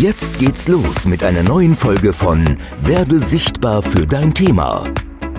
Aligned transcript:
Jetzt 0.00 0.38
geht's 0.38 0.68
los 0.68 1.08
mit 1.08 1.24
einer 1.24 1.42
neuen 1.42 1.74
Folge 1.74 2.12
von 2.12 2.44
Werde 2.82 3.18
sichtbar 3.18 3.82
für 3.82 4.06
dein 4.06 4.32
Thema. 4.32 4.84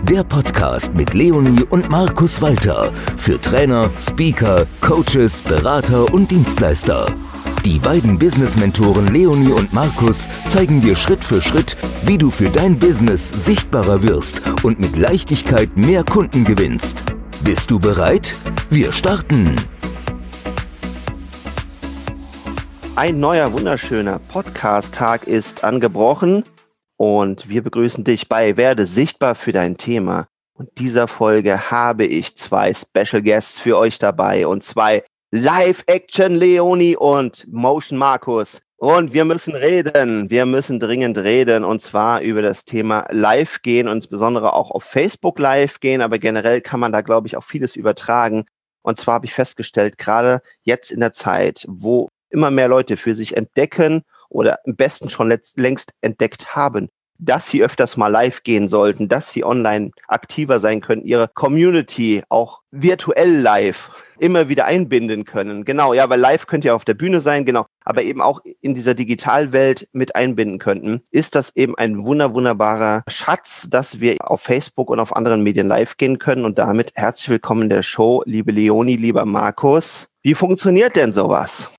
Der 0.04 0.26
Podcast 0.26 0.94
mit 0.94 1.14
Leonie 1.14 1.64
und 1.70 1.90
Markus 1.90 2.42
Walter 2.42 2.92
für 3.16 3.40
Trainer, 3.40 3.90
Speaker, 3.98 4.68
Coaches, 4.82 5.42
Berater 5.42 6.14
und 6.14 6.30
Dienstleister. 6.30 7.06
Die 7.64 7.80
beiden 7.80 8.20
Business-Mentoren 8.20 9.08
Leonie 9.08 9.54
und 9.54 9.72
Markus 9.72 10.28
zeigen 10.46 10.82
dir 10.82 10.98
Schritt 10.98 11.24
für 11.24 11.42
Schritt, 11.42 11.78
wie 12.04 12.18
du 12.18 12.30
für 12.30 12.50
dein 12.50 12.78
Business 12.78 13.30
sichtbarer 13.30 14.04
wirst 14.04 14.42
und 14.64 14.78
mit 14.78 14.98
Leichtigkeit 14.98 15.78
mehr 15.78 16.04
Kunden 16.04 16.44
gewinnst. 16.44 17.06
Bist 17.46 17.72
du 17.72 17.80
bereit? 17.80 18.36
Wir 18.70 18.92
starten! 18.92 19.56
Ein 23.00 23.22
neuer, 23.22 23.54
wunderschöner 23.54 24.20
Podcast-Tag 24.20 25.26
ist 25.26 25.64
angebrochen 25.64 26.44
und 26.98 27.48
wir 27.48 27.64
begrüßen 27.64 28.04
dich 28.04 28.28
bei 28.28 28.58
Werde 28.58 28.86
sichtbar 28.86 29.36
für 29.36 29.54
dein 29.54 29.78
Thema. 29.78 30.28
Und 30.52 30.68
dieser 30.80 31.08
Folge 31.08 31.72
habe 31.72 32.04
ich 32.04 32.36
zwei 32.36 32.74
Special 32.74 33.22
Guests 33.22 33.58
für 33.58 33.78
euch 33.78 34.00
dabei 34.00 34.46
und 34.48 34.66
zwei 34.66 35.06
Live-Action 35.32 36.36
Leoni 36.36 36.98
und 36.98 37.48
Motion 37.50 37.98
Markus. 37.98 38.60
Und 38.76 39.14
wir 39.14 39.24
müssen 39.24 39.56
reden, 39.56 40.30
wir 40.30 40.46
müssen 40.46 40.82
dringend 40.82 41.20
reden 41.20 41.64
und 41.64 41.82
zwar 41.82 42.20
über 42.20 42.42
das 42.42 42.66
Thema 42.66 43.06
Live 43.12 43.62
gehen 43.62 43.88
und 43.88 43.96
insbesondere 43.96 44.52
auch 44.52 44.72
auf 44.72 44.84
Facebook 44.84 45.40
Live 45.40 45.80
gehen, 45.80 46.02
aber 46.02 46.20
generell 46.20 46.60
kann 46.60 46.82
man 46.82 46.92
da, 46.92 47.00
glaube 47.00 47.28
ich, 47.28 47.38
auch 47.38 47.46
vieles 47.46 47.78
übertragen. 47.78 48.44
Und 48.82 48.98
zwar 48.98 49.14
habe 49.14 49.26
ich 49.26 49.34
festgestellt, 49.34 49.98
gerade 49.98 50.42
jetzt 50.64 50.92
in 50.92 51.00
der 51.00 51.14
Zeit, 51.14 51.64
wo 51.70 52.10
immer 52.30 52.52
mehr 52.52 52.68
Leute 52.68 52.98
für 52.98 53.16
sich 53.16 53.36
entdecken 53.36 54.04
oder 54.30 54.60
im 54.66 54.76
besten 54.76 55.10
schon 55.10 55.34
längst 55.56 55.94
entdeckt 56.02 56.56
haben, 56.56 56.90
dass 57.20 57.50
sie 57.50 57.64
öfters 57.64 57.98
mal 57.98 58.08
live 58.08 58.44
gehen 58.44 58.68
sollten, 58.68 59.10
dass 59.10 59.32
sie 59.32 59.44
online 59.44 59.92
aktiver 60.08 60.60
sein 60.60 60.80
können, 60.80 61.04
ihre 61.04 61.28
Community 61.28 62.24
auch 62.30 62.62
virtuell 62.72 63.42
live 63.42 63.90
immer 64.20 64.48
wieder 64.48 64.66
einbinden 64.66 65.26
können. 65.26 65.66
Genau, 65.66 65.94
ja, 65.94 66.10
weil 66.10 66.20
live 66.20 66.48
könnt 66.48 66.64
ihr 66.64 66.76
auf 66.76 66.86
der 66.86 66.94
Bühne 66.94 67.20
sein, 67.20 67.46
genau, 67.46 67.66
aber 67.84 68.04
eben 68.04 68.22
auch 68.22 68.42
in 68.62 68.74
dieser 68.74 68.94
Digitalwelt 68.94 69.90
mit 69.92 70.16
einbinden 70.16 70.60
könnten, 70.60 71.02
ist 71.12 71.36
das 71.36 71.54
eben 71.56 71.78
ein 71.78 72.04
wunder, 72.04 72.34
wunderbarer 72.34 73.04
Schatz, 73.08 73.68
dass 73.70 74.00
wir 74.00 74.16
auf 74.20 74.42
Facebook 74.42 74.90
und 74.90 75.00
auf 75.00 75.16
anderen 75.16 75.44
Medien 75.44 75.68
live 75.68 75.98
gehen 75.98 76.20
können 76.20 76.46
und 76.46 76.58
damit 76.58 76.92
herzlich 76.96 77.30
willkommen 77.30 77.64
in 77.64 77.70
der 77.70 77.84
Show, 77.84 78.24
liebe 78.26 78.52
Leonie, 78.52 78.96
lieber 78.96 79.26
Markus. 79.26 80.08
Wie 80.22 80.36
funktioniert 80.36 80.96
denn 80.96 81.12
sowas? 81.12 81.70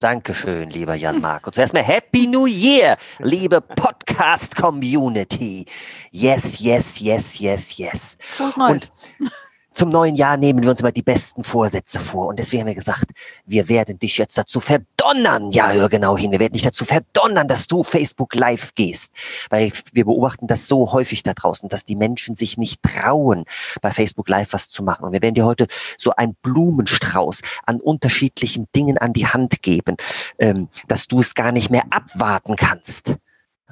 Dankeschön, 0.00 0.70
lieber 0.70 0.94
Jan 0.94 1.20
Marco. 1.20 1.50
Zuerst 1.50 1.74
mal 1.74 1.82
Happy 1.82 2.26
New 2.26 2.46
Year, 2.46 2.96
liebe 3.18 3.60
Podcast 3.60 4.56
Community. 4.56 5.66
Yes, 6.10 6.58
yes, 6.58 6.98
yes, 7.00 7.38
yes, 7.38 7.76
yes. 7.76 8.16
Frohes 8.18 8.56
Neues. 8.56 8.92
Und 9.18 9.30
zum 9.74 9.90
neuen 9.90 10.14
Jahr 10.14 10.38
nehmen 10.38 10.62
wir 10.62 10.70
uns 10.70 10.80
immer 10.80 10.90
die 10.90 11.02
besten 11.02 11.44
Vorsätze 11.44 12.00
vor. 12.00 12.28
Und 12.28 12.38
deswegen 12.38 12.62
haben 12.62 12.68
wir 12.68 12.74
gesagt, 12.74 13.10
wir 13.44 13.68
werden 13.68 13.98
dich 13.98 14.16
jetzt 14.16 14.38
dazu 14.38 14.58
verdonnern. 15.00 15.50
Ja, 15.50 15.70
hör 15.72 15.88
genau 15.88 16.16
hin. 16.16 16.32
Wir 16.32 16.40
werden 16.40 16.52
dich 16.52 16.62
dazu 16.62 16.84
verdonnern, 16.84 17.48
dass 17.48 17.66
du 17.66 17.82
Facebook 17.82 18.34
live 18.34 18.74
gehst. 18.74 19.12
Weil 19.48 19.72
wir 19.92 20.04
beobachten 20.04 20.46
das 20.46 20.68
so 20.68 20.92
häufig 20.92 21.22
da 21.22 21.32
draußen, 21.32 21.68
dass 21.68 21.84
die 21.84 21.96
Menschen 21.96 22.34
sich 22.34 22.58
nicht 22.58 22.82
trauen, 22.82 23.44
bei 23.80 23.92
Facebook 23.92 24.28
live 24.28 24.52
was 24.52 24.68
zu 24.68 24.82
machen. 24.82 25.04
Und 25.04 25.12
wir 25.12 25.22
werden 25.22 25.34
dir 25.34 25.44
heute 25.44 25.66
so 25.98 26.12
einen 26.14 26.36
Blumenstrauß 26.42 27.40
an 27.64 27.80
unterschiedlichen 27.80 28.66
Dingen 28.74 28.98
an 28.98 29.12
die 29.12 29.26
Hand 29.26 29.62
geben, 29.62 29.96
ähm, 30.38 30.68
dass 30.88 31.06
du 31.06 31.20
es 31.20 31.34
gar 31.34 31.52
nicht 31.52 31.70
mehr 31.70 31.84
abwarten 31.90 32.56
kannst, 32.56 33.14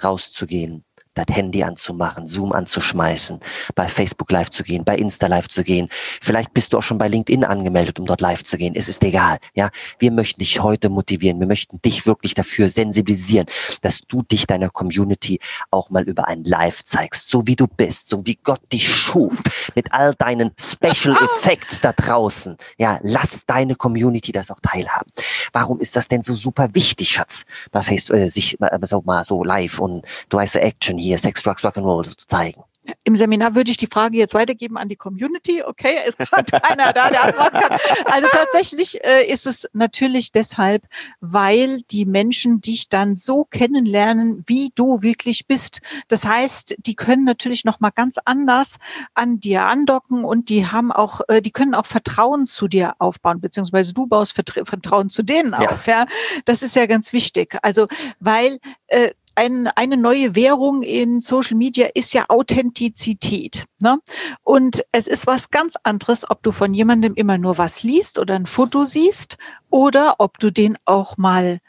rauszugehen 0.02 0.84
das 1.18 1.34
Handy 1.34 1.62
anzumachen, 1.62 2.26
Zoom 2.26 2.52
anzuschmeißen, 2.52 3.40
bei 3.74 3.88
Facebook 3.88 4.30
live 4.30 4.50
zu 4.50 4.62
gehen, 4.62 4.84
bei 4.84 4.96
Insta 4.96 5.26
live 5.26 5.48
zu 5.48 5.64
gehen. 5.64 5.88
Vielleicht 6.20 6.54
bist 6.54 6.72
du 6.72 6.78
auch 6.78 6.82
schon 6.82 6.98
bei 6.98 7.08
LinkedIn 7.08 7.44
angemeldet, 7.44 7.98
um 7.98 8.06
dort 8.06 8.20
live 8.20 8.44
zu 8.44 8.56
gehen. 8.56 8.74
Es 8.74 8.88
ist 8.88 9.02
egal. 9.04 9.38
Ja, 9.54 9.70
wir 9.98 10.12
möchten 10.12 10.40
dich 10.40 10.62
heute 10.62 10.90
motivieren. 10.90 11.40
Wir 11.40 11.46
möchten 11.46 11.80
dich 11.82 12.06
wirklich 12.06 12.34
dafür 12.34 12.68
sensibilisieren, 12.68 13.46
dass 13.82 14.02
du 14.02 14.22
dich 14.22 14.46
deiner 14.46 14.70
Community 14.70 15.40
auch 15.70 15.90
mal 15.90 16.04
über 16.04 16.28
ein 16.28 16.44
Live 16.44 16.84
zeigst, 16.84 17.30
so 17.30 17.46
wie 17.46 17.56
du 17.56 17.66
bist, 17.66 18.08
so 18.08 18.24
wie 18.26 18.38
Gott 18.42 18.60
dich 18.72 18.88
schuf, 18.88 19.42
mit 19.74 19.92
all 19.92 20.14
deinen 20.14 20.52
Special 20.58 21.16
Effects 21.24 21.80
da 21.80 21.92
draußen. 21.92 22.56
Ja, 22.78 22.98
lass 23.02 23.46
deine 23.46 23.74
Community 23.74 24.32
das 24.32 24.50
auch 24.50 24.60
teilhaben. 24.60 25.10
Warum 25.52 25.80
ist 25.80 25.96
das 25.96 26.08
denn 26.08 26.22
so 26.22 26.34
super 26.34 26.68
wichtig, 26.74 27.10
Schatz, 27.10 27.44
bei 27.70 27.82
Facebook, 27.82 28.18
äh, 28.18 28.28
sich 28.28 28.60
äh, 28.60 28.78
so 28.82 29.02
mal 29.04 29.24
so 29.24 29.42
live 29.44 29.78
und 29.78 30.04
du 30.28 30.38
heißt 30.38 30.56
Action 30.56 30.98
hier 30.98 31.07
hier 31.08 31.18
Sex, 31.18 31.42
Drugs, 31.42 31.64
Rock'n'Roll 31.64 32.16
zu 32.16 32.26
zeigen. 32.26 32.62
Im 33.04 33.16
Seminar 33.16 33.54
würde 33.54 33.70
ich 33.70 33.76
die 33.76 33.86
Frage 33.86 34.16
jetzt 34.16 34.34
weitergeben 34.34 34.78
an 34.78 34.88
die 34.88 34.96
Community. 34.96 35.62
Okay, 35.62 35.96
ist 36.06 36.18
gerade 36.18 36.44
keiner 36.60 36.92
da, 36.92 37.10
der 37.10 37.24
antworten 37.24 37.58
kann. 37.58 37.78
Also 38.04 38.28
tatsächlich 38.30 39.04
äh, 39.04 39.24
ist 39.26 39.46
es 39.46 39.68
natürlich 39.72 40.32
deshalb, 40.32 40.86
weil 41.20 41.82
die 41.90 42.06
Menschen 42.06 42.60
dich 42.60 42.88
dann 42.88 43.16
so 43.16 43.44
kennenlernen, 43.44 44.44
wie 44.46 44.72
du 44.74 45.02
wirklich 45.02 45.46
bist. 45.46 45.80
Das 46.08 46.24
heißt, 46.24 46.76
die 46.78 46.94
können 46.94 47.24
natürlich 47.24 47.64
noch 47.64 47.80
mal 47.80 47.90
ganz 47.90 48.16
anders 48.24 48.76
an 49.14 49.40
dir 49.40 49.66
andocken 49.66 50.24
und 50.24 50.48
die 50.48 50.66
haben 50.66 50.92
auch, 50.92 51.20
äh, 51.28 51.42
die 51.42 51.50
können 51.50 51.74
auch 51.74 51.86
Vertrauen 51.86 52.46
zu 52.46 52.68
dir 52.68 52.94
aufbauen, 52.98 53.40
beziehungsweise 53.40 53.92
du 53.92 54.06
baust 54.06 54.32
Vertrauen 54.34 55.10
zu 55.10 55.22
denen 55.22 55.52
ja. 55.52 55.70
auf. 55.70 55.86
Ja, 55.86 56.06
das 56.44 56.62
ist 56.62 56.76
ja 56.76 56.86
ganz 56.86 57.12
wichtig. 57.12 57.56
Also 57.62 57.86
weil 58.20 58.58
äh, 58.86 59.10
ein, 59.38 59.68
eine 59.68 59.96
neue 59.96 60.34
Währung 60.34 60.82
in 60.82 61.20
Social 61.20 61.56
Media 61.56 61.88
ist 61.94 62.12
ja 62.12 62.24
Authentizität. 62.28 63.66
Ne? 63.80 64.00
Und 64.42 64.84
es 64.90 65.06
ist 65.06 65.28
was 65.28 65.50
ganz 65.50 65.76
anderes, 65.84 66.28
ob 66.28 66.42
du 66.42 66.50
von 66.50 66.74
jemandem 66.74 67.14
immer 67.14 67.38
nur 67.38 67.56
was 67.56 67.84
liest 67.84 68.18
oder 68.18 68.34
ein 68.34 68.46
Foto 68.46 68.84
siehst 68.84 69.38
oder 69.70 70.16
ob 70.18 70.38
du 70.38 70.50
den 70.50 70.76
auch 70.86 71.16
mal 71.16 71.60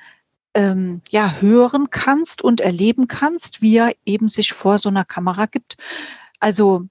ähm, 0.56 1.02
ja 1.12 1.36
hören 1.40 1.92
kannst 1.92 2.44
und 2.44 2.60
erleben 2.60 3.08
kannst, 3.08 3.62
wie 3.62 3.78
er 3.78 3.94
eben 4.04 4.30
sich 4.30 4.52
vor 4.54 4.80
so 4.80 4.90
einer 4.90 5.06
Kamera 5.06 5.46
gibt. 5.46 5.78
Also 6.40 6.88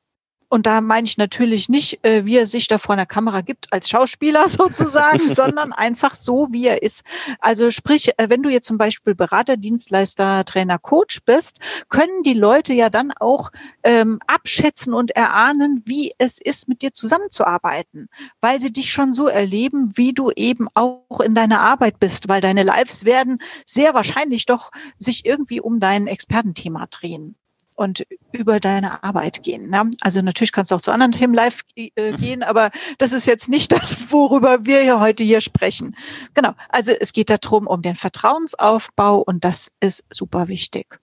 und 0.49 0.67
da 0.67 0.81
meine 0.81 1.07
ich 1.07 1.19
natürlich 1.19 1.69
nicht, 1.69 2.03
äh, 2.05 2.25
wie 2.25 2.37
er 2.37 2.47
sich 2.47 2.67
da 2.69 2.79
vor 2.79 2.95
einer 2.95 3.07
Kamera 3.07 3.43
gibt 3.43 3.73
als 3.73 3.89
Schauspieler 3.89 4.49
sozusagen, 4.49 5.35
sondern 5.35 5.73
einfach 5.73 6.15
so, 6.15 6.49
wie 6.51 6.67
er 6.67 6.83
ist. 6.83 7.05
Also 7.39 7.71
sprich, 7.71 8.11
äh, 8.17 8.31
wenn 8.31 8.43
du 8.43 8.49
jetzt 8.49 8.67
zum 8.67 8.79
Beispiel 8.79 9.15
Berater, 9.15 9.57
Dienstleister, 9.57 10.45
Trainer, 10.45 10.79
Coach 10.79 11.21
bist, 11.25 11.61
können 11.89 12.23
die 12.23 12.35
Leute 12.35 12.73
ja 12.73 12.89
dann 12.89 13.13
auch 13.13 13.51
ähm, 13.83 14.21
abschätzen 14.27 14.95
und 14.95 15.11
erahnen, 15.11 15.83
wie 15.85 16.13
es 16.19 16.41
ist, 16.41 16.69
mit 16.69 16.83
dir 16.83 16.93
zusammenzuarbeiten, 16.93 18.09
weil 18.41 18.61
sie 18.61 18.73
dich 18.73 18.91
schon 18.93 19.13
so 19.13 19.27
erleben, 19.27 19.93
wie 19.97 20.13
du 20.13 20.31
eben 20.31 20.69
auch 20.75 21.21
in 21.21 21.35
deiner 21.35 21.61
Arbeit 21.61 21.99
bist, 21.99 22.29
weil 22.29 22.41
deine 22.41 22.63
Lives 22.63 23.05
werden 23.05 23.39
sehr 23.67 23.95
wahrscheinlich 23.95 24.47
doch 24.47 24.71
sich 24.99 25.27
irgendwie 25.27 25.61
um 25.61 25.81
dein 25.81 26.07
Expertenthema 26.07 26.87
drehen 26.87 27.37
und 27.79 28.05
über 28.33 28.59
deine 28.59 29.05
Arbeit 29.05 29.45
gehen. 29.45 29.71
Ne? 29.71 29.89
Also 30.01 30.21
natürlich 30.21 30.51
kannst 30.51 30.73
du 30.73 30.75
auch 30.75 30.81
zu 30.81 30.91
anderen 30.91 31.13
Themen 31.13 31.33
live 31.33 31.61
äh, 31.77 31.91
mhm. 31.97 32.17
gehen, 32.17 32.43
aber 32.43 32.71
das 32.99 33.13
ist 33.13 33.27
jetzt 33.27 33.49
nicht 33.49 33.71
das, 33.77 34.11
worüber 34.11 34.67
wir 34.67 34.83
hier 34.83 34.99
heute 34.99 35.23
hier 35.23 35.41
sprechen. 35.41 35.97
Genau. 36.35 36.55
Also 36.69 36.93
es 36.93 37.13
geht 37.13 37.31
darum, 37.31 37.69
um 37.69 37.81
den 37.81 37.95
Vertrauensaufbau 37.95 39.19
und 39.19 39.45
das 39.45 39.71
ist 39.81 40.05
super 40.11 40.49
wichtig. 40.49 40.99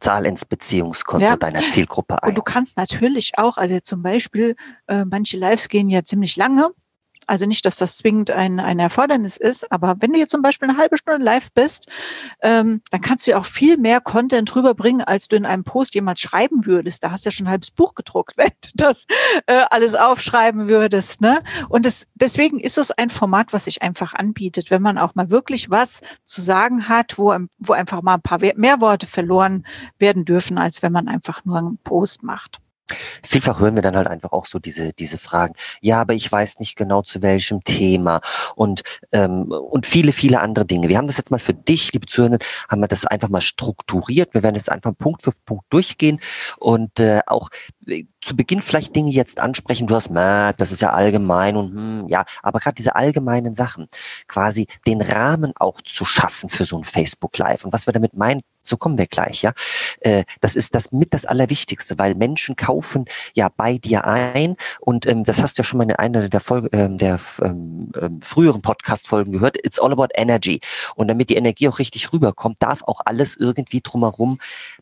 Zahl 0.00 0.24
ins 0.26 0.44
Beziehungskonto 0.44 1.26
ja. 1.26 1.36
deiner 1.36 1.60
Zielgruppe 1.60 2.22
ein. 2.22 2.30
Und 2.30 2.38
du 2.38 2.42
kannst 2.42 2.76
natürlich 2.76 3.36
auch, 3.36 3.58
also 3.58 3.78
zum 3.80 4.02
Beispiel, 4.02 4.56
äh, 4.86 5.04
manche 5.04 5.36
Lives 5.36 5.68
gehen 5.68 5.90
ja 5.90 6.04
ziemlich 6.04 6.36
lange 6.36 6.70
also 7.28 7.46
nicht, 7.46 7.64
dass 7.66 7.76
das 7.76 7.96
zwingend 7.96 8.30
ein, 8.30 8.60
ein 8.60 8.78
Erfordernis 8.78 9.36
ist, 9.36 9.70
aber 9.70 9.96
wenn 10.00 10.12
du 10.12 10.18
jetzt 10.18 10.30
zum 10.30 10.42
Beispiel 10.42 10.68
eine 10.68 10.78
halbe 10.78 10.96
Stunde 10.96 11.22
live 11.22 11.52
bist, 11.52 11.88
ähm, 12.42 12.82
dann 12.90 13.00
kannst 13.00 13.26
du 13.26 13.32
ja 13.32 13.38
auch 13.38 13.46
viel 13.46 13.76
mehr 13.76 14.00
Content 14.00 14.54
rüberbringen, 14.54 15.02
als 15.02 15.28
du 15.28 15.36
in 15.36 15.46
einem 15.46 15.64
Post 15.64 15.94
jemals 15.94 16.20
schreiben 16.20 16.66
würdest. 16.66 17.04
Da 17.04 17.10
hast 17.10 17.24
du 17.24 17.28
ja 17.28 17.32
schon 17.32 17.46
ein 17.46 17.50
halbes 17.50 17.70
Buch 17.70 17.94
gedruckt, 17.94 18.34
wenn 18.36 18.50
du 18.62 18.68
das 18.74 19.06
äh, 19.46 19.64
alles 19.70 19.94
aufschreiben 19.94 20.68
würdest. 20.68 21.20
Ne? 21.20 21.42
Und 21.68 21.86
das, 21.86 22.06
deswegen 22.14 22.58
ist 22.60 22.78
es 22.78 22.90
ein 22.90 23.10
Format, 23.10 23.52
was 23.52 23.64
sich 23.64 23.82
einfach 23.82 24.14
anbietet, 24.14 24.70
wenn 24.70 24.82
man 24.82 24.98
auch 24.98 25.14
mal 25.14 25.30
wirklich 25.30 25.70
was 25.70 26.00
zu 26.24 26.40
sagen 26.40 26.88
hat, 26.88 27.18
wo, 27.18 27.36
wo 27.58 27.72
einfach 27.72 28.02
mal 28.02 28.14
ein 28.14 28.22
paar 28.22 28.38
mehr 28.56 28.80
Worte 28.80 29.06
verloren 29.06 29.66
werden 29.98 30.24
dürfen, 30.24 30.58
als 30.58 30.82
wenn 30.82 30.92
man 30.92 31.08
einfach 31.08 31.44
nur 31.44 31.58
einen 31.58 31.78
Post 31.78 32.22
macht. 32.22 32.60
Vielfach 33.22 33.60
hören 33.60 33.74
wir 33.74 33.82
dann 33.82 33.96
halt 33.96 34.06
einfach 34.06 34.32
auch 34.32 34.46
so 34.46 34.58
diese, 34.58 34.92
diese 34.92 35.18
Fragen. 35.18 35.54
Ja, 35.80 36.00
aber 36.00 36.14
ich 36.14 36.30
weiß 36.30 36.58
nicht 36.58 36.76
genau 36.76 37.02
zu 37.02 37.22
welchem 37.22 37.62
Thema 37.64 38.20
und, 38.54 38.82
ähm, 39.12 39.50
und 39.50 39.86
viele, 39.86 40.12
viele 40.12 40.40
andere 40.40 40.64
Dinge. 40.64 40.88
Wir 40.88 40.98
haben 40.98 41.06
das 41.06 41.16
jetzt 41.16 41.30
mal 41.30 41.38
für 41.38 41.54
dich, 41.54 41.92
liebe 41.92 42.06
Zuhörer, 42.06 42.38
haben 42.68 42.80
wir 42.80 42.88
das 42.88 43.06
einfach 43.06 43.28
mal 43.28 43.40
strukturiert. 43.40 44.34
Wir 44.34 44.42
werden 44.42 44.56
jetzt 44.56 44.70
einfach 44.70 44.92
Punkt 44.96 45.22
für 45.22 45.32
Punkt 45.44 45.66
durchgehen 45.70 46.20
und 46.58 47.00
äh, 47.00 47.20
auch 47.26 47.48
zu 48.20 48.36
Beginn 48.36 48.62
vielleicht 48.62 48.94
Dinge 48.94 49.10
jetzt 49.10 49.40
ansprechen, 49.40 49.86
du 49.86 49.94
hast, 49.94 50.10
das 50.12 50.72
ist 50.72 50.82
ja 50.82 50.90
allgemein 50.90 51.56
und 51.56 51.74
hm, 51.74 52.08
ja, 52.08 52.24
aber 52.42 52.58
gerade 52.60 52.74
diese 52.74 52.96
allgemeinen 52.96 53.54
Sachen, 53.54 53.88
quasi 54.26 54.66
den 54.86 55.00
Rahmen 55.00 55.52
auch 55.56 55.80
zu 55.82 56.04
schaffen 56.04 56.48
für 56.48 56.64
so 56.64 56.76
ein 56.76 56.84
Facebook 56.84 57.36
Live. 57.38 57.64
Und 57.64 57.72
was 57.72 57.86
wir 57.86 57.92
damit 57.92 58.14
meinen, 58.14 58.42
so 58.68 58.76
kommen 58.76 58.98
wir 58.98 59.06
gleich, 59.06 59.42
ja. 59.42 59.52
Äh, 60.00 60.24
das 60.40 60.56
ist 60.56 60.74
das 60.74 60.92
mit 60.92 61.14
das 61.14 61.24
Allerwichtigste, 61.26 61.98
weil 61.98 62.14
Menschen 62.14 62.56
kaufen 62.56 63.06
ja 63.34 63.48
bei 63.54 63.78
dir 63.78 64.06
ein 64.06 64.56
und 64.80 65.06
ähm, 65.06 65.24
das 65.24 65.42
hast 65.42 65.58
du 65.58 65.62
ja 65.62 65.64
schon 65.64 65.78
mal 65.78 65.84
in 65.84 65.92
einer 65.92 66.28
der, 66.28 66.40
Folge, 66.40 66.68
ähm, 66.72 66.98
der 66.98 67.18
ähm, 67.42 67.90
ähm, 68.00 68.22
früheren 68.22 68.62
Podcast-Folgen 68.62 69.32
gehört. 69.32 69.56
It's 69.64 69.78
all 69.78 69.92
about 69.92 70.08
energy. 70.14 70.60
Und 70.94 71.08
damit 71.08 71.30
die 71.30 71.36
Energie 71.36 71.68
auch 71.68 71.78
richtig 71.78 72.12
rüberkommt, 72.12 72.56
darf 72.60 72.82
auch 72.84 73.00
alles 73.04 73.36
irgendwie 73.36 73.80
drumherum 73.80 74.38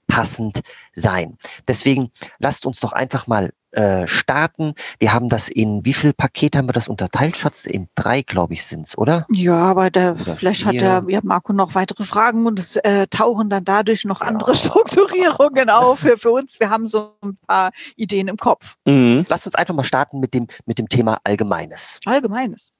passend 0.07 0.61
sein. 0.95 1.39
Deswegen 1.69 2.11
lasst 2.39 2.67
uns 2.67 2.81
doch 2.81 2.93
einfach 2.93 3.27
mal 3.27 3.53
äh, 3.77 4.09
starten. 4.09 4.73
Wir 4.99 5.13
haben 5.13 5.29
das 5.29 5.49
in, 5.49 5.85
wie 5.85 5.93
viel 5.93 6.13
Pakete 6.13 6.57
haben 6.57 6.69
wir 6.69 6.73
das 6.73 6.89
unterteilt, 6.89 7.37
Schatz? 7.37 7.67
In 7.67 7.89
drei, 7.95 8.23
glaube 8.23 8.55
ich, 8.55 8.65
sind's, 8.65 8.97
oder? 8.97 9.27
Ja, 9.31 9.57
aber 9.57 9.91
der, 9.91 10.17
vielleicht 10.17 10.63
vier. 10.63 10.69
hat 10.69 10.81
der 11.09 11.13
ja, 11.13 11.21
Marco 11.23 11.53
noch 11.53 11.75
weitere 11.75 12.05
Fragen 12.05 12.47
und 12.47 12.59
es 12.59 12.77
äh, 12.77 13.07
tauchen 13.09 13.51
dann 13.51 13.65
dadurch 13.65 14.05
noch 14.05 14.23
andere 14.23 14.53
ja. 14.53 14.59
Strukturierungen 14.59 15.69
auf 15.69 16.01
für, 16.01 16.17
für 16.17 16.31
uns. 16.31 16.59
Wir 16.59 16.71
haben 16.71 16.87
so 16.87 17.17
ein 17.23 17.37
paar 17.47 17.71
Ideen 17.97 18.29
im 18.29 18.37
Kopf. 18.37 18.77
Mhm. 18.87 19.27
Lasst 19.29 19.47
uns 19.47 19.55
einfach 19.55 19.75
mal 19.75 19.85
starten 19.85 20.21
mit 20.21 20.33
dem, 20.33 20.47
mit 20.65 20.79
dem 20.79 20.89
Thema 20.89 21.19
Allgemeines. 21.25 22.01
Allgemeines. 22.07 22.73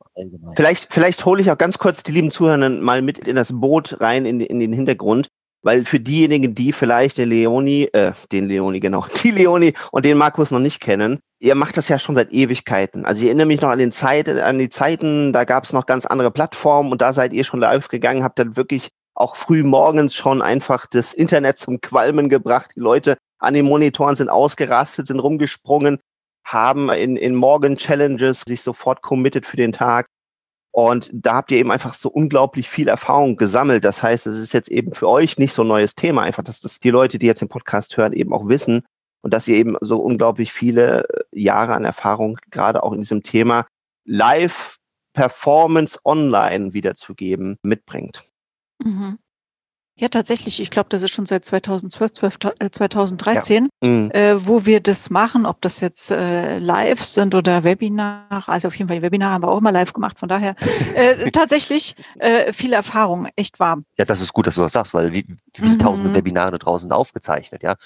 Vielleicht, 0.55 0.93
vielleicht 0.93 1.25
hole 1.27 1.43
ich 1.43 1.51
auch 1.51 1.59
ganz 1.59 1.79
kurz 1.79 2.03
die 2.03 2.13
lieben 2.13 2.31
Zuhörer 2.31 2.71
mal 2.71 3.03
mit 3.03 3.29
in 3.29 3.37
das 3.37 3.51
Boot 3.53 4.01
rein, 4.01 4.25
in, 4.25 4.41
in 4.41 4.61
den 4.61 4.73
Hintergrund. 4.73 5.29
Weil 5.67 5.85
für 5.85 5.99
diejenigen, 5.99 6.55
die 6.55 6.73
vielleicht 6.73 7.19
den 7.19 7.29
Leoni, 7.29 7.89
äh, 7.93 8.13
den 8.31 8.47
Leoni, 8.47 8.79
genau, 8.79 9.05
die 9.25 9.33
Leoni 9.33 9.75
und 9.91 10.05
den 10.05 10.17
Markus 10.17 10.53
noch 10.53 10.61
nicht 10.61 10.79
kennen, 10.79 11.19
ihr 11.41 11.57
macht 11.57 11.77
das 11.77 11.89
ja 11.89 11.99
schon 11.99 12.15
seit 12.15 12.33
Ewigkeiten. 12.33 13.05
Also 13.05 13.23
ich 13.23 13.27
erinnere 13.27 13.49
mich 13.49 13.61
noch 13.61 13.71
an, 13.71 13.81
den 13.81 13.91
Zeit, 13.91 14.29
an 14.29 14.61
die 14.61 14.69
Zeiten, 14.69 15.33
da 15.33 15.43
gab 15.43 15.65
es 15.65 15.73
noch 15.73 15.87
ganz 15.87 16.07
andere 16.07 16.31
Plattformen 16.31 16.93
und 16.93 17.03
da 17.03 17.13
seid 17.13 17.33
ihr 17.33 17.43
schon 17.43 17.59
live 17.59 17.89
gegangen, 17.89 18.23
habt 18.23 18.39
dann 18.39 18.57
wirklich 18.57 18.91
auch 19.17 19.35
früh 19.35 19.65
morgens 19.65 20.15
schon 20.15 20.41
einfach 20.41 20.87
das 20.87 21.13
Internet 21.13 21.59
zum 21.59 21.81
Qualmen 21.81 22.29
gebracht. 22.29 22.71
Die 22.77 22.81
Leute 22.81 23.17
an 23.41 23.55
den 23.55 23.65
Monitoren 23.67 24.15
sind 24.15 24.29
ausgerastet, 24.29 25.09
sind 25.09 25.19
rumgesprungen, 25.19 25.99
haben 26.45 26.91
in, 26.91 27.17
in 27.17 27.35
Morgen-Challenges 27.35 28.43
sich 28.47 28.63
sofort 28.63 29.03
committed 29.03 29.45
für 29.45 29.57
den 29.57 29.73
Tag. 29.73 30.07
Und 30.77 31.09
da 31.15 31.37
habt 31.37 31.51
ihr 31.51 31.57
eben 31.57 31.73
einfach 31.73 31.95
so 31.95 32.11
unglaublich 32.11 32.69
viel 32.69 32.89
Erfahrung 32.89 33.37
gesammelt. 33.37 33.83
Das 33.87 34.03
heißt, 34.03 34.27
es 34.27 34.37
ist 34.37 34.53
jetzt 34.53 34.69
eben 34.69 34.93
für 34.93 35.09
euch 35.09 35.39
nicht 35.39 35.55
so 35.55 35.63
ein 35.63 35.69
neues 35.69 35.95
Thema, 35.95 36.21
einfach, 36.21 36.45
dass 36.45 36.61
das 36.61 36.81
die 36.81 36.91
Leute, 36.91 37.19
die 37.19 37.25
jetzt 37.25 37.41
den 37.41 37.49
Podcast 37.49 37.97
hören, 37.97 38.13
eben 38.13 38.35
auch 38.35 38.47
wissen 38.47 38.85
und 39.23 39.33
dass 39.33 39.49
ihr 39.49 39.57
eben 39.57 39.79
so 39.81 39.97
unglaublich 40.01 40.53
viele 40.53 41.09
äh, 41.09 41.23
Jahre 41.33 41.73
an 41.73 41.87
Erfahrung 41.87 42.39
gerade 42.51 42.83
auch 42.83 42.93
in 42.93 43.01
diesem 43.01 43.23
Thema 43.23 43.67
Live 44.05 44.77
Performance 45.15 45.99
online 46.05 46.75
wiederzugeben 46.75 47.57
mitbringt. 47.63 48.25
Mhm. 48.85 49.17
Ja, 49.99 50.11
tatsächlich. 50.11 50.61
Ich 50.61 50.71
glaube, 50.71 50.91
das 50.91 51.01
ist 51.01 51.13
schon 51.13 51.25
seit 51.25 51.47
2012, 51.47 52.13
12, 52.13 52.39
äh, 52.59 52.71
2013, 52.71 53.69
ja. 53.83 53.89
mhm. 53.89 54.11
äh, 54.11 54.47
wo 54.47 54.67
wir 54.67 54.81
das 54.81 55.09
machen, 55.09 55.47
ob 55.47 55.63
das 55.63 55.81
jetzt 55.81 56.11
äh, 56.11 56.59
live 56.59 57.03
sind 57.03 57.35
oder 57.35 57.65
Webinar. 57.65 58.45
Also 58.47 58.69
auf 58.69 58.75
jeden 58.75 58.89
Fall, 58.89 58.99
die 58.99 59.03
Webinar 59.03 59.33
haben 59.33 59.43
wir 59.43 59.49
auch 59.49 59.63
mal 59.63 59.71
live 59.71 59.95
gemacht. 59.95 60.19
Von 60.19 60.29
daher 60.29 60.55
äh, 60.95 61.31
tatsächlich 61.31 61.97
äh, 62.19 62.53
viel 62.53 62.75
Erfahrung, 62.75 63.29
echt 63.37 63.59
warm. 63.59 63.87
Ja, 63.97 64.05
das 64.05 64.21
ist 64.21 64.35
gut, 64.35 64.47
dass 64.47 64.57
du 64.57 64.61
das 64.61 64.73
sagst, 64.73 64.93
weil 64.93 65.15
wie, 65.15 65.27
wie 65.57 65.67
mhm. 65.67 65.79
tausende 65.79 66.15
Webinare 66.15 66.59
draußen 66.59 66.93
aufgezeichnet, 66.93 67.63
ja. 67.63 67.77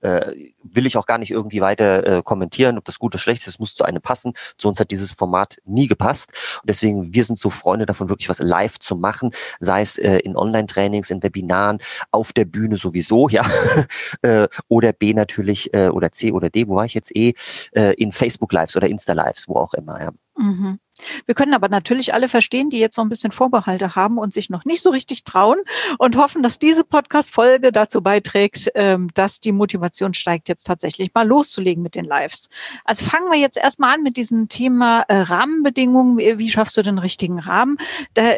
Äh, 0.00 0.34
will 0.62 0.86
ich 0.86 0.96
auch 0.96 1.04
gar 1.04 1.18
nicht 1.18 1.30
irgendwie 1.30 1.60
weiter 1.60 2.06
äh, 2.06 2.22
kommentieren, 2.22 2.78
ob 2.78 2.86
das 2.86 2.98
gut 2.98 3.12
oder 3.12 3.18
schlecht 3.18 3.42
ist. 3.42 3.48
Es 3.48 3.58
muss 3.58 3.74
zu 3.74 3.84
einem 3.84 4.00
passen. 4.00 4.32
Zu 4.56 4.68
uns 4.68 4.80
hat 4.80 4.90
dieses 4.90 5.12
Format 5.12 5.58
nie 5.66 5.88
gepasst. 5.88 6.32
Und 6.62 6.70
deswegen, 6.70 7.12
wir 7.12 7.22
sind 7.22 7.38
so 7.38 7.50
Freunde 7.50 7.84
davon, 7.84 8.08
wirklich 8.08 8.30
was 8.30 8.38
live 8.38 8.78
zu 8.78 8.96
machen, 8.96 9.30
sei 9.58 9.82
es 9.82 9.98
äh, 9.98 10.20
in 10.20 10.36
Online-Trainings, 10.36 11.10
in 11.10 11.22
Webinaren, 11.22 11.49
Seminaren, 11.50 11.78
auf 12.10 12.32
der 12.32 12.44
Bühne 12.44 12.76
sowieso, 12.76 13.28
ja, 13.30 13.44
äh, 14.22 14.48
oder 14.68 14.92
B 14.92 15.14
natürlich, 15.14 15.72
äh, 15.74 15.88
oder 15.88 16.12
C 16.12 16.32
oder 16.32 16.50
D, 16.50 16.68
wo 16.68 16.76
war 16.76 16.84
ich 16.84 16.94
jetzt 16.94 17.14
eh, 17.16 17.34
in 17.96 18.12
Facebook 18.12 18.52
Lives 18.52 18.76
oder 18.76 18.88
Insta 18.88 19.12
Lives, 19.12 19.48
wo 19.48 19.56
auch 19.56 19.74
immer, 19.74 20.00
ja. 20.00 20.10
Mhm. 20.36 20.78
Wir 21.26 21.34
können 21.34 21.54
aber 21.54 21.68
natürlich 21.68 22.12
alle 22.14 22.28
verstehen, 22.28 22.70
die 22.70 22.78
jetzt 22.78 22.96
so 22.96 23.02
ein 23.02 23.08
bisschen 23.08 23.32
Vorbehalte 23.32 23.94
haben 23.94 24.18
und 24.18 24.34
sich 24.34 24.50
noch 24.50 24.64
nicht 24.64 24.82
so 24.82 24.90
richtig 24.90 25.24
trauen 25.24 25.58
und 25.98 26.16
hoffen, 26.16 26.42
dass 26.42 26.58
diese 26.58 26.84
Podcast-Folge 26.84 27.72
dazu 27.72 28.02
beiträgt, 28.02 28.70
ähm, 28.74 29.10
dass 29.14 29.40
die 29.40 29.52
Motivation 29.52 30.14
steigt, 30.14 30.48
jetzt 30.48 30.64
tatsächlich 30.64 31.12
mal 31.14 31.26
loszulegen 31.26 31.82
mit 31.82 31.94
den 31.94 32.04
Lives. 32.04 32.48
Also 32.84 33.04
fangen 33.04 33.30
wir 33.30 33.38
jetzt 33.38 33.56
erstmal 33.56 33.94
an 33.94 34.02
mit 34.02 34.16
diesem 34.16 34.48
Thema 34.48 35.04
Rahmenbedingungen. 35.08 36.18
Wie 36.18 36.50
schaffst 36.50 36.76
du 36.76 36.82
den 36.82 36.98
richtigen 36.98 37.38
Rahmen? 37.38 37.78
Da 38.14 38.36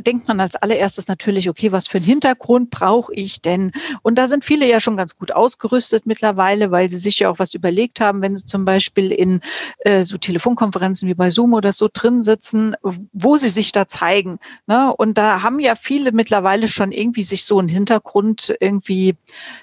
denkt 0.00 0.26
man 0.26 0.40
als 0.40 0.56
allererstes 0.56 1.08
natürlich, 1.08 1.48
okay, 1.48 1.70
was 1.72 1.86
für 1.86 1.98
einen 1.98 2.06
Hintergrund 2.06 2.70
brauche 2.70 3.12
ich 3.14 3.42
denn? 3.42 3.72
Und 4.02 4.16
da 4.16 4.26
sind 4.26 4.44
viele 4.44 4.66
ja 4.66 4.80
schon 4.80 4.96
ganz 4.96 5.16
gut 5.16 5.32
ausgerüstet 5.32 6.06
mittlerweile, 6.06 6.70
weil 6.70 6.88
sie 6.88 6.98
sich 6.98 7.18
ja 7.18 7.30
auch 7.30 7.38
was 7.38 7.54
überlegt 7.54 8.00
haben, 8.00 8.22
wenn 8.22 8.36
sie 8.36 8.46
zum 8.46 8.64
Beispiel 8.64 9.12
in 9.12 9.40
äh, 9.80 10.02
so 10.02 10.16
Telefonkonferenzen 10.16 11.08
wie 11.08 11.14
bei 11.14 11.30
Zoom 11.30 11.52
oder 11.52 11.72
so 11.72 11.88
drin 11.92 12.22
sitzen, 12.22 12.74
wo 13.12 13.36
sie 13.36 13.50
sich 13.50 13.72
da 13.72 13.86
zeigen. 13.86 14.38
Ne? 14.66 14.94
Und 14.94 15.18
da 15.18 15.42
haben 15.42 15.60
ja 15.60 15.74
viele 15.76 16.12
mittlerweile 16.12 16.68
schon 16.68 16.92
irgendwie 16.92 17.24
sich 17.24 17.44
so 17.44 17.58
einen 17.58 17.68
Hintergrund 17.68 18.54
irgendwie, 18.60 19.14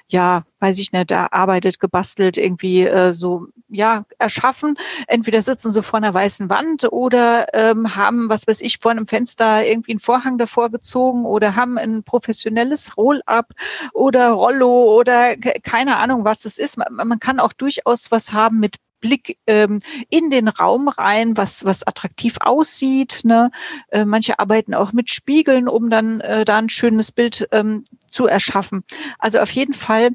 ja, 0.08 0.44
weiß 0.60 0.80
ich 0.80 0.92
nicht, 0.92 1.12
erarbeitet, 1.12 1.80
gebastelt, 1.80 2.38
irgendwie 2.38 2.86
äh, 2.86 3.14
so 3.14 3.48
ja 3.69 4.06
erschaffen. 4.18 4.75
Entweder 5.07 5.42
sitzen 5.42 5.71
sie 5.71 5.83
vor 5.83 5.98
einer 5.98 6.13
weißen 6.13 6.50
Wand 6.50 6.92
oder 6.92 7.48
ähm, 7.54 7.95
haben, 7.95 8.30
was 8.30 8.48
weiß 8.48 8.62
ich, 8.62 8.80
vor 8.80 8.92
einem 8.92 9.07
Fenster 9.07 9.66
irgendwie 9.66 9.92
einen 9.92 10.00
Vorhang 10.00 10.38
davor 10.38 10.69
gezogen 10.69 11.25
oder 11.25 11.56
haben 11.56 11.77
ein 11.77 12.04
professionelles 12.04 12.98
Roll-up 12.98 13.54
oder 13.94 14.31
Rollo 14.31 14.95
oder 14.98 15.36
keine 15.38 15.98
Ahnung, 15.98 16.25
was 16.25 16.42
das 16.42 16.57
ist. 16.57 16.77
Man, 16.77 17.07
man 17.07 17.19
kann 17.19 17.39
auch 17.39 17.54
durchaus 17.54 18.12
was 18.12 18.33
haben 18.33 18.60
mit 18.60 18.75
Blick 19.00 19.38
ähm, 19.48 19.80
in 20.10 20.30
den 20.30 20.48
Raum 20.48 20.88
rein, 20.88 21.38
was, 21.38 21.66
was 21.66 21.86
attraktiv 21.86 22.38
aussieht. 22.39 23.21
Ne? 23.24 23.51
Äh, 23.89 24.06
manche 24.06 24.39
arbeiten 24.39 24.74
auch 24.74 24.94
mit 24.94 25.10
Spiegeln, 25.10 25.68
um 25.68 25.89
dann 25.89 26.21
äh, 26.21 26.45
da 26.45 26.57
ein 26.57 26.69
schönes 26.69 27.12
Bild 27.12 27.48
ähm, 27.51 27.83
zu 28.07 28.27
erschaffen. 28.27 28.83
Also 29.18 29.39
auf 29.39 29.51
jeden 29.51 29.74
Fall 29.74 30.10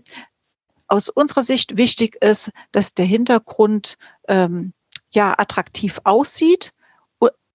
aus 0.94 1.08
unserer 1.08 1.42
Sicht 1.42 1.76
wichtig 1.76 2.16
ist, 2.22 2.50
dass 2.70 2.94
der 2.94 3.04
Hintergrund 3.04 3.96
ähm, 4.28 4.72
ja 5.10 5.34
attraktiv 5.36 6.00
aussieht, 6.04 6.72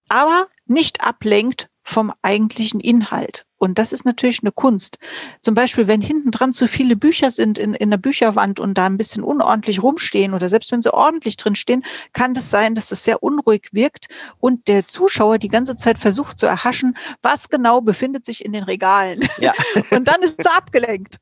aber 0.09 0.47
nicht 0.65 1.01
ablenkt 1.01 1.69
vom 1.83 2.11
eigentlichen 2.21 2.79
Inhalt. 2.79 3.45
Und 3.57 3.77
das 3.77 3.91
ist 3.93 4.05
natürlich 4.05 4.41
eine 4.41 4.51
Kunst. 4.51 4.99
Zum 5.41 5.53
Beispiel, 5.53 5.87
wenn 5.87 6.01
hinten 6.01 6.31
dran 6.31 6.53
zu 6.53 6.67
viele 6.67 6.95
Bücher 6.95 7.29
sind 7.29 7.59
in, 7.59 7.73
in 7.73 7.89
der 7.89 7.97
Bücherwand 7.97 8.59
und 8.59 8.77
da 8.77 8.85
ein 8.85 8.97
bisschen 8.97 9.23
unordentlich 9.23 9.83
rumstehen 9.83 10.33
oder 10.33 10.49
selbst 10.49 10.71
wenn 10.71 10.81
sie 10.81 10.93
ordentlich 10.93 11.35
drin 11.35 11.55
stehen, 11.55 11.83
kann 12.13 12.33
das 12.33 12.49
sein, 12.49 12.73
dass 12.75 12.91
es 12.91 13.03
sehr 13.03 13.21
unruhig 13.21 13.69
wirkt 13.71 14.07
und 14.39 14.67
der 14.67 14.87
Zuschauer 14.87 15.39
die 15.39 15.49
ganze 15.49 15.77
Zeit 15.77 15.97
versucht 15.97 16.39
zu 16.39 16.45
erhaschen, 16.45 16.95
was 17.21 17.49
genau 17.49 17.81
befindet 17.81 18.25
sich 18.25 18.45
in 18.45 18.53
den 18.53 18.63
Regalen. 18.63 19.27
Ja. 19.39 19.53
Und 19.91 20.07
dann 20.07 20.21
ist 20.21 20.39
er 20.45 20.55
abgelenkt. 20.55 21.17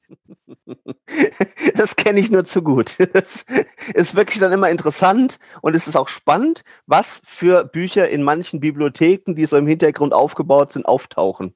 Das 1.75 1.95
kenne 1.95 2.19
ich 2.19 2.31
nur 2.31 2.45
zu 2.45 2.61
gut. 2.61 2.97
Das 3.13 3.45
ist 3.93 4.15
wirklich 4.15 4.39
dann 4.39 4.51
immer 4.51 4.69
interessant 4.69 5.39
und 5.61 5.75
es 5.75 5.87
ist 5.87 5.95
auch 5.95 6.07
spannend, 6.07 6.63
was 6.85 7.21
für 7.25 7.65
Bücher 7.65 8.09
in 8.09 8.23
manchen 8.23 8.59
Bibliotheken, 8.59 9.33
die 9.35 9.45
so 9.45 9.57
im 9.57 9.67
Hintergrund 9.67 10.13
aufgebaut 10.13 10.71
sind, 10.73 10.85
auftauchen. 10.85 11.53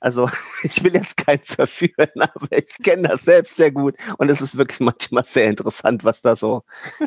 Also 0.00 0.30
ich 0.62 0.82
will 0.82 0.94
jetzt 0.94 1.16
keinen 1.16 1.44
verführen, 1.44 2.08
aber 2.34 2.48
ich 2.52 2.78
kenne 2.82 3.08
das 3.08 3.22
selbst 3.22 3.56
sehr 3.56 3.70
gut 3.70 3.94
und 4.18 4.30
es 4.30 4.40
ist 4.40 4.56
wirklich 4.56 4.80
manchmal 4.80 5.24
sehr 5.24 5.48
interessant, 5.48 6.04
was 6.04 6.22
da 6.22 6.34
so 6.34 6.62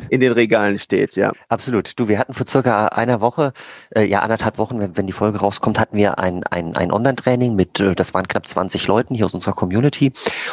in 0.08 0.20
den 0.20 0.32
Regalen 0.32 0.78
steht, 0.78 1.16
ja. 1.16 1.32
Absolut. 1.48 1.98
Du, 1.98 2.08
wir 2.08 2.18
hatten 2.18 2.34
vor 2.34 2.46
circa 2.46 2.86
einer 2.86 3.20
Woche, 3.20 3.52
äh, 3.94 4.04
ja 4.04 4.20
anderthalb 4.20 4.58
Wochen, 4.58 4.78
wenn, 4.78 4.96
wenn 4.96 5.06
die 5.06 5.12
Folge 5.12 5.38
rauskommt, 5.38 5.78
hatten 5.78 5.96
wir 5.96 6.18
ein, 6.18 6.44
ein, 6.44 6.76
ein 6.76 6.92
Online-Training 6.92 7.56
mit, 7.56 7.80
äh, 7.80 7.94
das 7.94 8.14
waren 8.14 8.28
knapp 8.28 8.46
20 8.46 8.86
Leuten 8.86 9.14
hier 9.14 9.26
aus 9.26 9.34
unserer 9.34 9.54
Community 9.54 10.12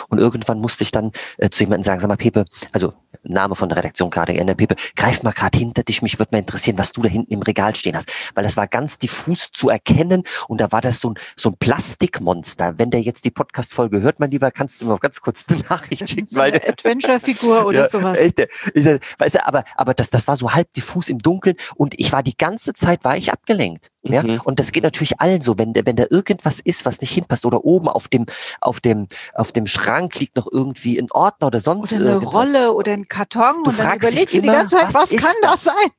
und 0.10 0.17
irgendwann 0.17 0.60
musste 0.60 0.83
ich 0.83 0.91
dann 0.91 1.12
äh, 1.38 1.50
zu 1.50 1.63
jemandem 1.63 1.83
sagen, 1.83 2.00
sag 2.00 2.07
mal 2.07 2.17
Pepe, 2.17 2.45
also 2.71 2.93
Name 3.24 3.55
von 3.55 3.69
der 3.69 3.77
Redaktion 3.77 4.10
gerade 4.10 4.33
geändert, 4.33 4.57
Pepe, 4.57 4.75
greif 4.95 5.21
mal 5.21 5.31
gerade 5.31 5.60
hinter 5.60 5.83
dich, 5.83 6.01
mich 6.01 6.17
würde 6.17 6.29
mal 6.31 6.39
interessieren, 6.39 6.77
was 6.79 6.91
du 6.91 7.03
da 7.03 7.10
hinten 7.10 7.31
im 7.33 7.43
Regal 7.43 7.75
stehen 7.75 7.95
hast, 7.95 8.12
weil 8.33 8.43
das 8.43 8.57
war 8.57 8.67
ganz 8.67 8.98
diffus 8.98 9.51
zu 9.51 9.69
erkennen 9.69 10.24
und 10.48 10.60
da 10.60 10.71
war 10.71 10.81
das 10.81 11.00
so 11.00 11.12
ein, 11.12 11.15
so 11.36 11.50
ein 11.50 11.55
Plastikmonster 11.57 12.30
Monster. 12.31 12.75
Wenn 12.77 12.91
der 12.91 13.01
jetzt 13.01 13.25
die 13.25 13.31
Podcast-Folge 13.31 14.01
hört, 14.01 14.19
mein 14.21 14.31
Lieber, 14.31 14.51
kannst 14.51 14.81
du 14.81 14.85
mir 14.85 14.93
auch 14.93 15.00
ganz 15.01 15.19
kurz 15.21 15.45
eine 15.50 15.59
Nachricht 15.69 16.07
schicken. 16.09 16.25
So 16.25 16.39
eine 16.39 16.65
Adventure-Figur 16.65 17.65
oder 17.65 17.79
ja, 17.81 17.89
sowas. 17.89 18.17
Echt, 18.19 18.39
ich, 18.73 18.85
weißt 19.17 19.35
du, 19.35 19.45
aber, 19.45 19.65
aber 19.75 19.93
das, 19.93 20.09
das 20.09 20.27
war 20.29 20.38
so 20.38 20.53
halb 20.53 20.71
diffus 20.73 21.09
im 21.09 21.19
Dunkeln 21.19 21.57
und 21.75 21.93
ich 22.00 22.13
war 22.13 22.23
die 22.23 22.38
ganze 22.38 22.73
Zeit, 22.73 23.03
war 23.03 23.17
ich 23.17 23.33
abgelenkt. 23.33 23.89
Ja, 24.03 24.23
Mhm. 24.23 24.41
und 24.45 24.59
das 24.59 24.71
geht 24.71 24.83
natürlich 24.83 25.19
allen 25.19 25.41
so, 25.41 25.59
wenn, 25.59 25.73
der- 25.73 25.85
wenn 25.85 25.95
da 25.95 26.05
irgendwas 26.09 26.59
ist, 26.59 26.85
was 26.88 27.01
nicht 27.01 27.11
hinpasst 27.11 27.45
oder 27.45 27.63
oben 27.65 27.88
auf 27.88 28.07
dem, 28.07 28.25
auf 28.59 28.79
dem, 28.79 29.07
auf 29.35 29.51
dem 29.51 29.67
Schrank 29.67 30.17
liegt 30.19 30.38
noch 30.38 30.47
irgendwie 30.51 30.97
ein 31.00 31.11
Ordner 31.11 31.47
oder 31.47 31.59
sonst 31.59 31.91
Oder 31.93 32.01
eine 32.01 32.09
irgendwas. 32.13 32.33
Rolle 32.33 32.73
oder 32.73 32.93
ein 32.93 33.07
Karton 33.07 33.63
Du 33.63 33.69
und 33.69 33.77
dann 33.77 34.00
dich 34.00 34.07
überlegst 34.09 34.35
du 34.38 34.41
die 34.41 34.47
ganze 34.47 34.75
Zeit, 34.77 34.88
was 34.88 34.95
was, 34.95 35.09
kann 35.09 35.35
das 35.43 35.51
das? 35.51 35.63
sein? 35.65 35.91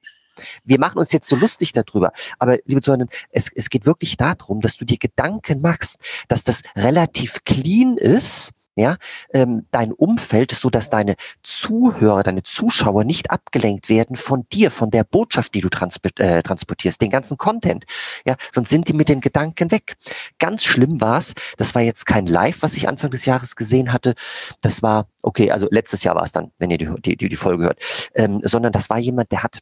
Wir 0.64 0.78
machen 0.78 0.98
uns 0.98 1.12
jetzt 1.12 1.28
so 1.28 1.36
lustig 1.36 1.72
darüber. 1.72 2.12
Aber 2.38 2.58
liebe 2.64 2.82
Zuhörerinnen, 2.82 3.10
es, 3.30 3.50
es 3.54 3.70
geht 3.70 3.86
wirklich 3.86 4.16
darum, 4.16 4.60
dass 4.60 4.76
du 4.76 4.84
dir 4.84 4.98
Gedanken 4.98 5.60
machst, 5.60 5.98
dass 6.28 6.44
das 6.44 6.62
relativ 6.76 7.44
clean 7.44 7.96
ist, 7.96 8.52
ja, 8.74 8.96
ähm, 9.34 9.66
dein 9.70 9.92
Umfeld, 9.92 10.52
so 10.52 10.70
dass 10.70 10.88
deine 10.88 11.16
Zuhörer, 11.42 12.22
deine 12.22 12.42
Zuschauer 12.42 13.04
nicht 13.04 13.30
abgelenkt 13.30 13.88
werden 13.88 14.16
von 14.16 14.46
dir, 14.50 14.70
von 14.70 14.90
der 14.90 15.04
Botschaft, 15.04 15.54
die 15.54 15.60
du 15.60 15.68
transport, 15.68 16.18
äh, 16.20 16.42
transportierst, 16.42 17.00
den 17.00 17.10
ganzen 17.10 17.36
Content. 17.36 17.84
Ja, 18.24 18.36
sonst 18.50 18.70
sind 18.70 18.88
die 18.88 18.94
mit 18.94 19.08
den 19.08 19.20
Gedanken 19.20 19.70
weg. 19.70 19.96
Ganz 20.38 20.64
schlimm 20.64 21.00
war's. 21.00 21.34
Das 21.58 21.74
war 21.74 21.82
jetzt 21.82 22.06
kein 22.06 22.26
Live, 22.26 22.62
was 22.62 22.76
ich 22.76 22.88
Anfang 22.88 23.10
des 23.10 23.26
Jahres 23.26 23.56
gesehen 23.56 23.92
hatte. 23.92 24.14
Das 24.62 24.82
war, 24.82 25.06
okay, 25.20 25.50
also 25.50 25.68
letztes 25.70 26.02
Jahr 26.04 26.14
war 26.14 26.22
es 26.22 26.32
dann, 26.32 26.50
wenn 26.58 26.70
ihr 26.70 26.78
die, 26.78 27.16
die, 27.16 27.28
die, 27.28 27.36
Folge 27.36 27.64
hört, 27.64 28.10
ähm, 28.14 28.40
sondern 28.44 28.72
das 28.72 28.88
war 28.88 28.98
jemand, 28.98 29.32
der 29.32 29.42
hat 29.42 29.58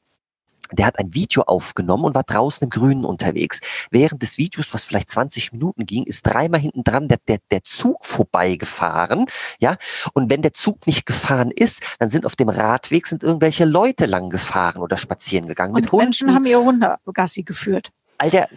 der 0.73 0.87
hat 0.87 0.99
ein 0.99 1.15
Video 1.15 1.43
aufgenommen 1.43 2.05
und 2.05 2.15
war 2.15 2.23
draußen 2.23 2.65
im 2.65 2.71
Grünen 2.71 3.05
unterwegs. 3.05 3.61
Während 3.91 4.23
des 4.23 4.39
Videos, 4.39 4.73
was 4.73 4.85
vielleicht 4.85 5.11
20 5.11 5.53
Minuten 5.53 5.87
ging, 5.87 6.05
ist 6.05 6.27
dreimal 6.27 6.61
hinten 6.61 6.85
dran 6.85 7.09
der, 7.09 7.19
der, 7.29 7.39
der 7.51 7.65
Zug 7.65 8.05
vorbeigefahren, 8.05 9.27
ja. 9.59 9.77
Und 10.15 10.31
wenn 10.31 10.43
der 10.43 10.53
Zug 10.53 10.87
nicht 10.87 11.07
gefahren 11.07 11.51
ist, 11.51 11.97
dann 11.99 12.11
sind 12.11 12.27
auf 12.27 12.37
dem 12.37 12.49
Radweg 12.49 13.07
sind 13.07 13.23
irgendwelche 13.23 13.65
Leute 13.65 14.07
lang 14.07 14.31
gefahren 14.31 14.83
oder 14.83 14.97
spazieren 14.97 15.47
gegangen 15.47 15.75
Und 15.75 15.83
mit 15.83 15.93
Hunden. 15.93 16.05
Menschen 16.05 16.35
haben 16.35 16.47
ihr 16.47 16.61
Hunde 16.61 16.97
Gassi 17.13 17.43
geführt. 17.43 17.93
Alter, 18.21 18.49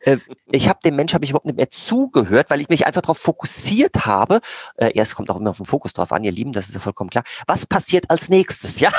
äh, 0.00 0.16
ich 0.50 0.66
habe 0.66 0.78
dem 0.82 0.96
Menschen 0.96 1.14
habe 1.14 1.24
ich 1.24 1.30
überhaupt 1.30 1.44
nicht 1.44 1.56
mehr 1.56 1.70
zugehört, 1.70 2.48
weil 2.48 2.62
ich 2.62 2.70
mich 2.70 2.86
einfach 2.86 3.02
darauf 3.02 3.18
fokussiert 3.18 4.06
habe. 4.06 4.40
Äh, 4.76 4.92
erst 4.94 5.14
kommt 5.14 5.30
auch 5.30 5.36
immer 5.36 5.50
auf 5.50 5.58
den 5.58 5.66
Fokus 5.66 5.92
drauf 5.92 6.10
an, 6.10 6.24
ihr 6.24 6.32
Lieben, 6.32 6.52
das 6.52 6.68
ist 6.68 6.74
ja 6.74 6.80
vollkommen 6.80 7.10
klar. 7.10 7.24
Was 7.46 7.66
passiert 7.66 8.08
als 8.08 8.30
nächstes, 8.30 8.80
ja? 8.80 8.90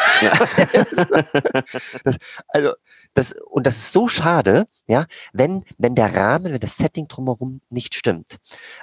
das, 2.03 2.17
also 2.49 2.73
das 3.15 3.33
und 3.49 3.65
das 3.65 3.77
ist 3.77 3.93
so 3.93 4.07
schade, 4.07 4.67
ja, 4.85 5.07
wenn 5.33 5.63
wenn 5.79 5.95
der 5.95 6.13
Rahmen, 6.13 6.53
wenn 6.53 6.59
das 6.59 6.77
Setting 6.77 7.07
drumherum 7.07 7.61
nicht 7.69 7.95
stimmt. 7.95 8.37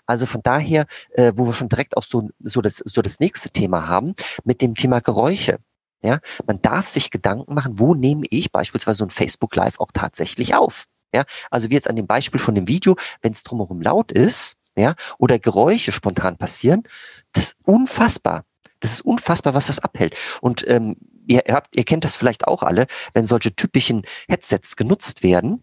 Also 0.06 0.26
von 0.26 0.42
daher, 0.42 0.86
äh, 1.12 1.32
wo 1.36 1.46
wir 1.46 1.52
schon 1.52 1.68
direkt 1.68 1.96
auch 1.96 2.02
so 2.02 2.30
so 2.40 2.60
das 2.62 2.82
so 2.84 3.00
das 3.00 3.20
nächste 3.20 3.50
Thema 3.50 3.86
haben 3.86 4.14
mit 4.42 4.60
dem 4.60 4.74
Thema 4.74 5.00
Geräusche. 5.00 5.58
Ja, 6.04 6.18
man 6.48 6.60
darf 6.60 6.88
sich 6.88 7.12
Gedanken 7.12 7.54
machen, 7.54 7.78
wo 7.78 7.94
nehme 7.94 8.24
ich 8.28 8.50
beispielsweise 8.50 8.98
so 8.98 9.04
ein 9.04 9.10
Facebook 9.10 9.54
Live 9.54 9.78
auch 9.78 9.92
tatsächlich 9.94 10.56
auf? 10.56 10.88
Ja, 11.14 11.24
also 11.50 11.70
wie 11.70 11.74
jetzt 11.74 11.88
an 11.88 11.96
dem 11.96 12.06
Beispiel 12.06 12.40
von 12.40 12.54
dem 12.54 12.68
Video, 12.68 12.96
wenn 13.20 13.32
es 13.32 13.42
drumherum 13.42 13.82
laut 13.82 14.12
ist, 14.12 14.56
ja, 14.76 14.94
oder 15.18 15.38
Geräusche 15.38 15.92
spontan 15.92 16.38
passieren, 16.38 16.84
das 17.32 17.44
ist 17.44 17.56
unfassbar. 17.66 18.44
Das 18.80 18.92
ist 18.92 19.00
unfassbar, 19.02 19.54
was 19.54 19.66
das 19.66 19.78
abhält. 19.78 20.16
Und 20.40 20.66
ähm, 20.66 20.96
ihr 21.26 21.42
habt, 21.48 21.76
ihr 21.76 21.84
kennt 21.84 22.04
das 22.04 22.16
vielleicht 22.16 22.48
auch 22.48 22.62
alle, 22.62 22.86
wenn 23.12 23.26
solche 23.26 23.54
typischen 23.54 24.02
Headsets 24.28 24.76
genutzt 24.76 25.22
werden 25.22 25.62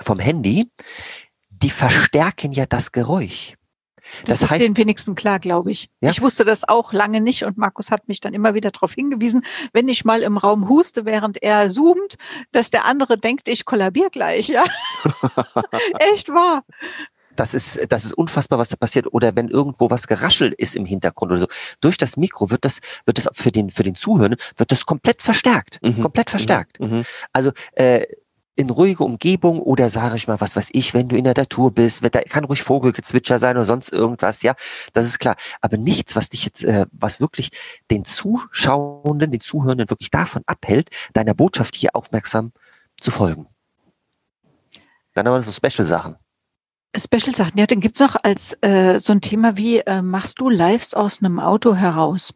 vom 0.00 0.18
Handy, 0.18 0.70
die 1.50 1.70
verstärken 1.70 2.52
ja 2.52 2.66
das 2.66 2.92
Geräusch. 2.92 3.54
Das, 4.24 4.40
Das 4.40 4.50
ist 4.50 4.56
heißt- 4.56 4.58
den 4.66 4.76
wenigsten 4.76 5.14
klar, 5.14 5.38
glaube 5.38 5.70
ich. 5.70 5.88
Ja. 6.00 6.10
Ich 6.10 6.20
wusste 6.22 6.44
das 6.44 6.68
auch 6.68 6.92
lange 6.92 7.20
nicht 7.20 7.44
und 7.44 7.58
Markus 7.58 7.90
hat 7.90 8.08
mich 8.08 8.20
dann 8.20 8.34
immer 8.34 8.54
wieder 8.54 8.70
darauf 8.70 8.92
hingewiesen, 8.94 9.44
wenn 9.72 9.88
ich 9.88 10.04
mal 10.04 10.22
im 10.22 10.36
Raum 10.36 10.68
huste, 10.68 11.04
während 11.04 11.42
er 11.42 11.68
zoomt, 11.70 12.16
dass 12.52 12.70
der 12.70 12.84
andere 12.84 13.18
denkt, 13.18 13.48
ich 13.48 13.64
kollabier 13.64 14.10
gleich. 14.10 14.48
Ja, 14.48 14.64
echt 16.12 16.28
wahr. 16.28 16.64
Das 17.34 17.52
ist, 17.52 17.78
das 17.90 18.04
ist 18.06 18.14
unfassbar, 18.14 18.58
was 18.58 18.70
da 18.70 18.76
passiert. 18.76 19.12
Oder 19.12 19.36
wenn 19.36 19.48
irgendwo 19.48 19.90
was 19.90 20.06
geraschelt 20.06 20.54
ist 20.54 20.74
im 20.74 20.86
Hintergrund 20.86 21.32
oder 21.32 21.40
so. 21.40 21.46
Durch 21.82 21.98
das 21.98 22.16
Mikro 22.16 22.50
wird 22.50 22.64
das, 22.64 22.80
wird 23.04 23.18
das 23.18 23.28
für 23.34 23.52
den, 23.52 23.70
für 23.70 23.82
den 23.82 23.94
Zuhörer, 23.94 24.36
wird 24.56 24.72
das 24.72 24.86
komplett 24.86 25.20
verstärkt. 25.20 25.78
Mhm. 25.82 26.00
Komplett 26.00 26.30
verstärkt. 26.30 26.80
Mhm. 26.80 27.04
Also, 27.34 27.50
äh, 27.74 28.06
in 28.56 28.70
ruhige 28.70 29.04
Umgebung 29.04 29.60
oder 29.60 29.90
sage 29.90 30.16
ich 30.16 30.26
mal, 30.26 30.40
was 30.40 30.56
weiß 30.56 30.70
ich, 30.72 30.94
wenn 30.94 31.08
du 31.08 31.16
in 31.16 31.24
der 31.24 31.34
Natur 31.36 31.72
bist, 31.72 32.02
da 32.02 32.22
kann 32.22 32.44
ruhig 32.44 32.62
Vogelgezwitscher 32.62 33.38
sein 33.38 33.56
oder 33.56 33.66
sonst 33.66 33.92
irgendwas, 33.92 34.42
ja, 34.42 34.54
das 34.94 35.04
ist 35.04 35.18
klar. 35.18 35.36
Aber 35.60 35.76
nichts, 35.76 36.16
was 36.16 36.30
dich 36.30 36.44
jetzt, 36.46 36.64
äh, 36.64 36.86
was 36.90 37.20
wirklich 37.20 37.50
den 37.90 38.04
Zuschauenden, 38.06 39.30
den 39.30 39.40
Zuhörenden 39.40 39.90
wirklich 39.90 40.10
davon 40.10 40.42
abhält, 40.46 40.88
deiner 41.12 41.34
Botschaft 41.34 41.76
hier 41.76 41.90
aufmerksam 41.94 42.52
zu 43.00 43.10
folgen. 43.10 43.46
Dann 45.12 45.26
haben 45.26 45.34
wir 45.34 45.42
so 45.42 45.52
Special-Sachen. 45.52 46.16
Special-Sachen. 46.96 47.58
Ja, 47.58 47.66
dann 47.66 47.80
gibt's 47.80 48.00
noch 48.00 48.16
als 48.22 48.56
äh, 48.62 48.98
so 48.98 49.12
ein 49.12 49.20
Thema 49.20 49.58
wie, 49.58 49.80
äh, 49.80 50.00
machst 50.00 50.40
du 50.40 50.48
Lives 50.48 50.94
aus 50.94 51.20
einem 51.20 51.40
Auto 51.40 51.74
heraus? 51.74 52.32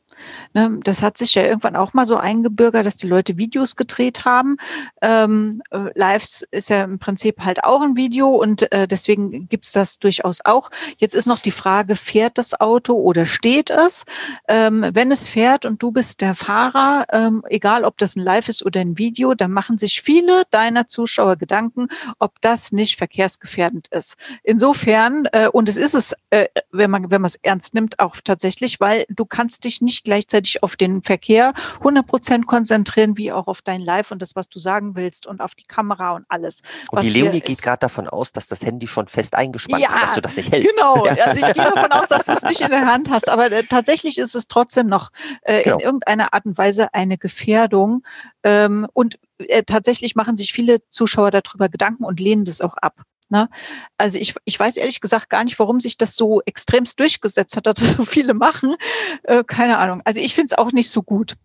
Ne, 0.53 0.81
das 0.83 1.03
hat 1.03 1.19
sich 1.19 1.35
ja 1.35 1.43
irgendwann 1.43 1.77
auch 1.77 1.93
mal 1.93 2.07
so 2.07 2.17
eingebürgert, 2.17 2.87
dass 2.87 2.97
die 2.97 3.07
Leute 3.07 3.37
Videos 3.37 3.77
gedreht 3.77 4.25
haben. 4.25 4.57
Ähm, 5.00 5.62
äh, 5.71 5.91
Lives 5.95 6.47
ist 6.50 6.71
ja 6.71 6.83
im 6.85 6.99
Prinzip 6.99 7.41
halt 7.41 7.65
auch 7.65 7.83
ein 7.83 7.97
Video 7.97 8.29
und 8.29 8.71
äh, 8.73 8.89
deswegen 8.89 9.49
gibt's 9.49 9.73
das 9.73 9.99
durchaus 9.99 10.41
auch. 10.45 10.71
Jetzt 10.99 11.15
ist 11.15 11.27
noch 11.27 11.39
die 11.39 11.50
Frage, 11.50 11.97
fährt 11.97 12.39
das 12.39 12.61
Auto 12.61 12.95
oder 12.95 13.27
steht 13.27 13.71
es? 13.71 14.05
Ähm, 14.49 14.87
wenn 14.93 15.12
es 15.12 15.29
fährt 15.29 15.67
und 15.67 15.83
du 15.83 15.93
bist 15.93 16.21
der 16.21 16.35
Fahrer, 16.35 17.05
ähm, 17.12 17.45
egal 17.49 17.85
ob 17.85 17.99
das 17.99 18.17
ein 18.17 18.23
Live 18.23 18.49
ist 18.49 18.65
oder 18.65 18.81
ein 18.81 18.99
Video, 18.99 19.35
dann 19.35 19.53
machen 19.53 19.79
sich 19.79 20.03
viele 20.03 20.45
deiner 20.50 20.89
Zuschauer 20.89 21.37
Gedanken, 21.37 21.89
ob 22.19 22.41
das 22.41 22.73
nicht 22.73 22.97
verkehrsgefährdend 22.97 23.89
ist. 23.89 24.17
Insofern, 24.43 25.27
äh, 25.33 25.49
und 25.49 25.69
es 25.69 25.77
ist 25.77 25.95
es, 25.95 26.15
äh, 26.31 26.47
wenn 26.71 26.91
man 26.91 27.11
wenn 27.11 27.21
man 27.21 27.29
es 27.29 27.39
ernst 27.43 27.75
nimmt, 27.75 27.99
auch 27.99 28.17
tatsächlich, 28.23 28.81
weil 28.81 29.05
du 29.09 29.25
kannst 29.25 29.65
dich 29.65 29.81
nicht 29.81 30.05
gleichzeitig 30.11 30.64
auf 30.64 30.75
den 30.75 31.02
Verkehr 31.02 31.52
100 31.79 32.05
Prozent 32.05 32.47
konzentrieren, 32.49 33.17
wie 33.17 33.31
auch 33.31 33.47
auf 33.47 33.62
dein 33.62 33.81
Live 33.81 34.11
und 34.11 34.21
das, 34.21 34.35
was 34.35 34.49
du 34.49 34.59
sagen 34.59 34.97
willst 34.97 35.25
und 35.29 35.40
auf 35.40 35.55
die 35.55 35.62
Kamera 35.62 36.17
und 36.17 36.26
alles. 36.29 36.62
Und 36.90 37.05
die 37.05 37.11
Leonie 37.11 37.38
geht 37.40 37.62
gerade 37.62 37.79
davon 37.79 38.09
aus, 38.09 38.33
dass 38.33 38.49
das 38.49 38.62
Handy 38.64 38.88
schon 38.88 39.07
fest 39.07 39.37
eingespannt 39.37 39.81
Ja, 39.81 39.90
ist, 39.90 40.02
dass 40.02 40.14
du 40.14 40.21
das 40.21 40.37
nicht 40.37 40.50
hältst. 40.50 40.69
Genau, 40.69 41.05
also 41.25 41.47
ich 41.47 41.55
gehe 41.55 41.62
davon 41.62 41.93
aus, 41.93 42.09
dass 42.09 42.26
du 42.26 42.33
es 42.33 42.43
nicht 42.43 42.61
in 42.61 42.71
der 42.71 42.87
Hand 42.87 43.09
hast, 43.09 43.29
aber 43.29 43.52
äh, 43.52 43.62
tatsächlich 43.62 44.19
ist 44.19 44.35
es 44.35 44.49
trotzdem 44.49 44.88
noch 44.88 45.11
äh, 45.43 45.62
Genau. 45.62 45.76
in 45.76 45.85
irgendeiner 45.85 46.35
Art 46.35 46.45
und 46.47 46.59
Weise 46.59 46.93
eine 46.93 47.19
Gefährdung. 47.19 48.02
Ähm, 48.43 48.88
und 48.95 49.19
äh, 49.38 49.62
tatsächlich 49.62 50.17
machen 50.17 50.37
sich 50.37 50.52
viele 50.52 50.79
Zuschauer 50.88 51.31
darüber 51.31 51.69
Gedanken 51.69 52.05
und 52.05 52.19
lehnen 52.19 52.45
das 52.45 52.61
auch 52.61 52.75
ab. 52.75 53.02
Ne? 53.30 53.49
Also 53.96 54.18
ich, 54.18 54.34
ich 54.44 54.58
weiß 54.58 54.76
ehrlich 54.76 55.00
gesagt 55.00 55.30
gar 55.30 55.44
nicht, 55.44 55.58
warum 55.58 55.80
sich 55.80 55.96
das 55.96 56.16
so 56.16 56.42
extremst 56.46 56.99
durchgesetzt 56.99 57.56
hat, 57.56 57.66
dass 57.66 57.76
das 57.76 57.92
so 57.92 58.04
viele 58.04 58.34
machen. 58.34 58.75
Äh, 59.22 59.44
keine 59.44 59.78
Ahnung. 59.78 60.02
Also 60.04 60.20
ich 60.20 60.34
finde 60.34 60.52
es 60.52 60.58
auch 60.58 60.72
nicht 60.72 60.90
so 60.90 61.02
gut. 61.02 61.37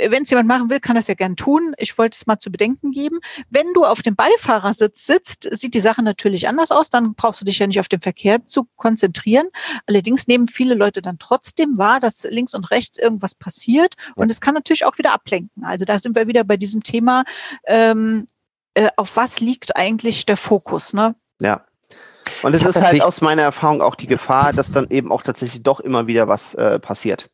Wenn 0.00 0.22
es 0.22 0.30
jemand 0.30 0.48
machen 0.48 0.70
will, 0.70 0.78
kann 0.78 0.94
das 0.94 1.08
ja 1.08 1.14
gern 1.14 1.34
tun. 1.34 1.74
Ich 1.76 1.98
wollte 1.98 2.16
es 2.16 2.26
mal 2.26 2.38
zu 2.38 2.52
bedenken 2.52 2.92
geben. 2.92 3.18
Wenn 3.50 3.66
du 3.74 3.84
auf 3.84 4.00
dem 4.00 4.14
Beifahrersitz 4.14 5.04
sitzt, 5.04 5.48
sieht 5.50 5.74
die 5.74 5.80
Sache 5.80 6.04
natürlich 6.04 6.46
anders 6.46 6.70
aus. 6.70 6.88
Dann 6.88 7.14
brauchst 7.14 7.40
du 7.40 7.44
dich 7.44 7.58
ja 7.58 7.66
nicht 7.66 7.80
auf 7.80 7.88
den 7.88 8.00
Verkehr 8.00 8.46
zu 8.46 8.68
konzentrieren. 8.76 9.48
Allerdings 9.86 10.28
nehmen 10.28 10.46
viele 10.46 10.74
Leute 10.74 11.02
dann 11.02 11.18
trotzdem 11.18 11.78
wahr, 11.78 11.98
dass 11.98 12.22
links 12.30 12.54
und 12.54 12.70
rechts 12.70 12.96
irgendwas 12.96 13.34
passiert. 13.34 13.94
Und 14.14 14.30
es 14.30 14.40
kann 14.40 14.54
natürlich 14.54 14.84
auch 14.84 14.98
wieder 14.98 15.12
ablenken. 15.12 15.64
Also 15.64 15.84
da 15.84 15.98
sind 15.98 16.14
wir 16.14 16.28
wieder 16.28 16.44
bei 16.44 16.56
diesem 16.56 16.84
Thema, 16.84 17.24
ähm, 17.66 18.26
äh, 18.78 18.88
auf 18.96 19.16
was 19.16 19.40
liegt 19.40 19.76
eigentlich 19.76 20.24
der 20.26 20.36
Fokus? 20.36 20.92
Ne? 20.94 21.14
Ja. 21.40 21.64
Und 22.42 22.54
es 22.54 22.62
ist 22.62 22.80
halt 22.80 23.02
aus 23.02 23.20
meiner 23.20 23.42
Erfahrung 23.42 23.82
auch 23.82 23.94
die 23.94 24.06
Gefahr, 24.06 24.52
dass 24.52 24.70
dann 24.70 24.88
eben 24.90 25.10
auch 25.10 25.22
tatsächlich 25.22 25.62
doch 25.62 25.80
immer 25.80 26.06
wieder 26.06 26.28
was 26.28 26.54
äh, 26.54 26.78
passiert. 26.78 27.28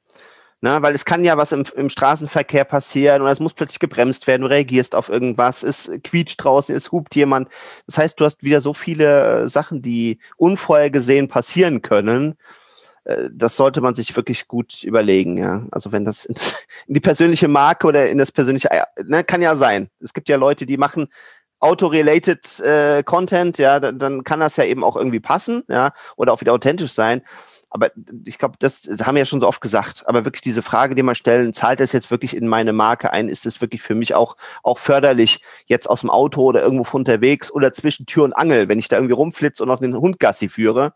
Ne, 0.61 0.81
weil 0.81 0.95
es 0.95 1.05
kann 1.05 1.25
ja 1.25 1.37
was 1.37 1.53
im, 1.53 1.65
im 1.77 1.91
Straßenverkehr 1.91 2.65
passieren 2.65 3.21
oder 3.21 3.33
es 3.33 3.41
muss 3.41 3.53
plötzlich 3.53 3.81
gebremst 3.81 4.27
werden, 4.27 4.43
du 4.43 4.49
reagierst 4.49 4.95
auf 4.95 5.11
irgendwas, 5.11 5.63
es 5.63 5.91
quietscht 6.03 6.43
draußen, 6.43 6.75
es 6.75 6.91
hupt 6.91 7.15
jemand. 7.17 7.51
Das 7.87 7.99
heißt, 7.99 8.19
du 8.19 8.25
hast 8.25 8.43
wieder 8.43 8.63
so 8.63 8.73
viele 8.73 9.43
äh, 9.43 9.49
Sachen, 9.49 9.83
die 9.83 10.21
unvorhergesehen 10.39 11.29
passieren 11.29 11.83
können. 11.83 12.39
Äh, 13.05 13.31
Das 13.33 13.57
sollte 13.57 13.81
man 13.81 13.95
sich 13.95 14.15
wirklich 14.17 14.49
gut 14.49 14.83
überlegen, 14.83 15.39
ja. 15.39 15.65
Also 15.71 15.93
wenn 15.93 16.05
das 16.05 16.25
in, 16.25 16.35
die 16.87 17.01
persönliche 17.01 17.49
Marke 17.49 17.87
oder 17.87 18.09
in 18.09 18.19
das 18.19 18.33
persönliche, 18.33 18.71
äh, 18.71 18.85
ne, 19.05 19.25
kann 19.25 19.43
ja 19.43 19.57
sein. 19.57 19.89
Es 20.01 20.15
gibt 20.15 20.29
ja 20.29 20.37
Leute, 20.37 20.67
die 20.67 20.77
machen 20.77 21.09
auto-related 21.61 22.61
äh, 22.61 23.03
Content, 23.05 23.59
ja, 23.59 23.81
dann, 23.81 23.99
dann 23.99 24.25
kann 24.25 24.41
das 24.41 24.57
ja 24.57 24.65
eben 24.65 24.85
auch 24.85 24.97
irgendwie 24.97 25.21
passen, 25.21 25.63
ja, 25.69 25.93
oder 26.17 26.33
auch 26.33 26.41
wieder 26.41 26.53
authentisch 26.53 26.93
sein. 26.93 27.23
Aber 27.75 27.91
ich 28.25 28.39
glaube, 28.39 28.55
das, 28.61 28.83
das 28.83 29.05
haben 29.05 29.17
wir 29.17 29.23
ja 29.23 29.27
schon 29.27 29.41
so 29.41 29.49
oft 29.49 29.61
gesagt. 29.61 30.05
Aber 30.07 30.25
wirklich 30.25 30.43
diese 30.43 30.63
Frage, 30.63 30.95
die 30.95 31.03
man 31.03 31.17
stellen, 31.17 31.53
zahlt 31.53 31.81
das 31.81 31.91
jetzt 31.91 32.09
wirklich 32.09 32.37
in 32.37 32.47
meine 32.47 32.73
Marke 32.73 33.13
ein? 33.13 33.29
Ist 33.29 33.47
es 33.47 33.61
wirklich 33.61 33.83
für 33.83 33.97
mich 33.97 34.15
auch, 34.15 34.37
auch 34.63 34.79
förderlich, 34.79 35.41
jetzt 35.67 35.91
aus 35.91 36.03
dem 36.03 36.11
Auto 36.11 36.43
oder 36.43 36.63
irgendwo 36.63 36.97
unterwegs 36.97 37.51
oder 37.51 37.73
zwischen 37.73 38.07
Tür 38.07 38.23
und 38.23 38.33
Angel, 38.33 38.69
wenn 38.69 38.79
ich 38.79 38.87
da 38.87 38.97
irgendwie 38.97 39.15
rumflitze 39.15 39.65
und 39.65 39.71
noch 39.71 39.81
den 39.81 39.97
Hund 39.97 40.21
Gassi 40.21 40.49
führe, 40.49 40.93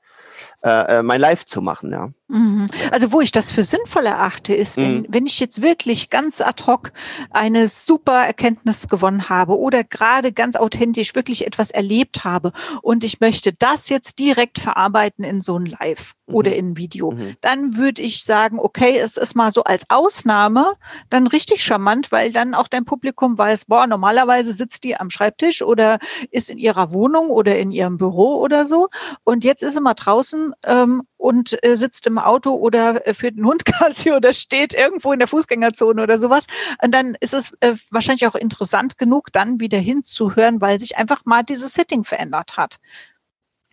äh, 0.63 0.99
äh 0.99 1.03
mein 1.03 1.21
Live 1.21 1.45
zu 1.45 1.63
machen, 1.63 1.93
ja. 1.93 2.11
Mhm. 2.29 2.67
Also 2.91 3.11
wo 3.13 3.23
ich 3.23 3.33
das 3.33 3.51
für 3.51 3.65
sinnvoll 3.65 4.05
erachte, 4.05 4.55
ist, 4.55 4.77
wenn, 4.77 4.99
mhm. 4.99 5.07
wenn 5.09 5.27
ich 5.27 5.41
jetzt 5.41 5.63
wirklich 5.63 6.11
ganz 6.11 6.43
ad 6.43 6.65
hoc 6.67 6.93
eine 7.31 7.69
super 7.69 8.27
Erkenntnis 8.27 8.87
gewonnen 8.87 9.31
habe 9.31 9.59
oder 9.59 9.83
gerade 9.83 10.33
ganz 10.33 10.55
authentisch 10.55 11.15
wirklich 11.15 11.47
etwas 11.47 11.71
erlebt 11.71 12.25
habe 12.25 12.53
und 12.83 13.03
ich 13.03 13.21
möchte 13.21 13.55
das 13.55 13.89
jetzt 13.89 14.19
direkt 14.19 14.59
verarbeiten 14.59 15.25
in 15.25 15.41
so 15.41 15.59
ein 15.59 15.65
Live 15.65 16.17
mhm. 16.27 16.35
oder 16.35 16.55
in 16.55 16.73
ein 16.73 16.77
Video, 16.77 17.13
mhm. 17.13 17.37
dann 17.41 17.79
würde 17.79 18.03
ich 18.03 18.23
sagen, 18.25 18.59
okay, 18.59 18.99
es 18.99 19.17
ist 19.17 19.35
mal 19.35 19.51
so 19.51 19.65
als 19.65 19.85
Ausnahme 19.89 20.75
dann 21.09 21.29
richtig 21.29 21.65
charmant, 21.65 22.13
weil 22.13 22.31
dann 22.31 22.55
auch 22.55 22.69
dein 22.69 22.85
Publikum 22.85 23.39
weiß, 23.39 23.65
boah, 23.65 23.87
normalerweise 23.87 24.53
sitzt 24.53 24.85
die 24.85 24.97
am 24.97 25.09
Schreibtisch 25.09 25.63
oder 25.63 25.99
ist 26.31 26.51
in 26.51 26.59
ihrer 26.59 26.93
Wohnung 26.93 27.31
oder 27.31 27.59
in 27.59 27.71
ihrem 27.71 27.97
Büro 27.97 28.37
oder 28.37 28.67
so 28.67 28.91
und 29.25 29.45
jetzt 29.45 29.63
ist 29.63 29.73
sie 29.73 29.81
mal 29.81 29.95
draußen 29.95 30.48
ähm, 30.65 31.03
und 31.17 31.63
äh, 31.65 31.77
sitzt 31.77 32.07
im 32.07 32.19
Auto 32.19 32.55
oder 32.55 33.07
äh, 33.07 33.15
führt 33.15 33.37
einen 33.37 33.47
Hund 33.47 33.65
Gassi 33.81 34.13
oder 34.13 34.33
steht 34.33 34.75
irgendwo 34.75 35.13
in 35.13 35.19
der 35.19 35.29
Fußgängerzone 35.29 36.03
oder 36.03 36.19
sowas. 36.19 36.47
Und 36.83 36.93
dann 36.93 37.17
ist 37.21 37.35
es 37.35 37.53
äh, 37.61 37.75
wahrscheinlich 37.91 38.27
auch 38.27 38.35
interessant 38.35 38.99
genug, 38.99 39.33
dann 39.33 39.61
wieder 39.61 39.79
hinzuhören, 39.79 40.61
weil 40.61 40.81
sich 40.81 40.97
einfach 40.97 41.25
mal 41.25 41.43
dieses 41.43 41.75
Setting 41.75 42.05
verändert 42.05 42.57
hat. 42.57 42.79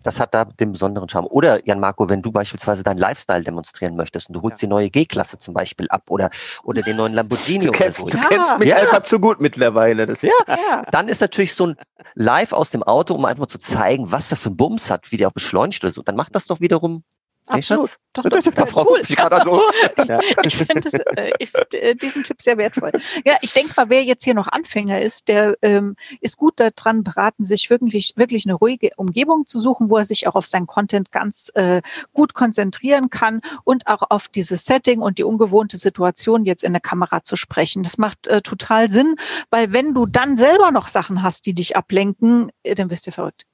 Das 0.05 0.19
hat 0.19 0.33
da 0.35 0.45
den 0.45 0.71
besonderen 0.71 1.09
Charme. 1.09 1.27
Oder, 1.27 1.65
Jan 1.65 1.79
Marco, 1.79 2.07
wenn 2.09 2.21
du 2.21 2.31
beispielsweise 2.31 2.83
deinen 2.83 2.99
Lifestyle 2.99 3.43
demonstrieren 3.43 3.95
möchtest 3.95 4.29
und 4.29 4.33
du 4.33 4.41
holst 4.41 4.61
ja. 4.61 4.67
die 4.67 4.69
neue 4.69 4.89
G-Klasse 4.89 5.39
zum 5.39 5.53
Beispiel 5.53 5.87
ab 5.89 6.03
oder, 6.09 6.29
oder 6.63 6.83
den 6.83 6.97
neuen 6.97 7.13
Lamborghini 7.13 7.65
du 7.65 7.71
kennst, 7.71 8.03
oder 8.03 8.11
so. 8.11 8.17
Du 8.17 8.23
ja. 8.23 8.29
kennst 8.29 8.59
mich 8.59 8.69
ja. 8.69 8.75
einfach 8.77 9.01
zu 9.01 9.19
gut 9.19 9.41
mittlerweile. 9.41 10.05
Das 10.05 10.21
ja. 10.21 10.31
ja. 10.47 10.83
Dann 10.91 11.07
ist 11.07 11.21
natürlich 11.21 11.55
so 11.55 11.67
ein 11.67 11.75
Live 12.13 12.53
aus 12.53 12.69
dem 12.69 12.83
Auto, 12.83 13.15
um 13.15 13.25
einfach 13.25 13.41
mal 13.41 13.47
zu 13.47 13.59
zeigen, 13.59 14.11
was 14.11 14.29
er 14.31 14.37
für 14.37 14.49
ein 14.49 14.57
Bums 14.57 14.91
hat, 14.91 15.11
wie 15.11 15.17
der 15.17 15.29
auch 15.29 15.33
beschleunigt 15.33 15.83
oder 15.83 15.91
so. 15.91 16.03
Dann 16.03 16.15
macht 16.15 16.35
das 16.35 16.45
doch 16.45 16.59
wiederum 16.59 17.03
Absolut. 17.47 17.97
Doch, 18.13 18.23
doch, 18.23 18.41
doch, 18.41 18.53
da 18.53 18.83
cool. 18.83 19.01
ich 19.07 19.15
gerade 19.15 19.41
so. 19.43 19.61
ja. 20.07 20.19
Ich 20.43 20.55
finde 20.55 20.89
äh, 21.15 21.45
find, 21.45 21.73
äh, 21.73 21.95
diesen 21.95 22.23
Tipp 22.23 22.41
sehr 22.41 22.57
wertvoll. 22.57 22.91
Ja, 23.23 23.35
ich 23.41 23.53
denke 23.53 23.73
mal, 23.75 23.89
wer 23.89 24.03
jetzt 24.03 24.23
hier 24.23 24.33
noch 24.33 24.47
Anfänger 24.47 25.01
ist, 25.01 25.27
der 25.27 25.55
ähm, 25.61 25.95
ist 26.21 26.37
gut 26.37 26.59
daran 26.59 27.03
beraten, 27.03 27.43
sich 27.43 27.69
wirklich, 27.69 28.13
wirklich 28.15 28.45
eine 28.45 28.55
ruhige 28.55 28.91
Umgebung 28.95 29.45
zu 29.45 29.59
suchen, 29.59 29.89
wo 29.89 29.97
er 29.97 30.05
sich 30.05 30.27
auch 30.27 30.35
auf 30.35 30.47
seinen 30.47 30.65
Content 30.65 31.11
ganz 31.11 31.51
äh, 31.55 31.81
gut 32.13 32.33
konzentrieren 32.33 33.09
kann 33.09 33.41
und 33.63 33.87
auch 33.87 34.03
auf 34.09 34.27
dieses 34.27 34.65
Setting 34.65 35.01
und 35.01 35.17
die 35.17 35.23
ungewohnte 35.23 35.77
Situation 35.77 36.45
jetzt 36.45 36.63
in 36.63 36.73
der 36.73 36.81
Kamera 36.81 37.23
zu 37.23 37.35
sprechen. 37.35 37.83
Das 37.83 37.97
macht 37.97 38.27
äh, 38.27 38.41
total 38.41 38.89
Sinn, 38.89 39.15
weil 39.51 39.71
wenn 39.71 39.93
du 39.93 40.05
dann 40.05 40.37
selber 40.37 40.71
noch 40.71 40.87
Sachen 40.87 41.21
hast, 41.21 41.45
die 41.45 41.53
dich 41.53 41.77
ablenken, 41.77 42.49
äh, 42.63 42.75
dann 42.75 42.89
wirst 42.89 43.05
du 43.05 43.11
verrückt 43.11 43.45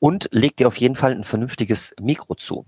und 0.00 0.28
leg 0.32 0.56
dir 0.56 0.66
auf 0.66 0.76
jeden 0.76 0.96
Fall 0.96 1.12
ein 1.12 1.24
vernünftiges 1.24 1.94
Mikro 2.00 2.34
zu. 2.34 2.66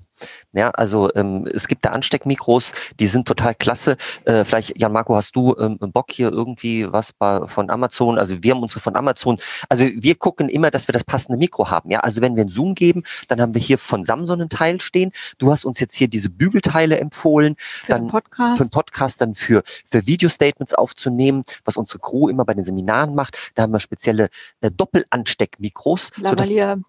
Ja, 0.52 0.70
also 0.70 1.12
ähm, 1.14 1.48
es 1.52 1.66
gibt 1.66 1.84
da 1.84 1.90
Ansteckmikros, 1.90 2.72
die 3.00 3.06
sind 3.06 3.26
total 3.26 3.54
klasse. 3.54 3.96
Äh, 4.24 4.44
vielleicht, 4.44 4.78
Jan 4.78 4.92
Marco, 4.92 5.16
hast 5.16 5.34
du 5.34 5.56
ähm, 5.58 5.78
Bock 5.78 6.12
hier 6.12 6.30
irgendwie 6.30 6.92
was 6.92 7.12
bei, 7.12 7.46
von 7.46 7.70
Amazon? 7.70 8.18
Also 8.18 8.42
wir 8.42 8.54
haben 8.54 8.62
unsere 8.62 8.80
von 8.80 8.94
Amazon. 8.94 9.38
Also 9.68 9.86
wir 9.92 10.14
gucken 10.14 10.48
immer, 10.48 10.70
dass 10.70 10.86
wir 10.86 10.92
das 10.92 11.04
passende 11.04 11.38
Mikro 11.38 11.70
haben. 11.70 11.90
Ja, 11.90 12.00
also 12.00 12.20
wenn 12.20 12.36
wir 12.36 12.42
einen 12.42 12.50
Zoom 12.50 12.74
geben, 12.74 13.02
dann 13.28 13.40
haben 13.40 13.54
wir 13.54 13.60
hier 13.60 13.78
von 13.78 14.04
Samsung 14.04 14.40
einen 14.40 14.50
Teil 14.50 14.80
stehen. 14.80 15.10
Du 15.38 15.50
hast 15.50 15.64
uns 15.64 15.80
jetzt 15.80 15.94
hier 15.94 16.08
diese 16.08 16.30
Bügelteile 16.30 17.00
empfohlen. 17.00 17.56
Für 17.58 17.92
dann 17.92 18.02
den 18.02 18.10
Podcast. 18.10 18.58
Für 18.58 18.64
den 18.64 18.70
Podcast, 18.70 19.20
dann 19.20 19.34
für, 19.34 19.62
für 19.84 20.06
Video-Statements 20.06 20.74
aufzunehmen, 20.74 21.44
was 21.64 21.76
unsere 21.76 21.98
Crew 21.98 22.28
immer 22.28 22.44
bei 22.44 22.54
den 22.54 22.64
Seminaren 22.64 23.14
macht. 23.14 23.52
Da 23.54 23.62
haben 23.62 23.72
wir 23.72 23.80
spezielle 23.80 24.28
äh, 24.60 24.70
Doppelansteckmikros. 24.70 26.12
Lavalier. 26.18 26.82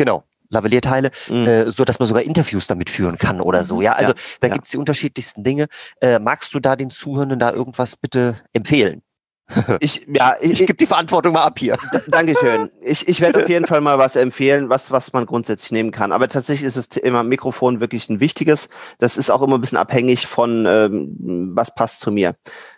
Genau. 0.00 0.24
Lavallierteile, 0.48 1.10
mhm. 1.28 1.46
äh, 1.46 1.70
so 1.70 1.84
dass 1.84 1.98
man 1.98 2.08
sogar 2.08 2.22
Interviews 2.22 2.66
damit 2.66 2.88
führen 2.88 3.18
kann 3.18 3.42
oder 3.42 3.64
so. 3.64 3.82
Ja, 3.82 3.92
also 3.92 4.12
ja, 4.12 4.18
da 4.40 4.48
ja. 4.48 4.54
gibt's 4.54 4.70
die 4.70 4.78
unterschiedlichsten 4.78 5.44
Dinge. 5.44 5.66
Äh, 6.00 6.18
magst 6.18 6.54
du 6.54 6.58
da 6.58 6.74
den 6.74 6.88
Zuhörenden 6.88 7.38
da 7.38 7.52
irgendwas 7.52 7.98
bitte 7.98 8.40
empfehlen? 8.54 9.02
Ich, 9.80 10.06
ja, 10.12 10.34
ich, 10.40 10.52
ich 10.52 10.66
gebe 10.66 10.74
die 10.74 10.86
Verantwortung 10.86 11.32
mal 11.32 11.44
ab 11.44 11.58
hier. 11.58 11.76
Dankeschön. 12.08 12.70
Ich, 12.82 13.08
ich 13.08 13.20
werde 13.20 13.42
auf 13.42 13.48
jeden 13.48 13.66
Fall 13.66 13.80
mal 13.80 13.98
was 13.98 14.16
empfehlen, 14.16 14.68
was, 14.68 14.90
was 14.90 15.12
man 15.12 15.26
grundsätzlich 15.26 15.72
nehmen 15.72 15.90
kann. 15.90 16.12
Aber 16.12 16.28
tatsächlich 16.28 16.66
ist 16.66 16.76
es 16.76 16.86
immer 16.98 17.22
Mikrofon 17.22 17.80
wirklich 17.80 18.08
ein 18.08 18.20
wichtiges. 18.20 18.68
Das 18.98 19.16
ist 19.16 19.30
auch 19.30 19.42
immer 19.42 19.56
ein 19.56 19.60
bisschen 19.60 19.78
abhängig 19.78 20.26
von, 20.26 20.66
ähm, 20.66 21.50
was 21.54 21.74
passt 21.74 22.00
zu 22.00 22.10
mir. 22.10 22.34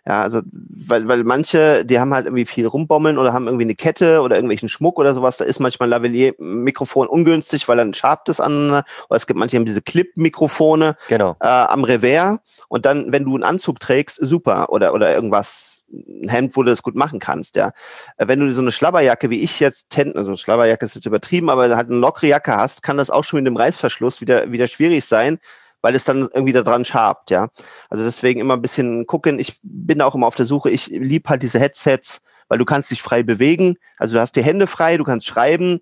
Ja, 0.07 0.23
also, 0.23 0.43
weil, 0.52 1.07
weil 1.09 1.25
manche, 1.25 1.85
die 1.85 2.00
haben 2.00 2.12
halt 2.12 2.26
irgendwie 2.26 2.45
viel 2.45 2.67
rumbommeln 2.67 3.19
oder 3.19 3.33
haben 3.33 3.47
irgendwie 3.47 3.64
eine 3.64 3.75
Kette 3.75 4.21
oder 4.23 4.37
irgendwelchen 4.37 4.69
Schmuck 4.69 4.99
oder 4.99 5.14
sowas. 5.14 5.37
Da 5.37 5.45
ist 5.45 5.61
manchmal 5.61 5.88
Lavalier-Mikrofon 5.88 7.07
ungünstig, 7.07 7.69
weil 7.69 7.76
dann 7.76 7.95
schabt 7.95 8.29
es 8.29 8.41
an. 8.41 8.71
Oder 8.71 8.85
es 9.11 9.26
gibt 9.26 9.38
manche 9.38 9.57
haben 9.57 9.64
diese 9.64 9.83
Clip-Mikrofone 9.83 10.97
genau. 11.09 11.37
äh, 11.41 11.47
am 11.47 11.85
Revers. 11.85 12.38
Und 12.69 12.87
dann, 12.87 13.12
wenn 13.12 13.25
du 13.25 13.35
einen 13.35 13.45
Anzug 13.45 13.80
trägst, 13.80 14.19
super. 14.21 14.71
Oder, 14.71 14.95
oder 14.95 15.15
irgendwas 15.15 15.81
ein 15.93 16.28
Hemd, 16.28 16.57
wo 16.57 16.63
du 16.63 16.71
das 16.71 16.83
gut 16.83 16.95
machen 16.95 17.19
kannst, 17.19 17.57
ja. 17.57 17.73
Äh, 18.17 18.28
wenn 18.28 18.41
du 18.41 18.52
so 18.52 18.61
eine 18.61 18.73
Schlabberjacke 18.73 19.31
wie 19.31 19.43
ich 19.43 19.61
jetzt, 19.61 19.97
also 20.15 20.37
Schlabberjacke 20.37 20.85
ist 20.85 20.95
jetzt 20.95 21.07
übertrieben, 21.07 21.50
aber 21.50 21.76
halt 21.76 21.89
eine 21.89 21.99
lockere 21.99 22.28
Jacke 22.28 22.57
hast, 22.57 22.83
kann 22.83 22.97
das 22.97 23.11
auch 23.11 23.25
schon 23.25 23.39
mit 23.39 23.47
dem 23.47 23.57
Reißverschluss 23.57 24.21
wieder, 24.21 24.50
wieder 24.50 24.69
schwierig 24.69 25.05
sein, 25.05 25.39
weil 25.83 25.95
es 25.95 26.05
dann 26.05 26.28
irgendwie 26.33 26.52
da 26.52 26.63
dran 26.63 26.85
schabt, 26.85 27.31
ja. 27.31 27.49
Also 27.91 28.05
deswegen 28.05 28.41
immer 28.41 28.55
ein 28.55 28.63
bisschen 28.63 29.07
gucken. 29.07 29.39
Ich 29.39 29.59
bin 29.63 30.00
auch 30.00 30.15
immer 30.15 30.26
auf 30.26 30.37
der 30.37 30.47
Suche. 30.47 30.71
Ich 30.71 30.87
liebe 30.87 31.28
halt 31.28 31.43
diese 31.43 31.59
Headsets, 31.59 32.21
weil 32.49 32.59
du 32.59 32.65
kannst 32.65 32.91
dich 32.91 33.02
frei 33.02 33.23
bewegen. 33.23 33.76
Also 33.99 34.15
du 34.15 34.21
hast 34.21 34.37
die 34.37 34.45
Hände 34.45 34.67
frei, 34.67 34.97
du 34.97 35.05
kannst 35.05 35.26
schreiben. 35.26 35.81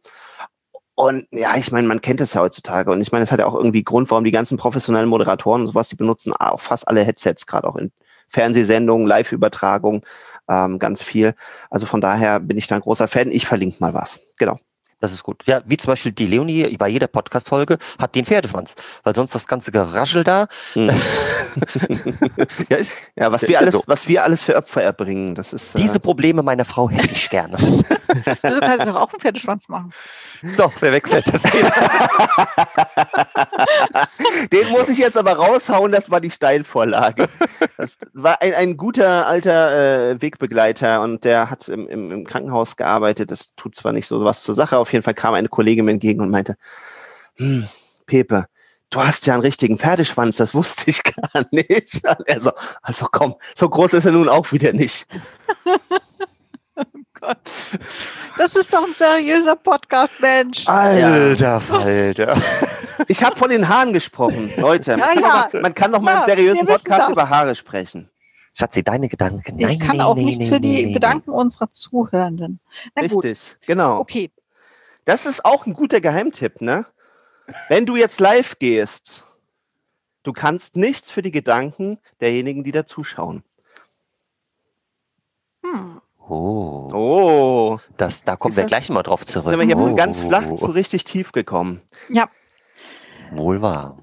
Und 0.95 1.27
ja, 1.31 1.57
ich 1.57 1.73
meine, 1.73 1.89
man 1.89 2.03
kennt 2.03 2.21
es 2.21 2.35
ja 2.35 2.43
heutzutage. 2.43 2.91
Und 2.91 3.01
ich 3.01 3.11
meine, 3.11 3.25
es 3.25 3.33
hat 3.33 3.41
ja 3.41 3.47
auch 3.47 3.55
irgendwie 3.55 3.83
Grund, 3.83 4.11
warum 4.11 4.25
die 4.25 4.33
ganzen 4.33 4.59
professionellen 4.59 5.09
Moderatoren 5.09 5.63
und 5.63 5.69
sowas, 5.69 5.89
die 5.89 5.97
benutzen 5.97 6.33
auch 6.35 6.61
fast 6.61 6.87
alle 6.89 7.03
Headsets, 7.03 7.47
gerade 7.47 7.67
auch 7.67 7.77
in 7.77 7.91
Fernsehsendungen, 8.31 9.07
Live-Übertragung, 9.07 10.05
ähm, 10.49 10.79
ganz 10.79 11.03
viel. 11.03 11.35
Also 11.69 11.87
von 11.87 12.01
daher 12.01 12.41
bin 12.41 12.57
ich 12.57 12.67
da 12.67 12.77
ein 12.77 12.81
großer 12.81 13.09
Fan. 13.09 13.31
Ich 13.31 13.47
verlinke 13.47 13.77
mal 13.81 13.95
was. 13.95 14.19
Genau. 14.39 14.59
Das 15.01 15.13
ist 15.13 15.23
gut. 15.23 15.47
Ja, 15.47 15.63
wie 15.65 15.79
zum 15.79 15.89
Beispiel 15.89 16.13
die 16.13 16.27
Leonie 16.27 16.77
bei 16.77 16.89
jeder 16.89 17.07
Podcast-Folge 17.07 17.79
hat 17.99 18.15
den 18.15 18.27
Pferdeschwanz, 18.27 18.75
weil 19.03 19.15
sonst 19.15 19.35
das 19.35 19.49
ganze 19.49 19.73
Geraschel 19.73 20.25
da. 20.25 20.47
Mhm. 20.75 20.91
ja, 22.69 22.77
ist, 22.77 22.93
ja, 23.17 23.33
was 23.33 23.49
wir 23.49 23.59
alles, 23.59 23.73
so. 23.73 23.83
was 23.87 24.07
wir 24.09 24.25
alles 24.25 24.43
für 24.43 24.57
Opfer 24.57 24.83
erbringen, 24.83 25.35
das 25.35 25.55
ist. 25.55 25.79
Diese 25.79 25.97
äh, 25.97 26.01
Probleme 26.01 26.43
meiner 26.43 26.67
Frau 26.67 26.91
hätte 26.91 27.15
ich 27.15 27.31
gerne. 27.31 27.57
du 28.43 28.61
kannst 28.61 28.87
doch 28.87 28.97
auch 28.97 29.11
einen 29.13 29.21
Pferdeschwanz 29.21 29.69
machen. 29.69 29.91
So, 30.43 30.71
wer 30.81 30.93
wechselt 30.93 31.33
das? 31.33 31.43
Den 34.53 34.69
muss 34.71 34.89
ich 34.89 34.99
jetzt 34.99 35.17
aber 35.17 35.33
raushauen, 35.33 35.93
das 35.93 36.11
war 36.11 36.21
die 36.21 36.31
Steilvorlage. 36.31 37.29
Das 37.77 37.97
war 38.13 38.43
ein, 38.43 38.55
ein 38.55 38.77
guter 38.77 39.27
alter 39.27 40.11
äh, 40.11 40.21
Wegbegleiter 40.21 41.01
und 41.03 41.25
der 41.25 41.51
hat 41.51 41.69
im, 41.69 41.89
im, 41.89 42.11
im 42.11 42.27
Krankenhaus 42.27 42.77
gearbeitet. 42.77 43.31
Das 43.31 43.55
tut 43.55 43.75
zwar 43.75 43.93
nicht 43.93 44.07
so 44.07 44.25
was 44.25 44.43
zur 44.43 44.55
Sache, 44.55 44.77
auf 44.79 44.90
jeden 44.93 45.03
Fall 45.03 45.15
kam 45.15 45.35
eine 45.35 45.49
Kollegin 45.49 45.85
mir 45.85 45.93
entgegen 45.93 46.21
und 46.21 46.31
meinte, 46.31 46.57
hm, 47.37 47.69
Pepe, 48.07 48.47
du 48.91 49.03
hast 49.03 49.27
ja 49.27 49.35
einen 49.35 49.43
richtigen 49.43 49.79
Pferdeschwanz, 49.79 50.37
das 50.37 50.55
wusste 50.55 50.91
ich 50.91 51.03
gar 51.33 51.45
nicht. 51.51 52.03
Also, 52.29 52.53
also 52.83 53.07
komm, 53.11 53.37
so 53.55 53.69
groß 53.69 53.95
ist 53.95 54.05
er 54.05 54.13
nun 54.13 54.29
auch 54.29 54.53
wieder 54.53 54.73
nicht. 54.73 55.07
oh 56.77 56.83
Gott. 57.21 57.39
Das 58.37 58.57
ist 58.57 58.73
doch 58.73 58.87
ein 58.87 58.95
seriöser 58.95 59.57
Podcast, 59.57 60.21
Mensch. 60.21 60.67
Alter 60.69 61.61
Falter. 61.61 62.41
Ich 63.09 63.25
habe 63.25 63.35
von 63.35 63.49
den 63.49 63.67
Haaren 63.67 63.95
gesprochen, 63.95 64.53
Leute. 64.59 64.91
Ja, 64.91 65.19
ja. 65.19 65.49
Man 65.59 65.75
kann 65.75 65.91
doch 65.91 66.03
mal 66.03 66.13
ja, 66.13 66.19
einen 66.19 66.27
seriösen 66.37 66.67
Podcast 66.67 67.11
über 67.11 67.31
Haare 67.31 67.57
sprechen. 67.57 68.11
Schatzi, 68.53 68.83
deine 68.83 69.09
Gedanken. 69.09 69.57
Nein, 69.57 69.71
ich 69.71 69.81
kann 69.81 69.97
nee, 69.97 70.03
auch 70.03 70.17
nee, 70.17 70.25
nichts 70.25 70.45
nee, 70.45 70.53
für 70.53 70.61
die 70.61 70.93
Gedanken 70.93 71.31
unserer 71.31 71.73
Zuhörenden. 71.73 72.61
Na 72.95 73.03
Richtig, 73.03 73.21
gut. 73.21 73.59
genau. 73.67 74.01
Okay. 74.01 74.31
Das 75.05 75.27
ist 75.27 75.45
auch 75.45 75.67
ein 75.67 75.73
guter 75.73 76.01
Geheimtipp, 76.01 76.61
ne? 76.61 76.87
Wenn 77.69 77.87
du 77.87 77.97
jetzt 77.97 78.21
live 78.21 78.59
gehst, 78.59 79.27
du 80.23 80.33
kannst 80.33 80.77
nichts 80.77 81.11
für 81.11 81.23
die 81.23 81.33
Gedanken 81.33 81.99
derjenigen, 82.21 82.65
die 82.65 82.73
da 82.73 82.87
zuschauen. 82.87 83.43
Hm. 85.65 86.01
Oh. 86.29 86.91
Oh. 86.93 87.79
Das, 87.97 88.23
da 88.23 88.37
kommen 88.37 88.57
wir 88.57 88.65
gleich 88.65 88.89
mal 88.89 89.03
drauf 89.03 89.27
zurück. 89.27 89.51
Sind 89.51 89.59
wir 89.59 89.67
hier 89.67 89.77
oh. 89.77 89.95
ganz 89.97 90.21
flach 90.21 90.55
zu 90.55 90.67
richtig 90.67 91.05
tief 91.05 91.33
gekommen. 91.33 91.83
Ja. 92.09 92.31
Wohl 93.33 93.63
wahr. 93.63 93.99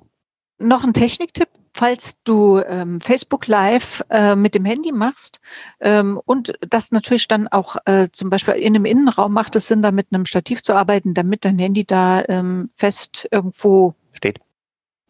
Noch 0.58 0.84
ein 0.84 0.94
Techniktipp, 0.94 1.50
falls 1.78 2.22
du 2.24 2.60
ähm, 2.60 3.00
Facebook 3.02 3.46
Live 3.48 4.04
äh, 4.10 4.36
mit 4.36 4.56
dem 4.56 4.66
Handy 4.66 4.92
machst 4.92 5.40
ähm, 5.80 6.20
und 6.26 6.54
das 6.68 6.92
natürlich 6.92 7.28
dann 7.28 7.48
auch 7.48 7.78
äh, 7.86 8.08
zum 8.12 8.32
Beispiel 8.32 8.56
in 8.56 8.76
einem 8.76 8.86
Innenraum 8.86 9.32
macht 9.32 9.56
es 9.56 9.68
Sinn, 9.68 9.84
da 9.84 9.92
mit 9.92 10.08
einem 10.12 10.26
Stativ 10.26 10.64
zu 10.64 10.74
arbeiten, 10.74 11.14
damit 11.14 11.46
dein 11.46 11.60
Handy 11.60 11.86
da 11.86 12.24
ähm, 12.28 12.72
fest 12.76 13.28
irgendwo 13.32 13.94
steht. 14.12 14.40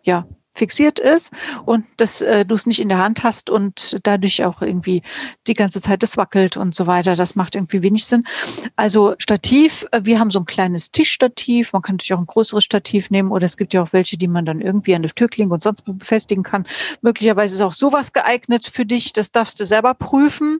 ja, 0.03 0.27
fixiert 0.57 0.99
ist 0.99 1.31
und 1.65 1.85
dass 1.97 2.21
äh, 2.21 2.45
du 2.45 2.55
es 2.55 2.65
nicht 2.65 2.79
in 2.79 2.89
der 2.89 2.97
Hand 2.97 3.23
hast 3.23 3.49
und 3.49 3.97
dadurch 4.03 4.43
auch 4.43 4.61
irgendwie 4.61 5.03
die 5.47 5.53
ganze 5.53 5.81
Zeit 5.81 6.03
das 6.03 6.17
wackelt 6.17 6.57
und 6.57 6.75
so 6.75 6.87
weiter. 6.87 7.15
Das 7.15 7.35
macht 7.35 7.55
irgendwie 7.55 7.83
wenig 7.83 8.05
Sinn. 8.05 8.25
Also 8.75 9.15
Stativ, 9.19 9.85
äh, 9.91 10.01
wir 10.03 10.19
haben 10.19 10.31
so 10.31 10.39
ein 10.39 10.45
kleines 10.45 10.91
Tischstativ. 10.91 11.73
Man 11.73 11.81
kann 11.81 11.95
natürlich 11.95 12.13
auch 12.13 12.19
ein 12.19 12.25
größeres 12.25 12.63
Stativ 12.63 13.09
nehmen 13.09 13.31
oder 13.31 13.45
es 13.45 13.57
gibt 13.57 13.73
ja 13.73 13.81
auch 13.83 13.93
welche, 13.93 14.17
die 14.17 14.27
man 14.27 14.45
dann 14.45 14.61
irgendwie 14.61 14.95
an 14.95 15.03
der 15.03 15.11
Türklinke 15.11 15.53
und 15.53 15.63
sonst 15.63 15.83
befestigen 15.83 16.43
kann. 16.43 16.65
Möglicherweise 17.01 17.55
ist 17.55 17.61
auch 17.61 17.73
sowas 17.73 18.13
geeignet 18.13 18.69
für 18.71 18.85
dich. 18.85 19.13
Das 19.13 19.31
darfst 19.31 19.59
du 19.59 19.65
selber 19.65 19.93
prüfen. 19.93 20.59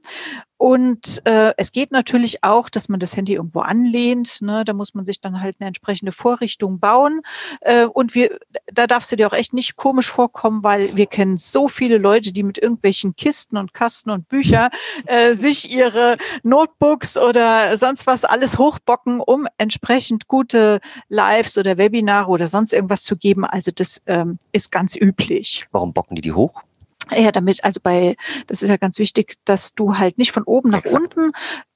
Und 0.57 1.21
äh, 1.25 1.53
es 1.57 1.71
geht 1.71 1.91
natürlich 1.91 2.43
auch, 2.43 2.69
dass 2.69 2.89
man 2.89 2.99
das 2.99 3.15
Handy 3.15 3.33
irgendwo 3.33 3.59
anlehnt. 3.59 4.41
Ne? 4.41 4.65
Da 4.65 4.73
muss 4.73 4.93
man 4.95 5.05
sich 5.05 5.21
dann 5.21 5.41
halt 5.41 5.57
eine 5.59 5.67
entsprechende 5.67 6.11
Vorrichtung 6.11 6.79
bauen. 6.79 7.21
Äh, 7.61 7.85
und 7.85 8.15
wir, 8.15 8.39
da 8.73 8.87
darfst 8.87 9.11
du 9.11 9.15
dir 9.15 9.27
auch 9.27 9.33
echt 9.33 9.53
nicht 9.53 9.75
komisch 9.75 10.09
vorkommen, 10.09 10.63
weil 10.63 10.95
wir 10.95 11.05
kennen 11.05 11.37
so 11.37 11.67
viele 11.67 11.97
Leute, 11.97 12.31
die 12.31 12.43
mit 12.43 12.57
irgendwelchen 12.57 13.15
Kisten 13.15 13.57
und 13.57 13.73
Kasten 13.73 14.09
und 14.09 14.27
Bücher 14.27 14.69
äh, 15.05 15.35
sich 15.35 15.71
ihre 15.71 16.17
Notebooks 16.43 17.17
oder 17.17 17.77
sonst 17.77 18.07
was 18.07 18.25
alles 18.25 18.57
hochbocken, 18.57 19.19
um 19.19 19.47
entsprechend 19.57 20.27
gute 20.27 20.79
Lives 21.07 21.57
oder 21.57 21.77
Webinare 21.77 22.29
oder 22.29 22.47
sonst 22.47 22.73
irgendwas 22.73 23.03
zu 23.03 23.15
geben. 23.15 23.45
Also 23.45 23.71
das 23.73 24.01
ähm, 24.07 24.39
ist 24.51 24.71
ganz 24.71 24.95
üblich. 24.95 25.67
Warum 25.71 25.93
bocken 25.93 26.15
die 26.15 26.21
die 26.21 26.33
hoch? 26.33 26.63
Ja, 27.11 27.31
damit, 27.31 27.63
also 27.63 27.79
bei, 27.81 28.15
das 28.47 28.61
ist 28.61 28.69
ja 28.69 28.77
ganz 28.77 28.99
wichtig, 28.99 29.35
dass 29.45 29.73
du 29.73 29.97
halt 29.97 30.17
nicht 30.17 30.31
von 30.31 30.43
oben 30.43 30.69
nach 30.69 30.79
Exakt. 30.79 31.15
unten 31.17 31.31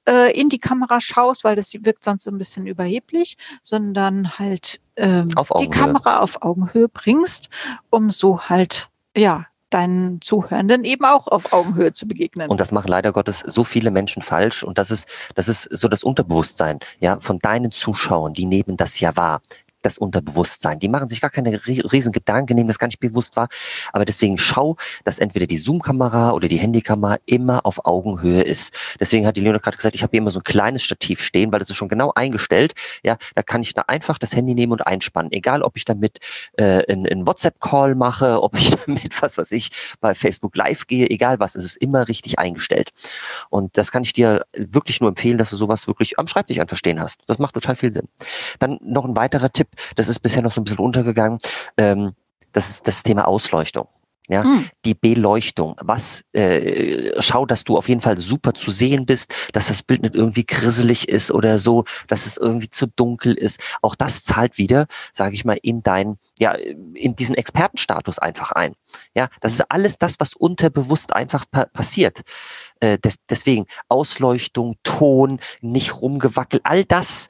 äh, 0.08 0.38
in 0.38 0.48
die 0.48 0.58
Kamera 0.58 1.00
schaust, 1.00 1.44
weil 1.44 1.56
das 1.56 1.72
wirkt 1.80 2.04
sonst 2.04 2.26
ein 2.26 2.38
bisschen 2.38 2.66
überheblich, 2.66 3.36
sondern 3.62 4.38
halt 4.38 4.80
ähm, 4.96 5.28
die 5.60 5.70
Kamera 5.70 6.20
auf 6.20 6.42
Augenhöhe 6.42 6.88
bringst, 6.88 7.48
um 7.90 8.10
so 8.10 8.42
halt, 8.42 8.88
ja, 9.16 9.46
deinen 9.72 10.20
Zuhörenden 10.20 10.84
eben 10.84 11.04
auch 11.04 11.26
auf 11.26 11.52
Augenhöhe 11.52 11.92
zu 11.92 12.06
begegnen. 12.06 12.48
Und 12.48 12.60
das 12.60 12.72
machen 12.72 12.88
leider 12.88 13.12
Gottes 13.12 13.42
so 13.46 13.64
viele 13.64 13.90
Menschen 13.90 14.22
falsch. 14.22 14.62
Und 14.62 14.78
das 14.78 14.90
ist, 14.90 15.08
das 15.34 15.48
ist 15.48 15.62
so 15.62 15.88
das 15.88 16.04
Unterbewusstsein, 16.04 16.78
ja, 17.00 17.18
von 17.20 17.38
deinen 17.38 17.72
Zuschauern, 17.72 18.34
die 18.34 18.46
nehmen 18.46 18.76
das 18.76 19.00
ja 19.00 19.16
wahr 19.16 19.40
das 19.82 19.98
Unterbewusstsein. 19.98 20.78
Die 20.78 20.88
machen 20.88 21.08
sich 21.08 21.20
gar 21.20 21.30
keine 21.30 21.60
riesen 21.66 22.12
Gedanken, 22.12 22.54
nehmen 22.54 22.68
das 22.68 22.78
gar 22.78 22.86
nicht 22.86 23.00
bewusst 23.00 23.36
wahr. 23.36 23.48
Aber 23.92 24.04
deswegen 24.04 24.38
schau, 24.38 24.76
dass 25.04 25.18
entweder 25.18 25.46
die 25.46 25.58
Zoom-Kamera 25.58 26.32
oder 26.32 26.48
die 26.48 26.58
Handykamera 26.58 27.18
immer 27.26 27.64
auf 27.66 27.84
Augenhöhe 27.84 28.42
ist. 28.42 28.74
Deswegen 29.00 29.26
hat 29.26 29.36
die 29.36 29.40
Leona 29.40 29.58
gerade 29.58 29.76
gesagt, 29.76 29.94
ich 29.94 30.02
habe 30.02 30.10
hier 30.12 30.18
immer 30.18 30.30
so 30.30 30.40
ein 30.40 30.44
kleines 30.44 30.82
Stativ 30.82 31.20
stehen, 31.20 31.52
weil 31.52 31.60
das 31.60 31.70
ist 31.70 31.76
schon 31.76 31.88
genau 31.88 32.12
eingestellt. 32.14 32.74
Ja, 33.02 33.16
da 33.34 33.42
kann 33.42 33.62
ich 33.62 33.74
da 33.74 33.82
einfach 33.86 34.18
das 34.18 34.34
Handy 34.34 34.54
nehmen 34.54 34.72
und 34.72 34.86
einspannen. 34.86 35.32
Egal, 35.32 35.62
ob 35.62 35.76
ich 35.76 35.84
damit 35.84 36.18
äh, 36.56 36.84
einen 36.90 37.26
WhatsApp-Call 37.26 37.94
mache, 37.94 38.42
ob 38.42 38.56
ich 38.56 38.70
damit, 38.70 39.20
was 39.22 39.38
weiß 39.38 39.52
ich, 39.52 39.70
bei 40.00 40.14
Facebook 40.14 40.56
Live 40.56 40.86
gehe, 40.86 41.08
egal 41.10 41.38
was, 41.40 41.54
es 41.54 41.64
ist 41.64 41.76
immer 41.76 42.08
richtig 42.08 42.38
eingestellt. 42.38 42.92
Und 43.50 43.76
das 43.76 43.92
kann 43.92 44.02
ich 44.02 44.12
dir 44.12 44.44
wirklich 44.56 45.00
nur 45.00 45.08
empfehlen, 45.08 45.38
dass 45.38 45.50
du 45.50 45.56
sowas 45.56 45.86
wirklich 45.86 46.18
am 46.18 46.26
Schreibtisch 46.26 46.58
einfach 46.58 46.76
stehen 46.76 47.00
hast. 47.00 47.20
Das 47.26 47.38
macht 47.38 47.54
total 47.54 47.76
viel 47.76 47.92
Sinn. 47.92 48.08
Dann 48.58 48.78
noch 48.82 49.04
ein 49.04 49.16
weiterer 49.16 49.50
Tipp, 49.50 49.68
das 49.96 50.08
ist 50.08 50.20
bisher 50.20 50.42
noch 50.42 50.52
so 50.52 50.60
ein 50.60 50.64
bisschen 50.64 50.78
untergegangen, 50.78 51.38
ähm, 51.76 52.12
das 52.52 52.70
ist 52.70 52.86
das 52.86 53.02
Thema 53.02 53.26
Ausleuchtung. 53.26 53.88
Ja, 54.28 54.44
hm. 54.44 54.68
die 54.84 54.94
Beleuchtung. 54.94 55.74
Was, 55.80 56.22
äh, 56.32 57.20
schau, 57.20 57.44
dass 57.44 57.64
du 57.64 57.76
auf 57.76 57.88
jeden 57.88 58.00
Fall 58.00 58.18
super 58.18 58.54
zu 58.54 58.70
sehen 58.70 59.04
bist, 59.04 59.34
dass 59.52 59.66
das 59.66 59.82
Bild 59.82 60.02
nicht 60.02 60.14
irgendwie 60.14 60.46
grisselig 60.46 61.08
ist 61.08 61.32
oder 61.32 61.58
so, 61.58 61.84
dass 62.06 62.24
es 62.24 62.36
irgendwie 62.36 62.70
zu 62.70 62.86
dunkel 62.86 63.34
ist. 63.34 63.60
Auch 63.82 63.96
das 63.96 64.22
zahlt 64.22 64.58
wieder, 64.58 64.86
sage 65.12 65.34
ich 65.34 65.44
mal, 65.44 65.58
in 65.60 65.82
dein, 65.82 66.18
ja, 66.38 66.52
in 66.52 67.16
diesen 67.16 67.34
Expertenstatus 67.34 68.20
einfach 68.20 68.52
ein. 68.52 68.74
Ja, 69.14 69.28
das 69.40 69.54
ist 69.54 69.64
alles 69.68 69.98
das, 69.98 70.20
was 70.20 70.34
unterbewusst 70.34 71.12
einfach 71.12 71.44
pa 71.50 71.64
passiert. 71.66 72.22
Äh, 72.78 72.98
des, 72.98 73.16
deswegen 73.28 73.66
Ausleuchtung, 73.88 74.76
Ton, 74.84 75.40
nicht 75.60 76.00
rumgewackelt, 76.00 76.62
all 76.64 76.84
das 76.84 77.26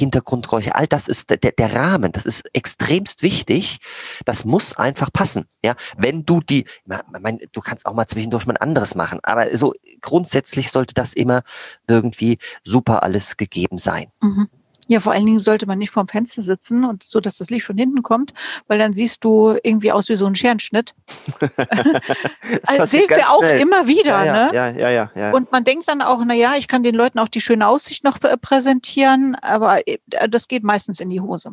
Hintergrundgeräusche, 0.00 0.74
all 0.74 0.86
das 0.86 1.08
ist 1.08 1.30
der, 1.30 1.36
der 1.36 1.74
Rahmen, 1.74 2.12
das 2.12 2.26
ist 2.26 2.42
extremst 2.52 3.22
wichtig. 3.22 3.78
Das 4.24 4.44
muss 4.44 4.76
einfach 4.76 5.12
passen. 5.12 5.46
Ja, 5.62 5.74
wenn 5.96 6.24
du 6.24 6.40
die, 6.40 6.64
mein, 6.84 7.38
du 7.52 7.60
kannst 7.60 7.86
auch 7.86 7.94
mal 7.94 8.06
zwischendurch 8.06 8.46
mal 8.46 8.54
ein 8.54 8.62
anderes 8.68 8.94
machen, 8.94 9.20
aber 9.22 9.56
so 9.56 9.72
grundsätzlich 10.00 10.70
sollte 10.70 10.94
das 10.94 11.12
immer 11.12 11.42
irgendwie 11.86 12.38
super 12.64 13.02
alles 13.02 13.36
gegeben 13.36 13.78
sein. 13.78 14.06
Mhm. 14.20 14.48
Ja, 14.90 14.98
vor 14.98 15.12
allen 15.12 15.24
Dingen 15.24 15.38
sollte 15.38 15.66
man 15.66 15.78
nicht 15.78 15.90
vorm 15.90 16.08
Fenster 16.08 16.42
sitzen 16.42 16.84
und 16.84 17.04
so, 17.04 17.20
dass 17.20 17.38
das 17.38 17.48
Licht 17.48 17.64
von 17.64 17.78
hinten 17.78 18.02
kommt, 18.02 18.34
weil 18.66 18.76
dann 18.80 18.92
siehst 18.92 19.22
du 19.22 19.56
irgendwie 19.62 19.92
aus 19.92 20.08
wie 20.08 20.16
so 20.16 20.26
ein 20.26 20.34
Scherenschnitt. 20.34 20.96
also 22.66 22.86
sehen 22.86 23.08
wir 23.08 23.30
auch 23.30 23.38
schnell. 23.38 23.60
immer 23.60 23.86
wieder, 23.86 24.24
ja, 24.24 24.24
ja, 24.24 24.32
ne? 24.32 24.50
Ja, 24.52 24.68
ja, 24.70 24.90
ja, 24.90 25.10
ja. 25.14 25.30
Und 25.30 25.52
man 25.52 25.62
denkt 25.62 25.86
dann 25.86 26.02
auch, 26.02 26.20
na 26.26 26.34
ja, 26.34 26.54
ich 26.56 26.66
kann 26.66 26.82
den 26.82 26.96
Leuten 26.96 27.20
auch 27.20 27.28
die 27.28 27.40
schöne 27.40 27.68
Aussicht 27.68 28.02
noch 28.02 28.18
präsentieren, 28.18 29.36
aber 29.36 29.86
äh, 29.86 29.98
das 30.28 30.48
geht 30.48 30.64
meistens 30.64 30.98
in 30.98 31.08
die 31.08 31.20
Hose. 31.20 31.52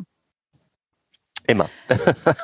Immer. 1.46 1.70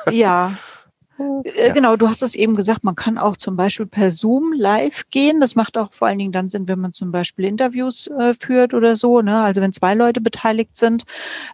ja. 0.09 0.53
Äh, 1.17 1.67
ja. 1.67 1.73
Genau, 1.73 1.95
du 1.95 2.07
hast 2.07 2.23
es 2.23 2.35
eben 2.35 2.55
gesagt, 2.55 2.83
man 2.83 2.95
kann 2.95 3.17
auch 3.17 3.37
zum 3.37 3.55
Beispiel 3.55 3.85
per 3.85 4.11
Zoom 4.11 4.53
live 4.53 5.03
gehen. 5.11 5.39
Das 5.39 5.55
macht 5.55 5.77
auch 5.77 5.93
vor 5.93 6.07
allen 6.07 6.19
Dingen 6.19 6.31
dann 6.31 6.49
Sinn, 6.49 6.67
wenn 6.67 6.79
man 6.79 6.93
zum 6.93 7.11
Beispiel 7.11 7.45
Interviews 7.45 8.07
äh, 8.07 8.33
führt 8.33 8.73
oder 8.73 8.95
so. 8.95 9.21
Ne? 9.21 9.39
Also 9.41 9.61
wenn 9.61 9.73
zwei 9.73 9.93
Leute 9.93 10.21
beteiligt 10.21 10.75
sind. 10.75 11.03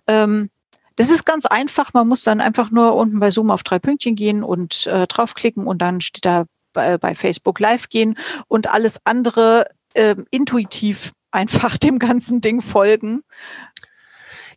Ähm, 0.07 0.49
das 0.95 1.09
ist 1.09 1.25
ganz 1.25 1.45
einfach. 1.45 1.93
Man 1.93 2.07
muss 2.07 2.23
dann 2.23 2.41
einfach 2.41 2.71
nur 2.71 2.95
unten 2.95 3.19
bei 3.19 3.31
Zoom 3.31 3.51
auf 3.51 3.63
drei 3.63 3.79
Pünktchen 3.79 4.15
gehen 4.15 4.43
und 4.43 4.87
äh, 4.87 5.07
draufklicken 5.07 5.65
und 5.65 5.81
dann 5.81 6.01
steht 6.01 6.25
da 6.25 6.45
bei, 6.73 6.97
bei 6.97 7.15
Facebook 7.15 7.59
live 7.59 7.89
gehen 7.89 8.17
und 8.47 8.69
alles 8.69 8.99
andere 9.03 9.67
äh, 9.93 10.15
intuitiv 10.31 11.11
einfach 11.31 11.77
dem 11.77 11.97
ganzen 11.97 12.41
Ding 12.41 12.61
folgen. 12.61 13.23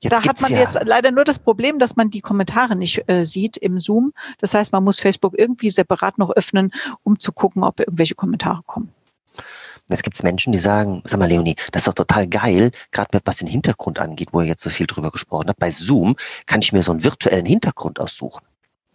Jetzt 0.04 0.12
da 0.12 0.28
hat 0.28 0.40
man 0.42 0.52
ja 0.52 0.60
jetzt 0.60 0.78
leider 0.84 1.10
nur 1.10 1.24
das 1.24 1.38
Problem, 1.38 1.78
dass 1.78 1.96
man 1.96 2.10
die 2.10 2.20
Kommentare 2.20 2.76
nicht 2.76 3.08
äh, 3.08 3.24
sieht 3.24 3.56
im 3.56 3.80
Zoom. 3.80 4.12
Das 4.38 4.52
heißt, 4.52 4.70
man 4.72 4.84
muss 4.84 5.00
Facebook 5.00 5.34
irgendwie 5.36 5.70
separat 5.70 6.18
noch 6.18 6.30
öffnen, 6.30 6.72
um 7.02 7.18
zu 7.18 7.32
gucken, 7.32 7.64
ob 7.64 7.80
irgendwelche 7.80 8.14
Kommentare 8.14 8.60
kommen. 8.66 8.92
Jetzt 9.88 10.02
gibt 10.02 10.16
es 10.16 10.22
Menschen, 10.22 10.52
die 10.52 10.58
sagen, 10.58 11.02
sag 11.04 11.18
mal, 11.18 11.28
Leonie, 11.28 11.56
das 11.72 11.82
ist 11.82 11.88
doch 11.88 11.94
total 11.94 12.26
geil, 12.26 12.70
gerade 12.90 13.18
was 13.24 13.38
den 13.38 13.48
Hintergrund 13.48 13.98
angeht, 13.98 14.28
wo 14.32 14.40
ihr 14.40 14.46
jetzt 14.46 14.62
so 14.62 14.70
viel 14.70 14.86
drüber 14.86 15.10
gesprochen 15.10 15.48
habt. 15.48 15.58
Bei 15.58 15.70
Zoom 15.70 16.16
kann 16.46 16.60
ich 16.60 16.72
mir 16.72 16.82
so 16.82 16.92
einen 16.92 17.04
virtuellen 17.04 17.46
Hintergrund 17.46 17.98
aussuchen. 17.98 18.42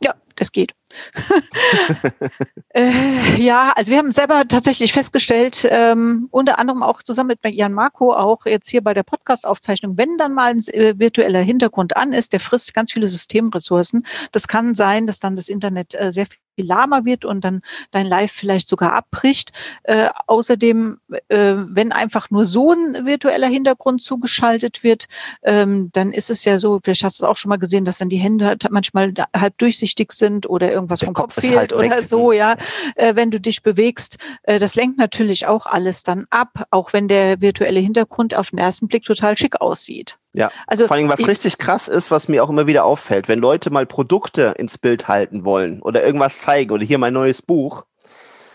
Ja, 0.03 0.15
das 0.35 0.51
geht. 0.51 0.73
äh, 2.73 3.41
ja, 3.41 3.73
also 3.75 3.91
wir 3.91 3.99
haben 3.99 4.11
selber 4.11 4.47
tatsächlich 4.47 4.93
festgestellt, 4.93 5.67
ähm, 5.69 6.29
unter 6.31 6.57
anderem 6.57 6.83
auch 6.83 7.03
zusammen 7.03 7.35
mit 7.43 7.53
Jan 7.53 7.73
Marco, 7.73 8.13
auch 8.13 8.45
jetzt 8.45 8.69
hier 8.69 8.81
bei 8.81 8.93
der 8.93 9.03
Podcast-Aufzeichnung, 9.03 9.97
wenn 9.97 10.17
dann 10.17 10.33
mal 10.33 10.51
ein 10.51 10.63
äh, 10.69 10.97
virtueller 10.97 11.41
Hintergrund 11.41 11.97
an 11.97 12.13
ist, 12.13 12.33
der 12.33 12.39
frisst 12.39 12.73
ganz 12.73 12.93
viele 12.93 13.07
Systemressourcen. 13.07 14.05
Das 14.31 14.47
kann 14.47 14.73
sein, 14.73 15.05
dass 15.05 15.19
dann 15.19 15.35
das 15.35 15.49
Internet 15.49 15.95
äh, 15.99 16.11
sehr 16.11 16.27
viel 16.59 16.67
lahmer 16.67 17.05
wird 17.05 17.23
und 17.23 17.43
dann 17.43 17.61
dein 17.91 18.05
Live 18.05 18.31
vielleicht 18.31 18.67
sogar 18.67 18.93
abbricht. 18.93 19.51
Äh, 19.83 20.09
außerdem, 20.27 20.99
äh, 21.29 21.55
wenn 21.55 21.91
einfach 21.91 22.29
nur 22.29 22.45
so 22.45 22.73
ein 22.73 23.05
virtueller 23.05 23.47
Hintergrund 23.47 24.01
zugeschaltet 24.01 24.83
wird, 24.83 25.05
ähm, 25.43 25.89
dann 25.93 26.11
ist 26.11 26.29
es 26.29 26.43
ja 26.43 26.59
so, 26.59 26.79
vielleicht 26.83 27.03
hast 27.03 27.19
du 27.19 27.25
es 27.25 27.29
auch 27.29 27.37
schon 27.37 27.49
mal 27.49 27.57
gesehen, 27.57 27.85
dass 27.85 27.99
dann 27.99 28.09
die 28.09 28.17
Hände 28.17 28.57
manchmal 28.69 29.13
halb 29.35 29.57
durchsichtig 29.57 30.11
sind 30.11 30.49
oder 30.49 30.71
irgendwas 30.71 30.99
Der 30.99 31.07
vom 31.07 31.13
Kopf, 31.13 31.35
Kopf 31.35 31.45
fehlt 31.45 31.57
halt 31.57 31.73
oder 31.73 32.03
so, 32.03 32.31
ja. 32.31 32.55
Äh, 32.95 33.15
wenn 33.15 33.31
du 33.31 33.39
dich 33.39 33.63
bewegst, 33.63 34.17
äh, 34.43 34.59
das 34.59 34.75
lenkt 34.75 34.97
natürlich 34.97 35.47
auch 35.47 35.65
alles 35.65 36.03
dann 36.03 36.25
ab, 36.29 36.65
auch 36.71 36.91
wenn 36.91 37.07
der 37.07 37.41
virtuelle 37.41 37.79
Hintergrund 37.79 38.35
auf 38.35 38.49
den 38.49 38.59
ersten 38.59 38.87
Blick 38.87 39.03
total 39.03 39.37
schick 39.37 39.61
aussieht. 39.61 40.17
Ja, 40.33 40.51
also 40.67 40.87
vor 40.87 40.95
allem, 40.95 41.09
was 41.09 41.25
richtig 41.25 41.57
krass 41.57 41.87
ist, 41.87 42.11
was 42.11 42.27
mir 42.27 42.43
auch 42.43 42.49
immer 42.49 42.67
wieder 42.67 42.85
auffällt, 42.85 43.27
wenn 43.27 43.39
Leute 43.39 43.71
mal 43.71 43.85
Produkte 43.85 44.53
ins 44.57 44.77
Bild 44.77 45.07
halten 45.07 45.43
wollen 45.43 45.81
oder 45.81 46.03
irgendwas 46.05 46.39
zeigen 46.39 46.71
oder 46.71 46.83
hier 46.83 46.99
mein 46.99 47.13
neues 47.13 47.41
Buch, 47.41 47.85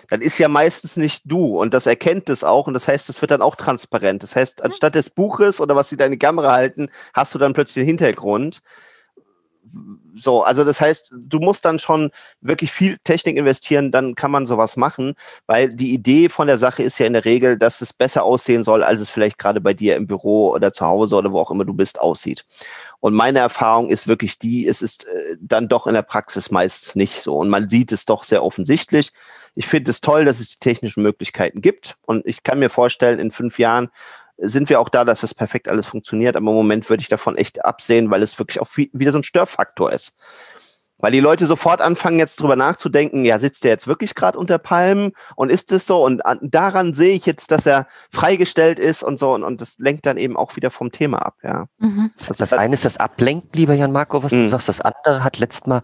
dann 0.08 0.20
ist 0.20 0.38
ja 0.38 0.48
meistens 0.48 0.96
nicht 0.96 1.22
du 1.24 1.60
und 1.60 1.74
das 1.74 1.86
erkennt 1.86 2.28
es 2.30 2.44
auch 2.44 2.68
und 2.68 2.74
das 2.74 2.86
heißt, 2.86 3.08
es 3.08 3.20
wird 3.20 3.32
dann 3.32 3.42
auch 3.42 3.56
transparent. 3.56 4.22
Das 4.22 4.36
heißt, 4.36 4.60
mhm. 4.60 4.66
anstatt 4.66 4.94
des 4.94 5.10
Buches 5.10 5.60
oder 5.60 5.74
was 5.74 5.88
sie 5.88 5.96
deine 5.96 6.18
Kamera 6.18 6.52
halten, 6.52 6.90
hast 7.12 7.34
du 7.34 7.38
dann 7.38 7.54
plötzlich 7.54 7.82
den 7.82 7.86
Hintergrund 7.86 8.62
so, 10.14 10.42
also 10.42 10.64
das 10.64 10.80
heißt, 10.80 11.12
du 11.16 11.38
musst 11.40 11.64
dann 11.64 11.78
schon 11.78 12.10
wirklich 12.40 12.70
viel 12.70 12.98
Technik 13.02 13.36
investieren, 13.36 13.90
dann 13.90 14.14
kann 14.14 14.30
man 14.30 14.46
sowas 14.46 14.76
machen, 14.76 15.14
weil 15.46 15.74
die 15.74 15.92
Idee 15.92 16.28
von 16.28 16.46
der 16.46 16.58
Sache 16.58 16.82
ist 16.82 16.98
ja 16.98 17.06
in 17.06 17.14
der 17.14 17.24
Regel, 17.24 17.58
dass 17.58 17.80
es 17.80 17.92
besser 17.92 18.22
aussehen 18.22 18.62
soll, 18.62 18.82
als 18.82 19.00
es 19.00 19.08
vielleicht 19.08 19.38
gerade 19.38 19.60
bei 19.60 19.74
dir 19.74 19.96
im 19.96 20.06
Büro 20.06 20.52
oder 20.52 20.72
zu 20.72 20.86
Hause 20.86 21.16
oder 21.16 21.32
wo 21.32 21.40
auch 21.40 21.50
immer 21.50 21.64
du 21.64 21.74
bist 21.74 22.00
aussieht. 22.00 22.44
Und 23.00 23.12
meine 23.12 23.40
Erfahrung 23.40 23.90
ist 23.90 24.06
wirklich 24.06 24.38
die, 24.38 24.66
es 24.66 24.80
ist 24.80 25.06
äh, 25.06 25.36
dann 25.40 25.68
doch 25.68 25.86
in 25.86 25.94
der 25.94 26.02
Praxis 26.02 26.50
meistens 26.50 26.94
nicht 26.94 27.20
so. 27.20 27.36
Und 27.36 27.50
man 27.50 27.68
sieht 27.68 27.92
es 27.92 28.06
doch 28.06 28.22
sehr 28.22 28.42
offensichtlich. 28.42 29.12
Ich 29.54 29.66
finde 29.66 29.90
es 29.90 30.00
toll, 30.00 30.24
dass 30.24 30.40
es 30.40 30.48
die 30.48 30.58
technischen 30.58 31.02
Möglichkeiten 31.02 31.60
gibt. 31.60 31.96
Und 32.06 32.24
ich 32.24 32.44
kann 32.44 32.58
mir 32.58 32.70
vorstellen, 32.70 33.18
in 33.18 33.30
fünf 33.30 33.58
Jahren 33.58 33.90
sind 34.38 34.68
wir 34.68 34.80
auch 34.80 34.88
da, 34.88 35.04
dass 35.04 35.20
das 35.20 35.34
perfekt 35.34 35.68
alles 35.68 35.86
funktioniert. 35.86 36.36
Aber 36.36 36.50
im 36.50 36.56
Moment 36.56 36.88
würde 36.88 37.02
ich 37.02 37.08
davon 37.08 37.36
echt 37.36 37.64
absehen, 37.64 38.10
weil 38.10 38.22
es 38.22 38.38
wirklich 38.38 38.60
auch 38.60 38.68
wieder 38.74 39.12
so 39.12 39.18
ein 39.18 39.24
Störfaktor 39.24 39.92
ist. 39.92 40.14
Weil 40.98 41.12
die 41.12 41.20
Leute 41.20 41.46
sofort 41.46 41.80
anfangen 41.80 42.18
jetzt 42.18 42.40
drüber 42.40 42.56
nachzudenken, 42.56 43.24
ja, 43.24 43.38
sitzt 43.38 43.64
der 43.64 43.72
jetzt 43.72 43.86
wirklich 43.86 44.14
gerade 44.14 44.38
unter 44.38 44.58
Palmen 44.58 45.12
und 45.34 45.50
ist 45.50 45.72
es 45.72 45.86
so? 45.86 46.02
Und 46.02 46.24
an, 46.24 46.38
daran 46.40 46.94
sehe 46.94 47.14
ich 47.14 47.26
jetzt, 47.26 47.50
dass 47.50 47.66
er 47.66 47.88
freigestellt 48.10 48.78
ist 48.78 49.02
und 49.02 49.18
so 49.18 49.34
und, 49.34 49.42
und 49.42 49.60
das 49.60 49.76
lenkt 49.78 50.06
dann 50.06 50.16
eben 50.16 50.36
auch 50.36 50.56
wieder 50.56 50.70
vom 50.70 50.92
Thema 50.92 51.18
ab, 51.18 51.34
ja. 51.42 51.66
Mhm. 51.78 52.10
Also 52.20 52.38
das 52.38 52.52
eine 52.52 52.72
ist 52.74 52.84
das 52.84 52.96
Ablenken, 52.96 53.50
lieber 53.52 53.74
Jan 53.74 53.92
Marco, 53.92 54.22
was 54.22 54.32
mhm. 54.32 54.44
du 54.44 54.48
sagst. 54.48 54.68
Das 54.68 54.80
andere 54.80 55.24
hat 55.24 55.36
letztes 55.38 55.66
Mal 55.66 55.82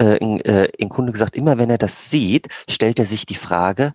äh, 0.00 0.16
in, 0.18 0.40
äh, 0.40 0.68
in 0.78 0.88
Kunde 0.88 1.12
gesagt, 1.12 1.36
immer 1.36 1.58
wenn 1.58 1.68
er 1.68 1.78
das 1.78 2.10
sieht, 2.10 2.48
stellt 2.66 2.98
er 2.98 3.04
sich 3.04 3.26
die 3.26 3.34
Frage, 3.34 3.92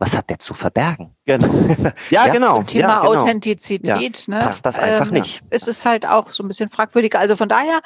was 0.00 0.16
hat 0.16 0.30
der 0.30 0.38
zu 0.38 0.54
verbergen? 0.54 1.14
Genau. 1.26 1.48
Ja, 2.10 2.26
ja 2.26 2.32
genau. 2.32 2.56
Zum 2.56 2.66
Thema 2.66 2.88
ja, 2.88 3.00
genau. 3.00 3.20
Authentizität, 3.20 4.26
ja. 4.26 4.34
ne? 4.34 4.40
Passt 4.42 4.66
das 4.66 4.78
einfach 4.78 5.08
ähm, 5.08 5.12
nicht. 5.12 5.42
Ist 5.50 5.68
es 5.68 5.84
halt 5.84 6.06
auch 6.06 6.32
so 6.32 6.42
ein 6.42 6.48
bisschen 6.48 6.70
fragwürdig. 6.70 7.16
Also 7.16 7.36
von 7.36 7.48
daher 7.48 7.80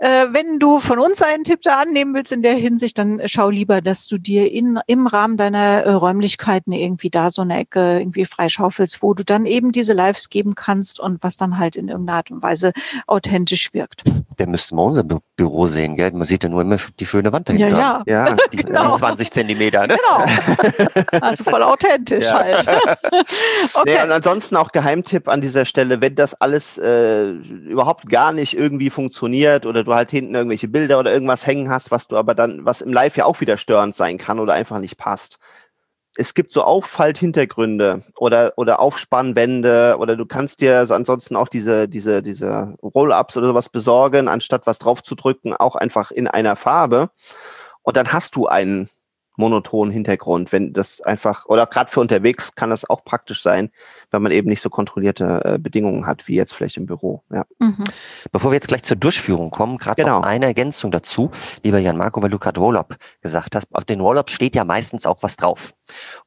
äh, 0.00 0.28
wenn 0.32 0.58
du 0.58 0.78
von 0.78 0.98
uns 0.98 1.20
einen 1.20 1.44
Tipp 1.44 1.60
da 1.62 1.78
annehmen 1.78 2.14
willst 2.14 2.32
in 2.32 2.42
der 2.42 2.54
Hinsicht, 2.54 2.96
dann 2.96 3.20
schau 3.26 3.50
lieber, 3.50 3.82
dass 3.82 4.06
du 4.06 4.16
dir 4.16 4.50
in, 4.50 4.80
im 4.86 5.06
Rahmen 5.06 5.36
deiner 5.36 5.82
äh, 5.82 5.90
Räumlichkeiten 5.92 6.72
irgendwie 6.72 7.10
da 7.10 7.30
so 7.30 7.42
eine 7.42 7.58
Ecke 7.58 7.98
irgendwie 7.98 8.24
freischaufelst, 8.24 9.02
wo 9.02 9.12
du 9.12 9.24
dann 9.24 9.44
eben 9.44 9.72
diese 9.72 9.92
Lives 9.92 10.30
geben 10.30 10.54
kannst 10.54 11.00
und 11.00 11.22
was 11.22 11.36
dann 11.36 11.58
halt 11.58 11.76
in 11.76 11.88
irgendeiner 11.88 12.16
Art 12.16 12.30
und 12.30 12.42
Weise 12.42 12.72
authentisch 13.06 13.74
wirkt. 13.74 14.04
Der 14.38 14.46
müsste 14.46 14.74
mal 14.74 14.84
unser 14.84 15.04
Bü 15.04 15.18
Büro 15.36 15.66
sehen, 15.66 15.96
gell? 15.96 16.12
Man 16.12 16.26
sieht 16.26 16.42
ja 16.42 16.50
nur 16.50 16.60
immer 16.60 16.76
die 16.98 17.06
schöne 17.06 17.32
Wand 17.32 17.48
dahinter. 17.48 17.68
Ja, 17.68 18.02
ja. 18.06 18.28
ja 18.28 18.36
die, 18.52 18.58
genau. 18.58 18.98
20 18.98 19.30
Zentimeter, 19.30 19.86
ne? 19.86 19.96
Genau. 19.96 21.18
Also 21.22 21.44
voll 21.44 21.62
authentisch 21.62 22.26
ja. 22.26 22.34
halt. 22.34 22.68
okay. 23.74 23.84
Nee, 23.86 24.02
und 24.02 24.10
ansonsten 24.10 24.56
auch 24.56 24.70
Geheimtipp 24.70 25.28
an 25.28 25.40
dieser 25.40 25.64
Stelle, 25.64 26.02
wenn 26.02 26.14
das 26.14 26.34
alles 26.34 26.76
äh, 26.76 27.30
überhaupt 27.30 28.10
gar 28.10 28.32
nicht 28.32 28.54
irgendwie 28.54 28.90
funktioniert 28.90 29.64
oder 29.64 29.82
du 29.82 29.89
du 29.90 29.94
halt 29.94 30.10
hinten 30.10 30.34
irgendwelche 30.34 30.68
Bilder 30.68 30.98
oder 30.98 31.12
irgendwas 31.12 31.46
hängen 31.46 31.68
hast, 31.68 31.90
was 31.90 32.08
du 32.08 32.16
aber 32.16 32.34
dann, 32.34 32.64
was 32.64 32.80
im 32.80 32.92
Live 32.92 33.16
ja 33.16 33.26
auch 33.26 33.40
wieder 33.40 33.56
störend 33.56 33.94
sein 33.94 34.18
kann 34.18 34.38
oder 34.38 34.54
einfach 34.54 34.78
nicht 34.78 34.96
passt. 34.96 35.38
Es 36.16 36.34
gibt 36.34 36.52
so 36.52 36.62
Auffalthintergründe 36.64 38.02
oder, 38.16 38.52
oder 38.56 38.80
Aufspannwände 38.80 39.96
oder 39.98 40.16
du 40.16 40.26
kannst 40.26 40.60
dir 40.60 40.86
so 40.86 40.94
ansonsten 40.94 41.36
auch 41.36 41.48
diese, 41.48 41.88
diese, 41.88 42.22
diese 42.22 42.74
Roll-Ups 42.82 43.36
oder 43.36 43.48
sowas 43.48 43.68
besorgen, 43.68 44.26
anstatt 44.26 44.66
was 44.66 44.78
drauf 44.78 45.02
zu 45.02 45.14
drücken, 45.14 45.54
auch 45.54 45.76
einfach 45.76 46.10
in 46.10 46.26
einer 46.26 46.56
Farbe. 46.56 47.10
Und 47.82 47.96
dann 47.96 48.12
hast 48.12 48.34
du 48.36 48.46
einen 48.46 48.88
monotonen 49.40 49.92
Hintergrund, 49.92 50.52
wenn 50.52 50.72
das 50.72 51.00
einfach, 51.00 51.46
oder 51.46 51.66
gerade 51.66 51.90
für 51.90 52.00
unterwegs 52.00 52.54
kann 52.54 52.70
das 52.70 52.88
auch 52.88 53.04
praktisch 53.04 53.42
sein, 53.42 53.70
wenn 54.10 54.22
man 54.22 54.32
eben 54.32 54.48
nicht 54.48 54.60
so 54.60 54.70
kontrollierte 54.70 55.40
äh, 55.44 55.58
Bedingungen 55.58 56.06
hat, 56.06 56.28
wie 56.28 56.36
jetzt 56.36 56.54
vielleicht 56.54 56.76
im 56.76 56.86
Büro. 56.86 57.22
Ja. 57.32 57.44
Mhm. 57.58 57.84
Bevor 58.30 58.52
wir 58.52 58.54
jetzt 58.54 58.68
gleich 58.68 58.84
zur 58.84 58.96
Durchführung 58.96 59.50
kommen, 59.50 59.78
gerade 59.78 60.02
genau. 60.02 60.20
noch 60.20 60.26
eine 60.26 60.46
Ergänzung 60.46 60.90
dazu, 60.90 61.30
lieber 61.64 61.78
Jan 61.78 61.96
Marco, 61.96 62.22
weil 62.22 62.30
du 62.30 62.38
gerade 62.38 62.60
Roll-Up 62.60 62.96
gesagt 63.22 63.56
hast. 63.56 63.74
Auf 63.74 63.84
den 63.84 64.00
Roll-Up 64.00 64.30
steht 64.30 64.54
ja 64.54 64.64
meistens 64.64 65.06
auch 65.06 65.22
was 65.22 65.36
drauf. 65.36 65.74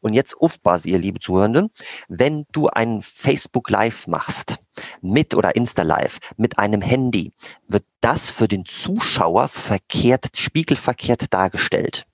Und 0.02 0.14
jetzt 0.14 0.36
aufpassen, 0.38 0.90
ihr 0.90 1.00
liebe 1.00 1.20
Zuhörenden, 1.20 1.70
wenn 2.10 2.46
du 2.52 2.68
ein 2.68 3.02
Facebook 3.02 3.70
Live 3.70 4.08
machst, 4.08 4.58
mit 5.02 5.36
oder 5.36 5.56
Insta 5.56 5.84
Live, 5.84 6.20
mit 6.38 6.58
einem 6.58 6.82
Handy, 6.82 7.34
wird 7.68 7.86
das 8.02 8.30
für 8.30 8.48
den 8.48 8.66
Zuschauer 8.66 9.48
verkehrt, 9.48 10.38
spiegelverkehrt 10.38 11.34
dargestellt. 11.34 12.06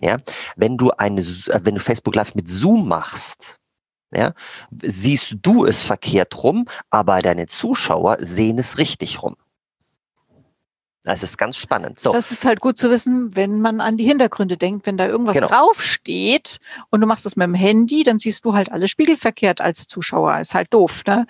Ja, 0.00 0.18
wenn 0.56 0.78
du 0.78 0.90
eine, 0.92 1.20
äh, 1.20 1.60
wenn 1.62 1.74
du 1.74 1.80
Facebook 1.80 2.14
Live 2.14 2.34
mit 2.34 2.48
Zoom 2.48 2.88
machst, 2.88 3.58
ja, 4.12 4.32
siehst 4.82 5.36
du 5.42 5.66
es 5.66 5.82
verkehrt 5.82 6.42
rum, 6.42 6.66
aber 6.88 7.20
deine 7.20 7.46
Zuschauer 7.46 8.16
sehen 8.20 8.58
es 8.58 8.78
richtig 8.78 9.22
rum. 9.22 9.36
Das 11.02 11.22
ist 11.22 11.38
ganz 11.38 11.56
spannend. 11.56 11.98
So. 11.98 12.12
Das 12.12 12.30
ist 12.30 12.44
halt 12.44 12.60
gut 12.60 12.76
zu 12.76 12.90
wissen, 12.90 13.34
wenn 13.34 13.60
man 13.60 13.80
an 13.80 13.96
die 13.96 14.04
Hintergründe 14.04 14.58
denkt. 14.58 14.86
Wenn 14.86 14.98
da 14.98 15.06
irgendwas 15.06 15.34
genau. 15.34 15.48
draufsteht 15.48 16.58
und 16.90 17.00
du 17.00 17.06
machst 17.06 17.24
das 17.24 17.36
mit 17.36 17.46
dem 17.46 17.54
Handy, 17.54 18.02
dann 18.02 18.18
siehst 18.18 18.44
du 18.44 18.52
halt 18.52 18.70
alles 18.70 18.90
spiegelverkehrt 18.90 19.62
als 19.62 19.86
Zuschauer. 19.86 20.38
Ist 20.38 20.54
halt 20.54 20.72
doof, 20.74 21.02
ne? 21.06 21.26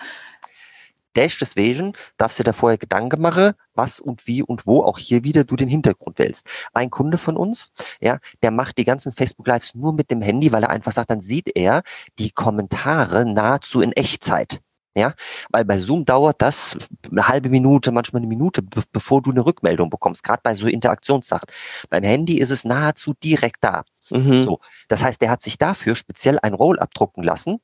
Dash 1.15 1.37
deswegen 1.39 1.93
darfst 2.17 2.39
du 2.39 2.43
dir 2.43 2.53
vorher 2.53 2.77
Gedanken 2.77 3.21
machen, 3.21 3.53
was 3.73 3.99
und 3.99 4.27
wie 4.27 4.43
und 4.43 4.67
wo 4.67 4.83
auch 4.83 4.97
hier 4.97 5.23
wieder 5.23 5.43
du 5.43 5.55
den 5.55 5.69
Hintergrund 5.69 6.19
wählst. 6.19 6.47
Ein 6.73 6.89
Kunde 6.89 7.17
von 7.17 7.37
uns, 7.37 7.71
ja, 7.99 8.19
der 8.43 8.51
macht 8.51 8.77
die 8.77 8.85
ganzen 8.85 9.11
Facebook 9.11 9.47
Lives 9.47 9.75
nur 9.75 9.93
mit 9.93 10.11
dem 10.11 10.21
Handy, 10.21 10.51
weil 10.51 10.63
er 10.63 10.69
einfach 10.69 10.91
sagt, 10.91 11.11
dann 11.11 11.21
sieht 11.21 11.55
er 11.55 11.83
die 12.19 12.31
Kommentare 12.31 13.25
nahezu 13.25 13.81
in 13.81 13.91
Echtzeit. 13.93 14.61
Ja, 14.93 15.13
weil 15.51 15.63
bei 15.63 15.77
Zoom 15.77 16.03
dauert 16.03 16.41
das 16.41 16.77
eine 17.09 17.29
halbe 17.29 17.47
Minute, 17.47 17.93
manchmal 17.93 18.19
eine 18.19 18.27
Minute, 18.27 18.61
be 18.61 18.81
bevor 18.91 19.21
du 19.21 19.31
eine 19.31 19.45
Rückmeldung 19.45 19.89
bekommst, 19.89 20.21
gerade 20.21 20.41
bei 20.43 20.53
so 20.53 20.67
Interaktionssachen. 20.67 21.47
Beim 21.89 22.03
Handy 22.03 22.39
ist 22.39 22.49
es 22.49 22.65
nahezu 22.65 23.13
direkt 23.23 23.63
da. 23.63 23.85
Mhm. 24.09 24.43
So, 24.43 24.59
das 24.89 25.01
heißt, 25.01 25.21
der 25.21 25.29
hat 25.29 25.41
sich 25.41 25.57
dafür 25.57 25.95
speziell 25.95 26.39
ein 26.39 26.53
Roll 26.53 26.77
abdrucken 26.77 27.23
lassen, 27.23 27.61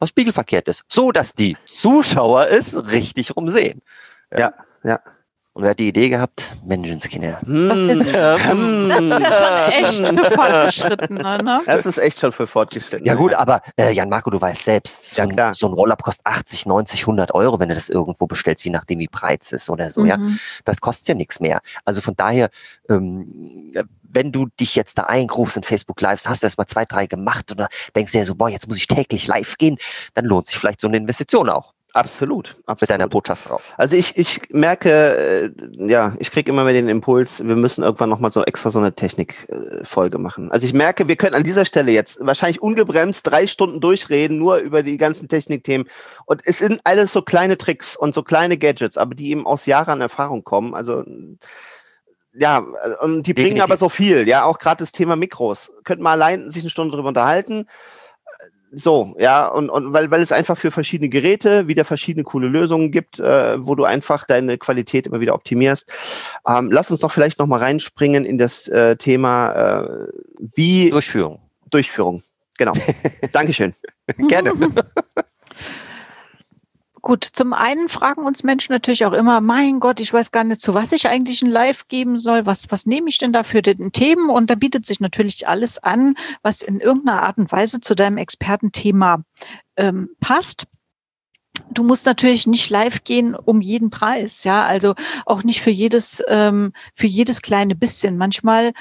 was 0.00 0.08
spiegelverkehrt 0.08 0.66
ist, 0.66 0.82
so 0.88 1.12
dass 1.12 1.34
die 1.34 1.56
Zuschauer 1.66 2.48
es 2.48 2.76
richtig 2.90 3.36
rumsehen. 3.36 3.82
Ja, 4.32 4.38
ja. 4.38 4.54
ja. 4.82 5.00
Und 5.60 5.64
wer 5.64 5.70
hat 5.72 5.78
die 5.78 5.88
Idee 5.88 6.08
gehabt? 6.08 6.56
Menschenskinder. 6.64 7.38
Das 7.42 7.78
ist, 7.80 8.16
ähm, 8.16 8.88
das 8.88 9.02
ist 9.02 9.20
ja 9.20 9.32
schon 9.34 9.84
echt 9.84 10.18
für 10.24 10.30
Fortgeschrittene, 10.30 11.42
ne? 11.42 11.60
Das 11.66 11.84
ist 11.84 11.98
echt 11.98 12.18
schon 12.18 12.32
für 12.32 12.46
Fortgeschrittene. 12.46 13.06
Ja 13.06 13.14
gut, 13.14 13.34
aber 13.34 13.60
äh, 13.76 13.92
Jan 13.92 14.08
Marco, 14.08 14.30
du 14.30 14.40
weißt 14.40 14.64
selbst, 14.64 15.10
so, 15.10 15.20
ja, 15.20 15.28
ein, 15.28 15.54
so 15.54 15.66
ein 15.66 15.74
Roll-Up 15.74 16.02
kostet 16.02 16.24
80, 16.24 16.64
90, 16.64 17.02
100 17.02 17.34
Euro, 17.34 17.60
wenn 17.60 17.68
du 17.68 17.74
das 17.74 17.90
irgendwo 17.90 18.26
bestellst, 18.26 18.64
je 18.64 18.70
nachdem 18.70 19.00
wie 19.00 19.08
breit 19.08 19.42
es 19.42 19.52
ist 19.52 19.68
oder 19.68 19.90
so, 19.90 20.00
mhm. 20.00 20.06
ja. 20.06 20.18
Das 20.64 20.80
kostet 20.80 21.08
ja 21.08 21.14
nichts 21.14 21.40
mehr. 21.40 21.60
Also 21.84 22.00
von 22.00 22.16
daher, 22.16 22.48
ähm, 22.88 23.74
wenn 24.02 24.32
du 24.32 24.46
dich 24.58 24.74
jetzt 24.76 24.96
da 24.96 25.02
eingrufst 25.02 25.58
in 25.58 25.62
Facebook 25.62 26.00
Lives, 26.00 26.26
hast 26.26 26.42
du 26.42 26.46
erst 26.46 26.56
mal 26.56 26.68
zwei, 26.68 26.86
drei 26.86 27.04
gemacht 27.04 27.52
oder 27.52 27.68
denkst 27.94 28.12
dir 28.12 28.24
so, 28.24 28.34
boah, 28.34 28.48
jetzt 28.48 28.66
muss 28.66 28.78
ich 28.78 28.86
täglich 28.86 29.26
live 29.26 29.58
gehen, 29.58 29.76
dann 30.14 30.24
lohnt 30.24 30.46
sich 30.46 30.56
vielleicht 30.56 30.80
so 30.80 30.88
eine 30.88 30.96
Investition 30.96 31.50
auch. 31.50 31.74
Absolut, 31.92 32.56
absolut. 32.66 32.80
Mit 32.80 32.90
deiner 32.90 33.08
Botschaft 33.08 33.48
drauf. 33.48 33.74
Also 33.76 33.96
ich, 33.96 34.16
ich 34.16 34.40
merke, 34.50 35.50
äh, 35.50 35.50
ja, 35.88 36.14
ich 36.18 36.30
kriege 36.30 36.50
immer 36.50 36.64
mehr 36.64 36.72
den 36.72 36.88
Impuls, 36.88 37.44
wir 37.44 37.56
müssen 37.56 37.82
irgendwann 37.82 38.08
nochmal 38.08 38.32
so 38.32 38.44
extra 38.44 38.70
so 38.70 38.78
eine 38.78 38.94
Technikfolge 38.94 40.16
äh, 40.16 40.20
machen. 40.20 40.50
Also 40.52 40.66
ich 40.66 40.72
merke, 40.72 41.08
wir 41.08 41.16
können 41.16 41.34
an 41.34 41.42
dieser 41.42 41.64
Stelle 41.64 41.92
jetzt 41.92 42.18
wahrscheinlich 42.20 42.62
ungebremst 42.62 43.26
drei 43.26 43.46
Stunden 43.46 43.80
durchreden, 43.80 44.38
nur 44.38 44.58
über 44.58 44.82
die 44.82 44.96
ganzen 44.96 45.28
Technikthemen. 45.28 45.88
Und 46.26 46.42
es 46.44 46.58
sind 46.58 46.80
alles 46.84 47.12
so 47.12 47.22
kleine 47.22 47.58
Tricks 47.58 47.96
und 47.96 48.14
so 48.14 48.22
kleine 48.22 48.56
Gadgets, 48.56 48.96
aber 48.96 49.14
die 49.14 49.30
eben 49.30 49.46
aus 49.46 49.66
Jahren 49.66 50.00
Erfahrung 50.00 50.44
kommen. 50.44 50.74
Also 50.74 51.04
ja, 52.32 52.58
und 53.00 53.24
die 53.26 53.34
bringen 53.34 53.56
Definitiv. 53.56 53.62
aber 53.62 53.76
so 53.76 53.88
viel, 53.88 54.28
ja, 54.28 54.44
auch 54.44 54.58
gerade 54.58 54.78
das 54.78 54.92
Thema 54.92 55.16
Mikros. 55.16 55.72
Könnte 55.84 56.04
man 56.04 56.12
allein 56.12 56.50
sich 56.50 56.62
eine 56.62 56.70
Stunde 56.70 56.94
drüber 56.94 57.08
unterhalten. 57.08 57.66
So, 58.72 59.16
ja, 59.18 59.48
und, 59.48 59.68
und 59.68 59.92
weil, 59.92 60.10
weil 60.10 60.22
es 60.22 60.30
einfach 60.30 60.56
für 60.56 60.70
verschiedene 60.70 61.08
Geräte 61.08 61.66
wieder 61.66 61.84
verschiedene 61.84 62.22
coole 62.22 62.46
Lösungen 62.46 62.92
gibt, 62.92 63.18
äh, 63.18 63.64
wo 63.64 63.74
du 63.74 63.84
einfach 63.84 64.24
deine 64.24 64.58
Qualität 64.58 65.06
immer 65.06 65.20
wieder 65.20 65.34
optimierst. 65.34 65.90
Ähm, 66.46 66.70
lass 66.70 66.90
uns 66.90 67.00
doch 67.00 67.10
vielleicht 67.10 67.40
nochmal 67.40 67.60
reinspringen 67.60 68.24
in 68.24 68.38
das 68.38 68.68
äh, 68.68 68.96
Thema 68.96 69.82
äh, 69.82 69.88
wie 70.38 70.90
Durchführung. 70.90 71.40
Durchführung, 71.70 72.22
genau. 72.58 72.74
Dankeschön. 73.32 73.74
Gerne. 74.28 74.52
Gut, 77.02 77.24
zum 77.24 77.52
einen 77.54 77.88
fragen 77.88 78.26
uns 78.26 78.42
Menschen 78.42 78.72
natürlich 78.72 79.06
auch 79.06 79.12
immer, 79.12 79.40
mein 79.40 79.80
Gott, 79.80 80.00
ich 80.00 80.12
weiß 80.12 80.32
gar 80.32 80.44
nicht, 80.44 80.60
zu 80.60 80.74
was 80.74 80.92
ich 80.92 81.08
eigentlich 81.08 81.40
ein 81.40 81.50
Live 81.50 81.88
geben 81.88 82.18
soll. 82.18 82.44
Was, 82.44 82.70
was 82.70 82.84
nehme 82.84 83.08
ich 83.08 83.18
denn 83.18 83.32
da 83.32 83.42
für 83.42 83.62
den 83.62 83.92
Themen? 83.92 84.28
Und 84.28 84.50
da 84.50 84.54
bietet 84.54 84.84
sich 84.84 85.00
natürlich 85.00 85.48
alles 85.48 85.78
an, 85.78 86.14
was 86.42 86.60
in 86.62 86.80
irgendeiner 86.80 87.22
Art 87.22 87.38
und 87.38 87.50
Weise 87.52 87.80
zu 87.80 87.94
deinem 87.94 88.18
Expertenthema 88.18 89.22
ähm, 89.76 90.10
passt. 90.20 90.66
Du 91.70 91.84
musst 91.84 92.06
natürlich 92.06 92.46
nicht 92.46 92.68
live 92.70 93.04
gehen 93.04 93.34
um 93.34 93.60
jeden 93.60 93.90
Preis, 93.90 94.44
ja, 94.44 94.64
also 94.64 94.94
auch 95.24 95.42
nicht 95.42 95.60
für 95.60 95.70
jedes 95.70 96.22
ähm, 96.28 96.72
für 96.94 97.06
jedes 97.06 97.42
kleine 97.42 97.74
bisschen. 97.74 98.16
Manchmal 98.16 98.72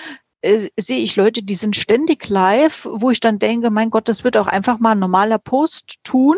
äh, 0.42 0.70
sehe 0.78 1.00
ich 1.00 1.16
Leute, 1.16 1.44
die 1.44 1.56
sind 1.56 1.76
ständig 1.76 2.30
live, 2.30 2.88
wo 2.92 3.10
ich 3.10 3.20
dann 3.20 3.40
denke, 3.40 3.70
mein 3.70 3.90
Gott, 3.90 4.08
das 4.10 4.24
wird 4.24 4.38
auch 4.38 4.48
einfach 4.48 4.80
mal 4.80 4.92
ein 4.92 5.00
normaler 5.00 5.40
Post 5.40 5.96
tun, 6.04 6.38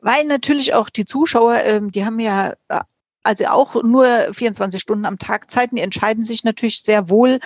weil 0.00 0.24
natürlich 0.24 0.74
auch 0.74 0.88
die 0.88 1.04
Zuschauer, 1.04 1.62
ähm, 1.64 1.90
die 1.90 2.04
haben 2.04 2.18
ja 2.18 2.54
äh, 2.68 2.80
also 3.22 3.46
auch 3.46 3.82
nur 3.82 4.06
24 4.32 4.80
Stunden 4.80 5.04
am 5.04 5.18
Tag 5.18 5.50
Zeit. 5.50 5.70
Die 5.72 5.80
entscheiden 5.80 6.24
sich 6.24 6.44
natürlich 6.44 6.82
sehr 6.82 7.08
wohl, 7.08 7.38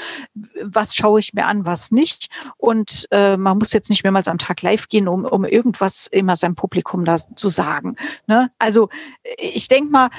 was 0.62 0.95
schaue 0.95 1.21
ich 1.21 1.35
mir 1.35 1.47
an, 1.47 1.66
was 1.66 1.90
nicht. 1.90 2.29
Und 2.57 3.07
äh, 3.11 3.37
man 3.37 3.59
muss 3.59 3.73
jetzt 3.73 3.90
nicht 3.90 4.03
mehrmals 4.03 4.29
am 4.29 4.38
Tag 4.38 4.62
live 4.62 4.88
gehen, 4.88 5.09
um, 5.09 5.25
um 5.25 5.45
irgendwas 5.45 6.07
immer 6.07 6.37
seinem 6.37 6.55
Publikum 6.55 7.05
da 7.05 7.16
zu 7.19 7.49
sagen. 7.49 7.97
Ne? 8.27 8.51
Also 8.59 8.88
ich 9.37 9.69
denke 9.69 9.90
mal, 9.90 10.11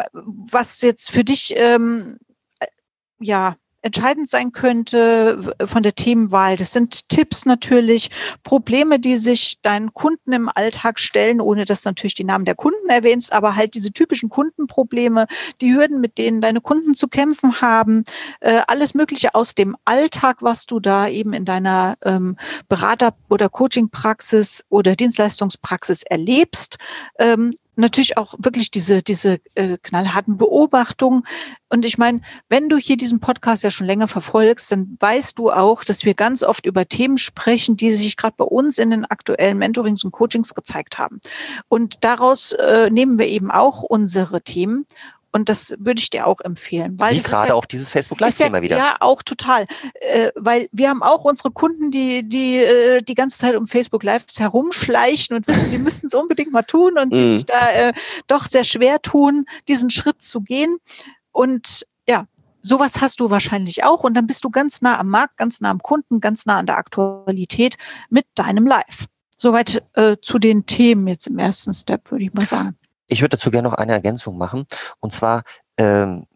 was 0.00 0.80
jetzt 0.82 1.10
für 1.10 1.24
dich 1.24 1.54
ähm, 1.56 2.18
äh, 2.60 2.66
ja 3.18 3.56
entscheidend 3.84 4.30
sein 4.30 4.52
könnte 4.52 5.54
von 5.64 5.82
der 5.82 5.94
Themenwahl. 5.94 6.56
Das 6.56 6.72
sind 6.72 7.08
Tipps 7.08 7.44
natürlich, 7.44 8.10
Probleme, 8.42 8.98
die 8.98 9.16
sich 9.16 9.60
deinen 9.60 9.92
Kunden 9.92 10.32
im 10.32 10.50
Alltag 10.52 10.98
stellen, 10.98 11.40
ohne 11.40 11.66
dass 11.66 11.84
natürlich 11.84 12.14
die 12.14 12.24
Namen 12.24 12.46
der 12.46 12.54
Kunden 12.54 12.88
erwähnst, 12.88 13.32
aber 13.32 13.56
halt 13.56 13.74
diese 13.74 13.92
typischen 13.92 14.30
Kundenprobleme, 14.30 15.26
die 15.60 15.74
Hürden, 15.74 16.00
mit 16.00 16.16
denen 16.16 16.40
deine 16.40 16.62
Kunden 16.62 16.94
zu 16.94 17.08
kämpfen 17.08 17.60
haben, 17.60 18.04
äh, 18.40 18.62
alles 18.66 18.94
Mögliche 18.94 19.34
aus 19.34 19.54
dem 19.54 19.76
Alltag, 19.84 20.38
was 20.40 20.64
du 20.66 20.80
da 20.80 21.06
eben 21.06 21.34
in 21.34 21.44
deiner 21.44 21.96
ähm, 22.04 22.36
Berater- 22.68 23.14
oder 23.28 23.50
Coachingpraxis 23.50 24.64
oder 24.70 24.96
Dienstleistungspraxis 24.96 26.02
erlebst. 26.04 26.78
Natürlich 27.76 28.16
auch 28.16 28.34
wirklich 28.38 28.70
diese, 28.70 29.02
diese 29.02 29.40
äh, 29.54 29.78
knallharten 29.82 30.36
Beobachtungen. 30.36 31.24
Und 31.68 31.84
ich 31.84 31.98
meine, 31.98 32.20
wenn 32.48 32.68
du 32.68 32.76
hier 32.76 32.96
diesen 32.96 33.20
Podcast 33.20 33.62
ja 33.62 33.70
schon 33.70 33.86
länger 33.86 34.08
verfolgst, 34.08 34.70
dann 34.70 34.96
weißt 35.00 35.38
du 35.38 35.50
auch, 35.50 35.84
dass 35.84 36.04
wir 36.04 36.14
ganz 36.14 36.42
oft 36.42 36.66
über 36.66 36.86
Themen 36.86 37.18
sprechen, 37.18 37.76
die 37.76 37.90
sich 37.90 38.16
gerade 38.16 38.34
bei 38.36 38.44
uns 38.44 38.78
in 38.78 38.90
den 38.90 39.04
aktuellen 39.04 39.58
Mentorings 39.58 40.04
und 40.04 40.12
Coachings 40.12 40.54
gezeigt 40.54 40.98
haben. 40.98 41.20
Und 41.68 42.04
daraus 42.04 42.52
äh, 42.52 42.90
nehmen 42.90 43.18
wir 43.18 43.26
eben 43.26 43.50
auch 43.50 43.82
unsere 43.82 44.42
Themen 44.42 44.86
und 45.34 45.48
das 45.48 45.74
würde 45.78 45.98
ich 45.98 46.10
dir 46.10 46.28
auch 46.28 46.40
empfehlen. 46.40 46.94
Weil 47.00 47.16
Wie 47.16 47.20
gerade 47.20 47.48
ja, 47.48 47.54
auch 47.54 47.64
dieses 47.64 47.90
Facebook 47.90 48.20
Live-Thema 48.20 48.58
ja, 48.58 48.62
wieder. 48.62 48.76
Ja, 48.76 48.96
auch 49.00 49.20
total. 49.20 49.66
Äh, 49.94 50.30
weil 50.36 50.68
wir 50.70 50.88
haben 50.88 51.02
auch 51.02 51.24
unsere 51.24 51.50
Kunden, 51.50 51.90
die, 51.90 52.22
die 52.22 52.58
äh, 52.58 53.02
die 53.02 53.16
ganze 53.16 53.38
Zeit 53.38 53.56
um 53.56 53.66
Facebook 53.66 54.04
Lives 54.04 54.38
herumschleichen 54.38 55.36
und 55.36 55.48
wissen, 55.48 55.68
sie 55.68 55.78
müssten 55.78 56.06
es 56.06 56.14
unbedingt 56.14 56.52
mal 56.52 56.62
tun 56.62 56.96
und 56.98 57.12
die 57.12 57.34
sich 57.34 57.46
da 57.46 57.68
äh, 57.68 57.92
doch 58.28 58.46
sehr 58.46 58.62
schwer 58.62 59.02
tun, 59.02 59.46
diesen 59.66 59.90
Schritt 59.90 60.22
zu 60.22 60.40
gehen. 60.40 60.76
Und 61.32 61.84
ja, 62.08 62.26
sowas 62.62 63.00
hast 63.00 63.18
du 63.18 63.28
wahrscheinlich 63.28 63.82
auch. 63.82 64.04
Und 64.04 64.14
dann 64.14 64.28
bist 64.28 64.44
du 64.44 64.50
ganz 64.50 64.82
nah 64.82 65.00
am 65.00 65.08
Markt, 65.08 65.36
ganz 65.36 65.60
nah 65.60 65.70
am 65.70 65.80
Kunden, 65.80 66.20
ganz 66.20 66.46
nah 66.46 66.58
an 66.58 66.66
der 66.66 66.78
Aktualität 66.78 67.74
mit 68.08 68.26
deinem 68.36 68.68
Live. 68.68 69.06
Soweit 69.36 69.82
äh, 69.94 70.16
zu 70.22 70.38
den 70.38 70.66
Themen 70.66 71.08
jetzt 71.08 71.26
im 71.26 71.40
ersten 71.40 71.74
Step, 71.74 72.12
würde 72.12 72.24
ich 72.24 72.32
mal 72.32 72.46
sagen. 72.46 72.78
Ich 73.08 73.20
würde 73.20 73.36
dazu 73.36 73.50
gerne 73.50 73.68
noch 73.68 73.76
eine 73.76 73.92
Ergänzung 73.92 74.38
machen. 74.38 74.66
Und 75.00 75.12
zwar, 75.12 75.42
ähm, 75.78 76.26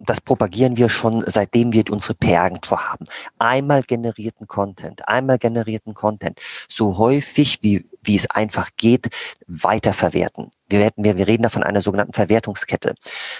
das 0.00 0.20
propagieren 0.20 0.76
wir 0.76 0.88
schon, 0.88 1.24
seitdem 1.26 1.72
wir 1.72 1.84
unsere 1.90 2.14
PR-Agentur 2.14 2.88
haben. 2.88 3.06
Einmal 3.38 3.82
generierten 3.82 4.46
Content, 4.46 5.08
einmal 5.08 5.38
generierten 5.38 5.94
Content, 5.94 6.38
so 6.68 6.98
häufig 6.98 7.58
wie, 7.62 7.84
wie 8.02 8.16
es 8.16 8.30
einfach 8.30 8.70
geht, 8.76 9.08
weiterverwerten. 9.48 10.50
Wir, 10.68 10.78
werden, 10.78 11.04
wir, 11.04 11.16
wir 11.16 11.26
reden 11.26 11.42
da 11.42 11.48
von 11.48 11.64
einer 11.64 11.82
sogenannten 11.82 12.12
Verwertungskette. 12.12 12.94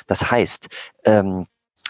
Das 0.08 0.30
heißt, 0.30 0.66
ähm, 1.04 1.46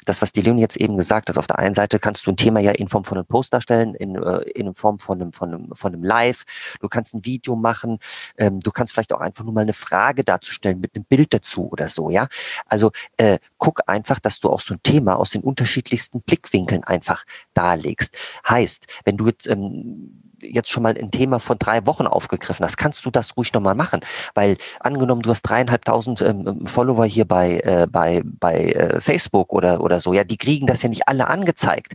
das, 0.09 0.23
was 0.23 0.33
die 0.33 0.41
Leonie 0.41 0.63
jetzt 0.63 0.77
eben 0.77 0.97
gesagt 0.97 1.29
hat, 1.29 1.39
auf 1.39 1.47
der 1.47 1.59
einen 1.59 1.75
Seite 1.75 1.99
kannst 1.99 2.27
du 2.27 2.31
ein 2.31 2.37
Thema 2.37 2.61
ja 2.61 2.71
in 2.73 2.89
Form 2.89 3.05
von 3.05 3.19
einem 3.19 3.27
Post 3.27 3.53
darstellen, 3.53 3.95
in, 3.95 4.17
äh, 4.17 4.39
in 4.51 4.75
Form 4.75 4.99
von 4.99 5.21
einem, 5.21 5.33
von, 5.33 5.53
einem, 5.53 5.75
von 5.75 5.93
einem 5.93 6.03
Live. 6.03 6.45
Du 6.81 6.89
kannst 6.89 7.15
ein 7.15 7.25
Video 7.25 7.57
machen. 7.57 7.99
Ähm, 8.37 8.61
du 8.61 8.71
kannst 8.71 8.93
vielleicht 8.93 9.13
auch 9.13 9.21
einfach 9.21 9.45
nur 9.45 9.53
mal 9.53 9.63
eine 9.63 9.73
Frage 9.73 10.25
darzustellen 10.25 10.81
mit 10.81 10.95
einem 10.95 11.05
Bild 11.05 11.35
dazu 11.35 11.71
oder 11.71 11.89
so, 11.89 12.11
ja. 12.11 12.29
Also 12.67 12.91
äh, 13.17 13.39
guck 13.59 13.83
einfach, 13.87 14.19
dass 14.19 14.41
du 14.41 14.51
auch 14.51 14.61
so 14.61 14.75
ein 14.75 14.83
Thema 14.83 15.17
aus 15.17 15.31
den 15.31 15.43
unterschiedlichsten 15.43 16.23
Blickwinkeln 16.23 16.85
einfach 16.85 17.25
darlegst. 17.55 18.17
Heißt, 18.49 18.87
wenn 19.05 19.17
du 19.17 19.27
jetzt 19.27 19.47
ähm, 19.47 20.28
jetzt 20.43 20.71
schon 20.71 20.83
mal 20.83 20.97
ein 20.97 21.11
Thema 21.11 21.41
von 21.41 21.59
drei 21.59 21.87
Wochen 21.87 22.07
aufgegriffen 22.07 22.65
hast, 22.65 22.77
kannst 22.77 23.05
du 23.05 23.11
das 23.11 23.37
ruhig 23.37 23.53
nochmal 23.53 23.75
machen. 23.75 24.01
Weil 24.35 24.57
angenommen, 24.81 25.23
du 25.23 25.31
hast 25.31 25.43
dreieinhalbtausend 25.43 26.23
ähm, 26.23 26.47
ähm, 26.47 26.67
Follower 26.67 27.05
hier 27.05 27.25
bei, 27.25 27.61
äh, 27.61 27.87
bei, 27.91 28.23
bei 28.25 28.73
äh, 28.73 29.01
Facebook 29.01 29.53
oder, 29.53 29.81
oder 29.81 30.01
so, 30.01 30.13
ja, 30.13 30.25
die 30.25 30.37
kriegen 30.37 30.67
das 30.67 30.83
ja 30.83 30.89
nicht 30.89 31.09
alle 31.09 31.29
angezeigt. 31.29 31.95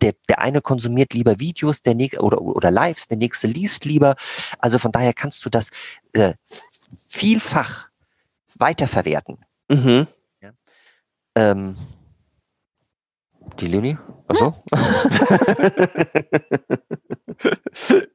Der, 0.00 0.14
der 0.28 0.38
eine 0.38 0.62
konsumiert 0.62 1.12
lieber 1.12 1.38
Videos, 1.40 1.82
der 1.82 1.94
nächste 1.94 2.22
oder, 2.22 2.40
oder 2.40 2.70
Lives, 2.70 3.08
der 3.08 3.18
nächste 3.18 3.46
liest 3.46 3.84
lieber. 3.84 4.14
Also 4.58 4.78
von 4.78 4.92
daher 4.92 5.12
kannst 5.12 5.44
du 5.44 5.50
das 5.50 5.70
äh, 6.14 6.34
vielfach 6.96 7.88
weiterverwerten. 8.54 9.38
Mhm. 9.68 10.06
Ja. 10.40 10.50
Ähm, 11.34 11.76
die 13.56 13.66
Leonie? 13.66 13.98
Achso? 14.28 14.54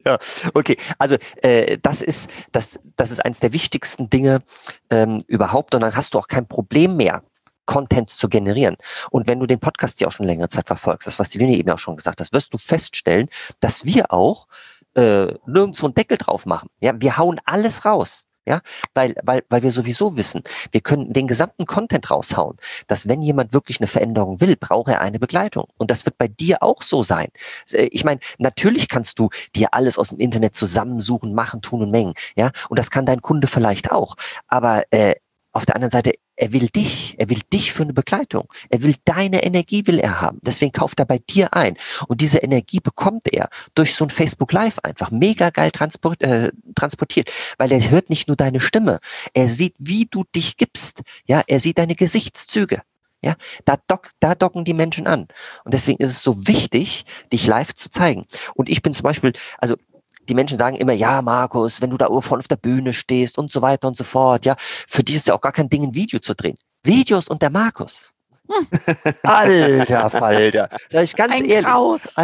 ja, 0.05 0.17
okay. 0.53 0.77
Also 0.97 1.17
äh, 1.41 1.77
das 1.81 2.01
ist 2.01 2.29
das, 2.51 2.79
das 2.95 3.11
ist 3.11 3.23
eines 3.23 3.39
der 3.39 3.53
wichtigsten 3.53 4.09
Dinge 4.09 4.41
ähm, 4.89 5.21
überhaupt 5.27 5.75
und 5.75 5.81
dann 5.81 5.95
hast 5.95 6.13
du 6.13 6.19
auch 6.19 6.27
kein 6.27 6.47
Problem 6.47 6.97
mehr. 6.97 7.23
Content 7.65 8.11
zu 8.11 8.29
generieren. 8.29 8.77
Und 9.09 9.27
wenn 9.27 9.39
du 9.39 9.47
den 9.47 9.59
Podcast 9.59 9.99
ja 9.99 10.07
auch 10.07 10.11
schon 10.11 10.27
längere 10.27 10.49
Zeit 10.49 10.67
verfolgst, 10.67 11.07
das 11.07 11.17
was 11.17 11.31
die 11.31 11.39
Linie 11.39 11.57
eben 11.57 11.71
auch 11.71 11.79
schon 11.79 11.95
gesagt 11.95 12.21
hat, 12.21 12.31
wirst 12.31 12.53
du 12.53 12.59
feststellen, 12.59 13.27
dass 13.59 13.85
wir 13.85 14.13
auch 14.13 14.47
äh, 14.95 15.33
nirgendwo 15.47 15.87
einen 15.87 15.95
Deckel 15.95 16.17
drauf 16.17 16.45
machen. 16.45 16.69
Ja, 16.79 16.93
wir 16.95 17.17
hauen 17.17 17.41
alles 17.45 17.85
raus. 17.85 18.27
Ja, 18.47 18.61
weil, 18.93 19.15
weil, 19.23 19.43
weil 19.49 19.63
wir 19.63 19.71
sowieso 19.71 20.17
wissen, 20.17 20.43
wir 20.71 20.81
können 20.81 21.13
den 21.13 21.27
gesamten 21.27 21.65
Content 21.65 22.11
raushauen, 22.11 22.57
dass 22.87 23.07
wenn 23.07 23.23
jemand 23.23 23.53
wirklich 23.53 23.79
eine 23.79 23.87
Veränderung 23.87 24.39
will, 24.39 24.55
braucht 24.55 24.91
er 24.91 25.01
eine 25.01 25.19
Begleitung. 25.19 25.65
Und 25.77 25.89
das 25.89 26.05
wird 26.05 26.19
bei 26.19 26.27
dir 26.27 26.61
auch 26.61 26.83
so 26.83 27.01
sein. 27.01 27.29
Äh, 27.71 27.87
ich 27.91 28.03
meine, 28.03 28.19
natürlich 28.37 28.87
kannst 28.87 29.17
du 29.17 29.29
dir 29.55 29.73
alles 29.73 29.97
aus 29.97 30.09
dem 30.09 30.19
Internet 30.19 30.55
zusammensuchen, 30.55 31.33
machen, 31.33 31.61
tun 31.61 31.81
und 31.81 31.91
mengen. 31.91 32.13
Ja, 32.35 32.51
und 32.69 32.77
das 32.77 32.91
kann 32.91 33.05
dein 33.05 33.21
Kunde 33.21 33.47
vielleicht 33.47 33.91
auch. 33.91 34.15
Aber 34.47 34.83
äh, 34.91 35.15
auf 35.51 35.65
der 35.65 35.75
anderen 35.75 35.91
Seite, 35.91 36.13
er 36.35 36.51
will 36.53 36.67
dich, 36.67 37.15
er 37.17 37.29
will 37.29 37.41
dich 37.51 37.71
für 37.71 37.83
eine 37.83 37.93
Begleitung. 37.93 38.51
Er 38.69 38.81
will 38.81 38.95
deine 39.05 39.43
Energie, 39.43 39.87
will 39.87 39.99
er 39.99 40.21
haben. 40.21 40.39
Deswegen 40.41 40.71
kauft 40.71 40.99
er 40.99 41.05
bei 41.05 41.19
dir 41.19 41.53
ein. 41.53 41.77
Und 42.07 42.21
diese 42.21 42.39
Energie 42.39 42.79
bekommt 42.79 43.33
er 43.33 43.49
durch 43.73 43.95
so 43.95 44.05
ein 44.05 44.09
Facebook 44.09 44.51
Live 44.51 44.79
einfach 44.79 45.11
mega 45.11 45.49
geil 45.49 45.71
transport, 45.71 46.21
äh, 46.21 46.51
transportiert, 46.75 47.31
weil 47.57 47.71
er 47.71 47.89
hört 47.89 48.09
nicht 48.09 48.27
nur 48.27 48.37
deine 48.37 48.59
Stimme, 48.59 48.99
er 49.33 49.47
sieht, 49.47 49.75
wie 49.77 50.05
du 50.05 50.23
dich 50.35 50.57
gibst. 50.57 51.01
Ja, 51.25 51.41
er 51.47 51.59
sieht 51.59 51.77
deine 51.77 51.95
Gesichtszüge. 51.95 52.81
Ja, 53.21 53.35
da, 53.63 53.77
dock, 53.87 54.11
da 54.19 54.35
docken 54.35 54.65
die 54.65 54.73
Menschen 54.73 55.07
an. 55.07 55.27
Und 55.63 55.73
deswegen 55.73 56.03
ist 56.03 56.11
es 56.11 56.21
so 56.21 56.47
wichtig, 56.47 57.05
dich 57.33 57.47
live 57.47 57.73
zu 57.73 57.89
zeigen. 57.89 58.25
Und 58.53 58.69
ich 58.69 58.83
bin 58.83 58.93
zum 58.93 59.03
Beispiel, 59.03 59.33
also 59.57 59.77
die 60.27 60.33
Menschen 60.33 60.57
sagen 60.57 60.75
immer, 60.75 60.93
ja, 60.93 61.21
Markus, 61.21 61.81
wenn 61.81 61.89
du 61.89 61.97
da 61.97 62.07
vorne 62.21 62.39
auf 62.39 62.47
der 62.47 62.55
Bühne 62.57 62.93
stehst 62.93 63.37
und 63.37 63.51
so 63.51 63.61
weiter 63.61 63.87
und 63.87 63.97
so 63.97 64.03
fort, 64.03 64.45
ja, 64.45 64.55
für 64.59 65.03
die 65.03 65.13
ist 65.13 65.27
ja 65.27 65.33
auch 65.33 65.41
gar 65.41 65.51
kein 65.51 65.69
Ding, 65.69 65.83
ein 65.83 65.95
Video 65.95 66.19
zu 66.19 66.33
drehen. 66.33 66.57
Videos 66.83 67.27
und 67.27 67.41
der 67.41 67.49
Markus. 67.49 68.13
Hm. 68.47 68.67
Alter 69.23 70.09
Falter. 70.09 70.69
Sag 70.89 71.03
ich 71.03 71.15
ganz 71.15 71.33
Ein 71.33 71.45
ehrlich. 71.45 71.65
Graus. 71.65 72.15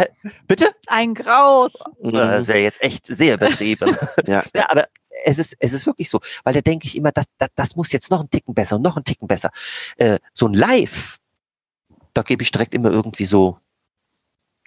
Bitte? 0.46 0.70
Ein 0.86 1.14
Graus. 1.14 1.74
Das 2.00 2.42
ist 2.42 2.48
ja 2.48 2.56
jetzt 2.56 2.82
echt 2.82 3.06
sehr 3.06 3.34
übertrieben. 3.34 3.96
ja. 4.26 4.42
ja, 4.54 4.70
aber 4.70 4.86
es 5.24 5.38
ist, 5.38 5.56
es 5.58 5.72
ist 5.72 5.86
wirklich 5.86 6.08
so, 6.08 6.20
weil 6.44 6.54
da 6.54 6.60
denke 6.60 6.86
ich 6.86 6.96
immer, 6.96 7.12
das, 7.12 7.26
das, 7.38 7.48
das 7.54 7.76
muss 7.76 7.92
jetzt 7.92 8.10
noch 8.10 8.20
ein 8.20 8.30
Ticken 8.30 8.54
besser 8.54 8.76
und 8.76 8.82
noch 8.82 8.96
ein 8.96 9.04
Ticken 9.04 9.26
besser. 9.26 9.50
Äh, 9.96 10.18
so 10.32 10.46
ein 10.46 10.54
Live, 10.54 11.18
da 12.14 12.22
gebe 12.22 12.42
ich 12.42 12.52
direkt 12.52 12.74
immer 12.74 12.90
irgendwie 12.90 13.26
so 13.26 13.58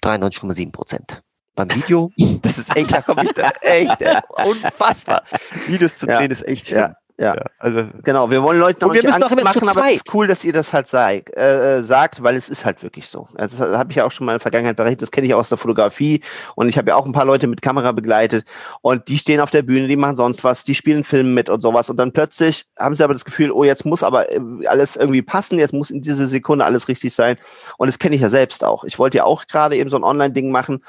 93,7 0.02 0.72
Prozent 0.72 1.22
beim 1.56 1.74
Video, 1.74 2.12
das 2.42 2.58
ist 2.58 2.76
echt, 2.76 2.92
da 2.92 3.00
komme 3.00 3.24
ich 3.24 3.32
da 3.32 3.50
echt, 3.62 4.00
äh, 4.02 4.20
unfassbar. 4.44 5.22
Videos 5.66 5.98
zu 5.98 6.06
drehen 6.06 6.20
ja. 6.20 6.26
ist 6.26 6.46
echt 6.46 6.68
schlimm. 6.68 6.80
Ja. 6.80 6.96
Ja. 7.18 7.34
ja. 7.34 7.42
also 7.58 7.84
genau. 8.02 8.30
Wir 8.30 8.42
wollen 8.42 8.60
Leuten 8.60 8.84
noch 8.84 8.92
nicht 8.92 9.06
Angst 9.06 9.42
machen, 9.42 9.68
aber 9.68 9.86
es 9.86 9.96
ist 9.96 10.14
cool, 10.14 10.26
dass 10.26 10.44
ihr 10.44 10.52
das 10.52 10.72
halt 10.72 10.86
sei, 10.86 11.20
äh, 11.32 11.82
sagt, 11.82 12.22
weil 12.22 12.36
es 12.36 12.48
ist 12.48 12.64
halt 12.64 12.82
wirklich 12.82 13.08
so. 13.08 13.28
Also 13.34 13.64
das 13.64 13.78
habe 13.78 13.90
ich 13.90 13.96
ja 13.96 14.04
auch 14.04 14.12
schon 14.12 14.26
mal 14.26 14.32
in 14.32 14.36
der 14.36 14.40
Vergangenheit 14.40 14.76
berichtet. 14.76 15.02
Das 15.02 15.10
kenne 15.10 15.26
ich 15.26 15.34
auch 15.34 15.38
aus 15.40 15.48
der 15.48 15.58
Fotografie 15.58 16.20
und 16.56 16.68
ich 16.68 16.76
habe 16.76 16.90
ja 16.90 16.96
auch 16.96 17.06
ein 17.06 17.12
paar 17.12 17.24
Leute 17.24 17.46
mit 17.46 17.62
Kamera 17.62 17.92
begleitet 17.92 18.44
und 18.82 19.08
die 19.08 19.18
stehen 19.18 19.40
auf 19.40 19.50
der 19.50 19.62
Bühne, 19.62 19.88
die 19.88 19.96
machen 19.96 20.16
sonst 20.16 20.44
was, 20.44 20.64
die 20.64 20.74
spielen 20.74 21.04
Filme 21.04 21.30
mit 21.30 21.48
und 21.48 21.62
sowas 21.62 21.88
und 21.88 21.96
dann 21.96 22.12
plötzlich 22.12 22.66
haben 22.78 22.94
sie 22.94 23.02
aber 23.02 23.14
das 23.14 23.24
Gefühl, 23.24 23.50
oh 23.50 23.64
jetzt 23.64 23.86
muss 23.86 24.02
aber 24.02 24.30
äh, 24.30 24.40
alles 24.66 24.96
irgendwie 24.96 25.22
passen, 25.22 25.58
jetzt 25.58 25.72
muss 25.72 25.90
in 25.90 26.02
dieser 26.02 26.26
Sekunde 26.26 26.64
alles 26.64 26.88
richtig 26.88 27.14
sein 27.14 27.36
und 27.78 27.86
das 27.86 27.98
kenne 27.98 28.14
ich 28.14 28.20
ja 28.20 28.28
selbst 28.28 28.62
auch. 28.62 28.84
Ich 28.84 28.98
wollte 28.98 29.18
ja 29.18 29.24
auch 29.24 29.46
gerade 29.46 29.76
eben 29.76 29.88
so 29.88 29.96
ein 29.96 30.04
Online-Ding 30.04 30.50
machen 30.50 30.82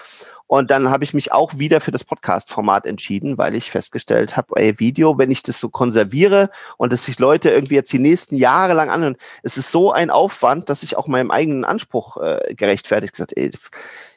und 0.48 0.72
dann 0.72 0.90
habe 0.90 1.04
ich 1.04 1.14
mich 1.14 1.32
auch 1.32 1.58
wieder 1.58 1.82
für 1.82 1.92
das 1.92 2.06
Podcast-Format 2.06 2.86
entschieden, 2.86 3.38
weil 3.38 3.54
ich 3.54 3.70
festgestellt 3.70 4.38
habe, 4.38 4.56
ey, 4.56 4.80
Video, 4.80 5.18
wenn 5.18 5.30
ich 5.30 5.44
das 5.44 5.60
so 5.60 5.70
konserviere 5.70 6.50
und 6.78 6.94
dass 6.94 7.04
sich 7.04 7.20
Leute 7.20 7.50
irgendwie 7.50 7.76
jetzt 7.76 7.92
die 7.92 8.00
nächsten 8.00 8.36
Jahre 8.36 8.74
lang 8.74 8.90
anhören, 8.90 9.18
es 9.44 9.58
ist 9.58 9.72
so 9.72 9.92
ein 9.92 10.10
Aufwand, 10.10 10.70
dass 10.70 10.84
ich 10.84 10.98
auch 10.98 11.08
meinem 11.08 11.32
eigenen 11.32 11.66
Anspruch 11.66 12.18
äh, 12.18 12.54
gerechtfertigt 12.56 13.14
gesagt, 13.14 13.34
ey, 13.36 13.52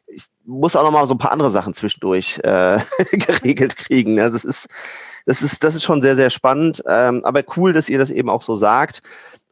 ich 0.07 0.25
muss 0.45 0.77
auch 0.77 0.85
noch 0.85 0.93
mal 0.93 1.07
so 1.07 1.15
ein 1.15 1.19
paar 1.19 1.33
andere 1.33 1.51
Sachen 1.51 1.75
zwischendurch 1.75 2.39
äh, 2.45 2.79
geregelt 3.13 3.77
kriegen. 3.77 4.21
Also 4.21 4.35
das 4.35 4.45
ist, 4.45 4.69
das 5.27 5.43
ist, 5.43 5.65
das 5.65 5.75
ist 5.75 5.83
schon 5.83 6.01
sehr, 6.01 6.17
sehr 6.17 6.31
spannend. 6.31 6.83
Ähm, 6.87 7.25
aber 7.25 7.43
cool, 7.57 7.73
dass 7.73 7.89
ihr 7.89 7.99
das 7.99 8.11
eben 8.11 8.31
auch 8.31 8.43
so 8.43 8.57
sagt. 8.57 9.03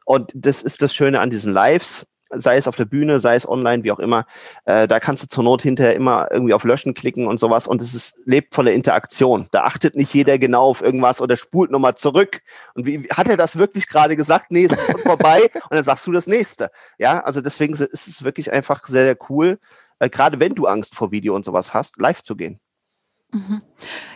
Und 0.05 0.31
das 0.33 0.63
ist 0.63 0.81
das 0.81 0.93
Schöne 0.93 1.19
an 1.19 1.29
diesen 1.29 1.53
Lives 1.53 2.05
sei 2.29 2.57
es 2.57 2.67
auf 2.67 2.75
der 2.75 2.85
Bühne, 2.85 3.19
sei 3.19 3.35
es 3.35 3.47
online, 3.47 3.83
wie 3.83 3.91
auch 3.91 3.99
immer. 3.99 4.25
Äh, 4.65 4.87
da 4.87 4.99
kannst 4.99 5.23
du 5.23 5.27
zur 5.27 5.43
Not 5.43 5.61
hinterher 5.61 5.95
immer 5.95 6.27
irgendwie 6.31 6.53
auf 6.53 6.63
Löschen 6.63 6.93
klicken 6.93 7.27
und 7.27 7.39
sowas 7.39 7.67
und 7.67 7.81
es 7.81 7.93
ist, 7.93 8.21
lebt 8.25 8.53
von 8.53 8.65
der 8.65 8.75
Interaktion. 8.75 9.47
Da 9.51 9.63
achtet 9.63 9.95
nicht 9.95 10.13
jeder 10.13 10.37
genau 10.37 10.69
auf 10.69 10.81
irgendwas 10.81 11.21
oder 11.21 11.37
spult 11.37 11.71
nochmal 11.71 11.95
zurück. 11.95 12.41
Und 12.75 12.85
wie, 12.85 13.07
hat 13.09 13.27
er 13.27 13.37
das 13.37 13.57
wirklich 13.57 13.87
gerade 13.87 14.15
gesagt? 14.15 14.51
Nee, 14.51 14.65
es 14.65 14.71
ist 14.71 15.01
vorbei 15.01 15.49
und 15.53 15.71
dann 15.71 15.83
sagst 15.83 16.05
du 16.07 16.11
das 16.11 16.27
nächste. 16.27 16.71
Ja, 16.97 17.21
also 17.21 17.41
deswegen 17.41 17.73
ist 17.73 18.07
es 18.07 18.23
wirklich 18.23 18.51
einfach 18.51 18.87
sehr, 18.87 19.03
sehr 19.03 19.17
cool, 19.29 19.59
äh, 19.99 20.09
gerade 20.09 20.39
wenn 20.39 20.55
du 20.55 20.65
Angst 20.65 20.95
vor 20.95 21.11
Video 21.11 21.35
und 21.35 21.45
sowas 21.45 21.73
hast, 21.73 21.99
live 21.99 22.21
zu 22.21 22.35
gehen. 22.35 22.59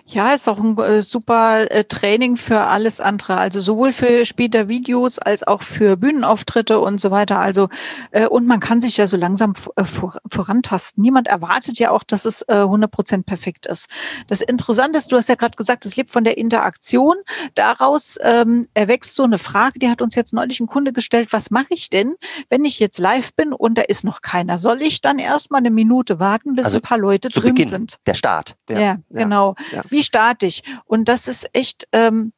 Ja, 0.06 0.34
ist 0.34 0.50
auch 0.50 0.60
ein 0.60 0.78
äh, 0.80 1.02
super 1.02 1.72
äh, 1.72 1.86
Training 1.86 2.36
für 2.36 2.62
alles 2.62 3.00
andere. 3.00 3.38
Also 3.38 3.60
sowohl 3.60 3.94
für 3.94 4.26
später 4.26 4.68
Videos 4.68 5.18
als 5.20 5.44
auch 5.48 5.62
für 5.62 5.96
Bühnenauftritte 5.96 6.80
und 6.80 7.00
so 7.00 7.10
weiter. 7.12 7.40
Also 7.40 7.70
äh, 8.12 8.28
und 8.28 8.46
man 8.46 8.60
kann 8.60 8.82
sich 8.82 8.98
ja 8.98 9.08
so 9.08 9.16
langsam 9.16 9.56
vor, 9.56 10.18
vorantasten. 10.30 11.02
Niemand 11.02 11.28
erwartet 11.28 11.80
ja 11.80 11.92
auch, 11.92 12.04
dass 12.04 12.26
es 12.26 12.42
äh, 12.44 12.54
100% 12.56 13.24
perfekt 13.24 13.66
ist. 13.66 13.88
Das 14.28 14.42
Interessante 14.42 14.98
ist, 14.98 15.12
du 15.12 15.16
hast 15.16 15.30
ja 15.30 15.36
gerade 15.36 15.56
gesagt, 15.56 15.86
es 15.86 15.96
lebt 15.96 16.10
von 16.10 16.24
der 16.24 16.38
Interaktion. 16.38 17.16
Daraus 17.56 18.18
ähm, 18.22 18.68
erwächst 18.74 19.16
so 19.16 19.24
eine 19.24 19.38
Frage, 19.38 19.80
die 19.80 19.90
hat 19.90 20.02
uns 20.02 20.16
jetzt 20.16 20.34
neulich 20.34 20.60
ein 20.60 20.68
Kunde 20.68 20.92
gestellt, 20.92 21.32
was 21.32 21.50
mache 21.50 21.68
ich 21.70 21.90
denn, 21.90 22.16
wenn 22.50 22.66
ich 22.66 22.80
jetzt 22.80 23.00
live 23.00 23.34
bin 23.36 23.54
und 23.54 23.78
da 23.78 23.84
ist 23.84 24.04
noch 24.04 24.22
keiner? 24.22 24.58
Soll 24.58 24.82
ich 24.82 25.02
dann 25.02 25.18
erstmal 25.20 25.60
eine 25.60 25.72
Minute 25.72 26.20
warten, 26.20 26.56
bis 26.56 26.66
Also 26.66 26.78
ein 26.78 26.82
paar 26.82 26.98
Leute 26.98 27.30
Zu 27.30 27.40
drin 27.40 27.56
Beginn, 27.56 27.70
sind? 27.70 28.00
der 28.06 28.16
Start. 28.16 28.56
Ja, 28.70 28.80
Ja, 28.80 28.98
genau. 29.14 29.56
ja. 29.72 29.84
Wie 29.90 30.04
starte 30.04 30.46
ich? 30.46 30.64
Und 30.86 31.10
das 31.10 31.28
ist 31.28 31.48
echt 31.54 31.88
ähm, 31.92 32.34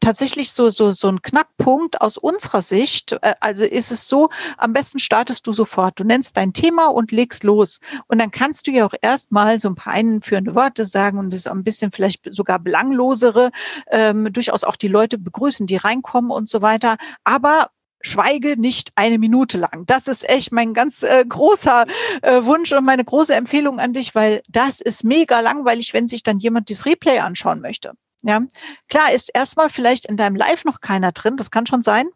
tatsächlich 0.00 0.52
so, 0.52 0.70
so, 0.70 0.90
so 0.90 1.08
ein 1.08 1.22
Knackpunkt 1.22 2.00
aus 2.00 2.18
unserer 2.18 2.62
Sicht. 2.62 3.12
Äh, 3.22 3.34
Also 3.40 3.64
ist 3.64 3.90
es 3.90 4.08
so, 4.08 4.28
am 4.56 4.72
besten 4.72 4.98
startest 4.98 5.46
du 5.46 5.52
sofort. 5.52 5.98
Du 5.98 6.04
nennst 6.04 6.36
dein 6.36 6.52
Thema 6.52 6.86
und 6.86 7.12
legst 7.12 7.44
los. 7.44 7.80
Und 8.06 8.18
dann 8.18 8.30
kannst 8.30 8.66
du 8.66 8.70
ja 8.70 8.86
auch 8.86 8.94
erstmal 9.00 9.60
so 9.60 9.68
ein 9.68 9.74
paar 9.74 9.92
einführende 9.92 10.54
Worte 10.54 10.84
sagen 10.84 11.18
und 11.18 11.32
das 11.32 11.46
ein 11.46 11.64
bisschen 11.64 11.92
vielleicht 11.92 12.32
sogar 12.32 12.58
belanglosere, 12.58 13.50
ähm, 13.90 14.32
durchaus 14.32 14.64
auch 14.64 14.76
die 14.76 14.88
Leute 14.88 15.18
begrüßen, 15.18 15.66
die 15.66 15.76
reinkommen 15.76 16.30
und 16.30 16.48
so 16.48 16.62
weiter. 16.62 16.96
Aber 17.24 17.70
schweige 18.04 18.60
nicht 18.60 18.92
eine 18.94 19.18
Minute 19.18 19.58
lang. 19.58 19.86
Das 19.86 20.08
ist 20.08 20.28
echt 20.28 20.52
mein 20.52 20.74
ganz 20.74 21.02
äh, 21.02 21.24
großer 21.26 21.86
äh, 22.22 22.44
Wunsch 22.44 22.72
und 22.72 22.84
meine 22.84 23.04
große 23.04 23.34
Empfehlung 23.34 23.80
an 23.80 23.92
dich, 23.92 24.14
weil 24.14 24.42
das 24.48 24.80
ist 24.80 25.04
mega 25.04 25.40
langweilig, 25.40 25.94
wenn 25.94 26.06
sich 26.06 26.22
dann 26.22 26.38
jemand 26.38 26.70
das 26.70 26.86
Replay 26.86 27.18
anschauen 27.18 27.60
möchte. 27.60 27.92
Ja, 28.22 28.40
klar 28.88 29.12
ist 29.12 29.30
erstmal 29.34 29.68
vielleicht 29.68 30.06
in 30.06 30.16
deinem 30.16 30.36
Live 30.36 30.64
noch 30.64 30.80
keiner 30.80 31.12
drin, 31.12 31.36
das 31.36 31.50
kann 31.50 31.66
schon 31.66 31.82
sein, 31.82 32.08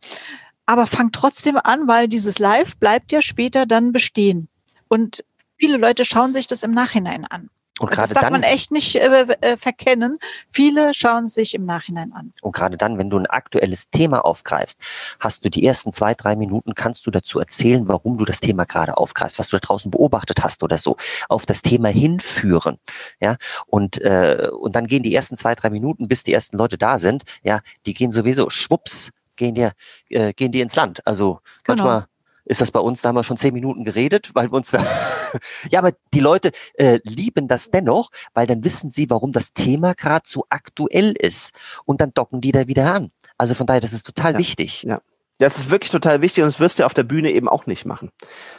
aber 0.65 0.87
fang 0.87 1.13
trotzdem 1.13 1.59
an, 1.63 1.87
weil 1.87 2.09
dieses 2.09 2.39
Live 2.39 2.79
bleibt 2.79 3.13
ja 3.13 3.21
später 3.21 3.67
dann 3.67 3.93
bestehen. 3.93 4.49
Und 4.89 5.25
viele 5.59 5.77
Leute 5.77 6.05
schauen 6.05 6.33
sich 6.33 6.47
das 6.47 6.63
im 6.63 6.71
Nachhinein 6.73 7.25
an. 7.25 7.51
Und 7.79 7.91
das 7.91 7.97
gerade 7.97 8.15
darf 8.15 8.23
dann, 8.25 8.33
man 8.33 8.43
echt 8.43 8.71
nicht 8.71 8.97
äh, 8.97 9.27
äh, 9.41 9.57
verkennen. 9.57 10.19
Viele 10.51 10.95
schauen 10.95 11.27
sich 11.27 11.55
im 11.55 11.65
Nachhinein 11.65 12.13
an. 12.13 12.33
und 12.43 12.53
gerade 12.55 12.77
dann, 12.77 12.99
wenn 12.99 13.11
du 13.11 13.19
ein 13.19 13.27
aktuelles 13.27 13.91
Thema 13.91 14.25
aufgreifst, 14.25 14.81
hast 15.21 15.45
du 15.45 15.51
die 15.51 15.65
ersten 15.65 15.93
zwei, 15.93 16.15
drei 16.15 16.37
Minuten, 16.37 16.75
kannst 16.75 17.07
du 17.07 17.11
dazu 17.11 17.39
erzählen, 17.39 17.87
warum 17.89 18.19
du 18.19 18.25
das 18.25 18.41
Thema 18.41 18.65
gerade 18.65 18.97
aufgreifst, 18.97 19.39
was 19.39 19.49
du 19.49 19.57
da 19.57 19.61
draußen 19.67 19.91
beobachtet 19.91 20.43
hast 20.43 20.63
oder 20.63 20.79
so, 20.79 20.97
auf 21.29 21.47
das 21.47 21.63
Thema 21.63 21.89
hinführen. 21.89 22.79
Ja, 23.21 23.37
und, 23.67 24.01
äh, 24.03 24.49
und 24.53 24.75
dann 24.77 24.87
gehen 24.87 25.03
die 25.03 25.15
ersten 25.15 25.37
zwei, 25.37 25.55
drei 25.55 25.71
Minuten, 25.71 26.09
bis 26.09 26.25
die 26.25 26.33
ersten 26.33 26.57
Leute 26.57 26.79
da 26.79 26.99
sind, 26.99 27.23
ja, 27.43 27.61
die 27.87 27.95
gehen 27.95 28.11
sowieso 28.13 28.51
schwupps, 28.51 29.11
gehen 29.37 29.55
die, 29.55 29.69
äh, 30.11 30.33
gehen 30.33 30.53
die 30.53 30.61
ins 30.61 30.77
Land. 30.77 31.07
Also 31.07 31.41
Genau. 31.65 31.85
manchmal 31.85 32.07
ist 32.49 32.61
das 32.61 32.71
bei 32.71 32.81
uns, 32.81 33.03
da 33.03 33.11
haben 33.11 33.17
wir 33.17 33.25
schon 33.25 33.37
zehn 33.37 33.55
Minuten 33.55 33.85
geredet, 33.85 34.31
weil 34.35 34.51
wir 34.51 34.55
uns 34.57 34.71
da. 34.71 34.83
ja, 35.71 35.79
aber 35.79 35.93
die 36.15 36.21
Leute 36.21 36.51
äh, 36.75 36.99
lieben 37.05 37.47
das 37.47 37.71
dennoch, 37.71 38.11
weil 38.35 38.47
dann 38.47 38.65
wissen 38.65 38.91
sie, 38.91 39.11
warum 39.11 39.33
das 39.33 39.53
Thema 39.53 39.95
gerade 39.95 40.27
so 40.27 40.45
aktuell 40.49 41.13
ist. 41.13 41.53
Und 41.85 42.01
dann 42.01 42.13
docken 42.15 42.41
die 42.41 42.53
da 42.53 42.67
wieder 42.67 42.93
an. 42.95 43.11
Also 43.37 43.55
von 43.55 43.67
daher, 43.67 43.81
das 43.81 43.93
ist 43.93 44.05
total 44.05 44.33
Ja. 44.33 44.39
wichtig. 44.39 44.83
Ja. 44.83 45.01
Das 45.41 45.57
ist 45.59 45.71
wirklich 45.71 45.93
total 45.93 46.21
wichtig 46.21 46.43
und 46.43 46.49
das 46.49 46.59
wirst 46.59 46.81
du 46.81 46.85
auf 46.85 46.95
der 46.95 47.05
Bühne 47.05 47.31
eben 47.31 47.47
auch 47.49 47.67
nicht 47.67 47.85
machen. 47.85 48.11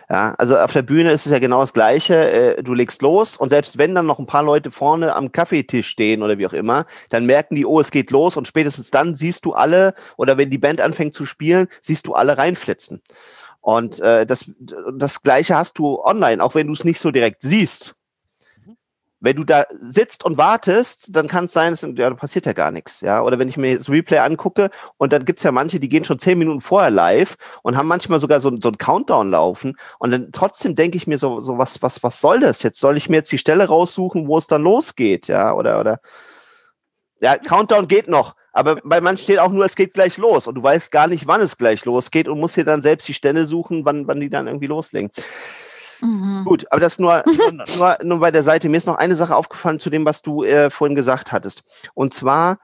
Ja, 0.10 0.34
also 0.38 0.58
auf 0.58 0.72
der 0.72 0.82
Bühne 0.82 1.12
ist 1.12 1.26
es 1.26 1.32
ja 1.34 1.40
genau 1.40 1.60
das 1.60 1.74
Gleiche. 1.74 2.32
Äh, 2.58 2.64
Du 2.64 2.74
legst 2.74 3.02
los 3.02 3.36
und 3.36 3.50
selbst 3.50 3.78
wenn 3.78 3.94
dann 3.96 4.06
noch 4.06 4.18
ein 4.18 4.28
paar 4.28 4.44
Leute 4.44 4.72
vorne 4.72 5.14
am 5.14 5.34
Kaffeetisch 5.34 5.90
stehen 5.90 6.24
oder 6.24 6.38
wie 6.38 6.48
auch 6.48 6.54
immer, 6.54 6.86
dann 7.10 7.26
merken 7.26 7.56
die, 7.56 7.66
oh, 7.66 7.82
es 7.82 7.92
geht 7.92 8.12
los 8.12 8.38
und 8.38 8.48
spätestens 8.48 8.92
dann 8.92 9.16
siehst 9.16 9.44
du 9.44 9.52
alle 9.54 9.94
oder 10.16 10.38
wenn 10.38 10.50
die 10.52 10.58
Band 10.58 10.80
anfängt 10.80 11.14
zu 11.16 11.26
spielen, 11.26 11.68
siehst 11.82 12.08
du 12.08 12.14
alle 12.14 12.38
reinflitzen. 12.38 13.02
Und 13.62 14.00
äh, 14.00 14.26
das, 14.26 14.50
das 14.94 15.22
Gleiche 15.22 15.56
hast 15.56 15.78
du 15.78 16.02
online, 16.02 16.44
auch 16.44 16.56
wenn 16.56 16.68
du 16.68 16.74
es 16.74 16.84
nicht 16.84 17.00
so 17.00 17.12
direkt 17.12 17.42
siehst. 17.42 17.96
Wenn 19.22 19.36
du 19.36 19.44
da 19.44 19.66
sitzt 19.82 20.24
und 20.24 20.38
wartest, 20.38 21.14
dann 21.14 21.28
kann 21.28 21.44
es 21.46 21.52
sein, 21.52 21.74
dass, 21.74 21.82
ja, 21.82 22.10
da 22.10 22.14
passiert 22.14 22.46
ja 22.46 22.54
gar 22.54 22.72
nichts. 22.72 23.02
Ja? 23.02 23.22
Oder 23.22 23.38
wenn 23.38 23.50
ich 23.50 23.58
mir 23.58 23.78
das 23.78 23.90
Replay 23.90 24.20
angucke 24.20 24.70
und 24.96 25.12
dann 25.12 25.26
gibt's 25.26 25.44
ja 25.44 25.52
manche, 25.52 25.82
die 25.82 25.90
gehen 25.90 26.06
schon 26.06 26.20
zehn 26.20 26.40
Minuten 26.40 26.62
vorher 26.62 26.90
live 26.90 27.36
und 27.62 27.76
haben 27.76 27.88
manchmal 27.88 28.22
sogar 28.22 28.40
so, 28.40 28.50
so 28.62 28.70
einen 28.70 28.78
Countdown 28.78 29.30
laufen. 29.30 29.76
Und 29.98 30.12
dann 30.12 30.32
trotzdem 30.32 30.74
denke 30.74 30.96
ich 30.96 31.06
mir 31.06 31.18
so, 31.18 31.42
so 31.42 31.58
was, 31.58 31.82
was, 31.82 32.02
was 32.02 32.22
soll 32.22 32.40
das 32.40 32.64
jetzt? 32.64 32.80
Soll 32.80 32.96
ich 32.96 33.10
mir 33.10 33.18
jetzt 33.18 33.32
die 33.34 33.38
Stelle 33.38 33.66
raussuchen, 33.66 34.26
wo 34.30 34.38
es 34.38 34.48
dann 34.48 34.62
losgeht? 34.62 35.28
Ja, 35.28 35.54
oder, 35.54 35.82
oder. 35.82 36.00
Ja, 37.20 37.38
Countdown 37.38 37.90
geht 37.90 38.08
noch. 38.08 38.36
Aber 38.52 38.78
bei 38.84 39.02
manchen 39.02 39.24
steht 39.24 39.40
auch 39.40 39.52
nur, 39.52 39.66
es 39.66 39.76
geht 39.76 39.94
gleich 39.94 40.18
los 40.18 40.48
und 40.48 40.56
du 40.56 40.64
weißt 40.64 40.92
gar 40.92 41.08
nicht, 41.08 41.28
wann 41.28 41.42
es 41.42 41.58
gleich 41.58 41.86
losgeht 41.86 42.28
und 42.28 42.40
musst 42.40 42.58
dir 42.58 42.66
dann 42.66 42.82
selbst 42.82 43.08
die 43.08 43.14
Stelle 43.14 43.46
suchen, 43.46 43.86
wann, 43.86 44.08
wann 44.08 44.20
die 44.20 44.30
dann 44.30 44.48
irgendwie 44.48 44.68
loslegen. 44.68 45.12
Mhm. 46.02 46.44
Gut, 46.46 46.66
aber 46.72 46.80
das 46.80 47.00
nur, 47.00 47.24
nur, 47.78 47.98
nur, 48.04 48.20
bei 48.20 48.32
der 48.32 48.44
Seite. 48.44 48.70
Mir 48.70 48.78
ist 48.78 48.88
noch 48.88 48.98
eine 48.98 49.16
Sache 49.16 49.36
aufgefallen 49.36 49.80
zu 49.80 49.90
dem, 49.90 50.06
was 50.06 50.22
du 50.22 50.44
äh, 50.44 50.70
vorhin 50.70 50.96
gesagt 50.96 51.32
hattest. 51.32 51.64
Und 51.94 52.14
zwar 52.14 52.60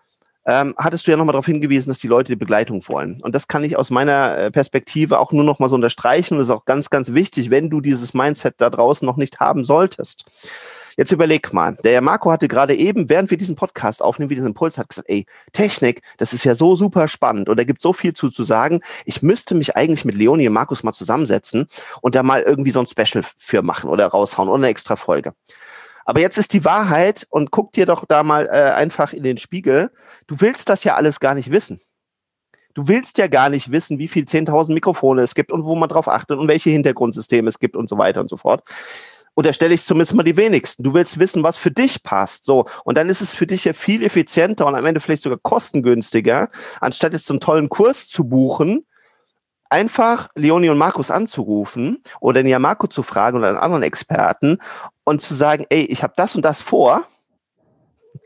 ähm, 0.45 0.75
hattest 0.77 1.07
du 1.07 1.11
ja 1.11 1.17
nochmal 1.17 1.33
darauf 1.33 1.47
hingewiesen, 1.47 1.89
dass 1.89 1.99
die 1.99 2.07
Leute 2.07 2.33
die 2.33 2.37
Begleitung 2.37 2.87
wollen. 2.87 3.19
Und 3.23 3.33
das 3.33 3.47
kann 3.47 3.63
ich 3.63 3.77
aus 3.77 3.89
meiner 3.89 4.37
äh, 4.37 4.51
Perspektive 4.51 5.19
auch 5.19 5.31
nur 5.31 5.43
noch 5.43 5.59
mal 5.59 5.69
so 5.69 5.75
unterstreichen. 5.75 6.35
Und 6.35 6.39
das 6.39 6.47
ist 6.47 6.55
auch 6.55 6.65
ganz, 6.65 6.89
ganz 6.89 7.13
wichtig, 7.13 7.49
wenn 7.49 7.69
du 7.69 7.81
dieses 7.81 8.13
Mindset 8.13 8.55
da 8.57 8.69
draußen 8.69 9.05
noch 9.05 9.17
nicht 9.17 9.39
haben 9.39 9.63
solltest. 9.63 10.25
Jetzt 10.97 11.11
überleg 11.11 11.51
mal, 11.51 11.75
der 11.83 12.01
Marco 12.01 12.31
hatte 12.31 12.47
gerade 12.47 12.73
eben, 12.73 13.09
während 13.09 13.29
wir 13.29 13.37
diesen 13.37 13.55
Podcast 13.55 14.01
aufnehmen, 14.01 14.29
wie 14.29 14.35
diesen 14.35 14.49
Impuls 14.49 14.77
hat 14.77 14.89
gesagt, 14.89 15.09
ey, 15.09 15.25
Technik, 15.51 16.01
das 16.17 16.31
ist 16.31 16.45
ja 16.45 16.55
so 16.55 16.75
super 16.75 17.07
spannend 17.07 17.49
und 17.49 17.57
da 17.57 17.65
gibt 17.65 17.81
so 17.81 17.91
viel 17.91 18.13
zu, 18.13 18.29
zu 18.29 18.45
sagen. 18.45 18.81
Ich 19.03 19.21
müsste 19.21 19.55
mich 19.55 19.75
eigentlich 19.75 20.05
mit 20.05 20.15
Leonie 20.15 20.47
und 20.47 20.53
Markus 20.53 20.83
mal 20.83 20.93
zusammensetzen 20.93 21.67
und 22.01 22.15
da 22.15 22.23
mal 22.23 22.41
irgendwie 22.41 22.71
so 22.71 22.79
ein 22.79 22.87
Special 22.87 23.25
für 23.37 23.61
machen 23.61 23.89
oder 23.89 24.07
raushauen 24.07 24.47
oder 24.47 24.57
eine 24.57 24.67
extra 24.67 24.95
Folge. 24.95 25.33
Aber 26.05 26.21
jetzt 26.21 26.37
ist 26.37 26.53
die 26.53 26.63
Wahrheit 26.63 27.25
und 27.29 27.51
guck 27.51 27.73
dir 27.73 27.85
doch 27.85 28.05
da 28.05 28.23
mal 28.23 28.45
äh, 28.45 28.71
einfach 28.71 29.11
in 29.11 29.23
den 29.23 29.37
Spiegel. 29.37 29.91
Du 30.27 30.39
willst 30.39 30.69
das 30.69 30.83
ja 30.83 30.95
alles 30.95 31.19
gar 31.19 31.33
nicht 31.33 31.51
wissen. 31.51 31.81
Du 32.75 32.87
willst 32.87 33.17
ja 33.17 33.27
gar 33.27 33.49
nicht 33.49 33.71
wissen, 33.71 33.99
wie 33.99 34.07
viel 34.07 34.25
10.000 34.25 34.73
Mikrofone 34.73 35.21
es 35.21 35.33
gibt 35.33 35.51
und 35.51 35.63
wo 35.63 35.75
man 35.75 35.89
drauf 35.89 36.07
achtet 36.07 36.37
und 36.37 36.47
welche 36.47 36.69
Hintergrundsysteme 36.69 37.49
es 37.49 37.57
gibt 37.57 37.75
und 37.75 37.89
so 37.89 37.97
weiter 37.97 38.21
und 38.21 38.29
so 38.29 38.37
fort. 38.37 38.63
Unterstelle 39.35 39.73
ich 39.73 39.83
zumindest 39.83 40.13
mal 40.13 40.23
die 40.23 40.37
wenigsten. 40.37 40.83
Du 40.83 40.93
willst 40.93 41.19
wissen, 41.19 41.43
was 41.43 41.57
für 41.57 41.71
dich 41.71 42.01
passt. 42.03 42.45
So. 42.45 42.65
Und 42.85 42.97
dann 42.97 43.09
ist 43.09 43.21
es 43.21 43.35
für 43.35 43.45
dich 43.45 43.65
ja 43.65 43.73
viel 43.73 44.03
effizienter 44.03 44.65
und 44.65 44.75
am 44.75 44.85
Ende 44.85 45.01
vielleicht 45.01 45.23
sogar 45.23 45.39
kostengünstiger, 45.39 46.49
anstatt 46.79 47.13
jetzt 47.13 47.29
einen 47.29 47.41
tollen 47.41 47.69
Kurs 47.69 48.07
zu 48.07 48.23
buchen, 48.23 48.85
einfach 49.69 50.29
Leonie 50.35 50.69
und 50.69 50.77
Markus 50.77 51.11
anzurufen 51.11 52.01
oder 52.21 52.43
den 52.43 52.61
Marco 52.61 52.87
zu 52.87 53.03
fragen 53.03 53.37
oder 53.37 53.49
einen 53.49 53.57
anderen 53.57 53.83
Experten 53.83 54.59
und 55.03 55.21
zu 55.21 55.33
sagen, 55.33 55.65
ey, 55.69 55.81
ich 55.81 56.01
habe 56.01 56.13
das 56.15 56.35
und 56.35 56.43
das 56.43 56.61
vor. 56.61 57.05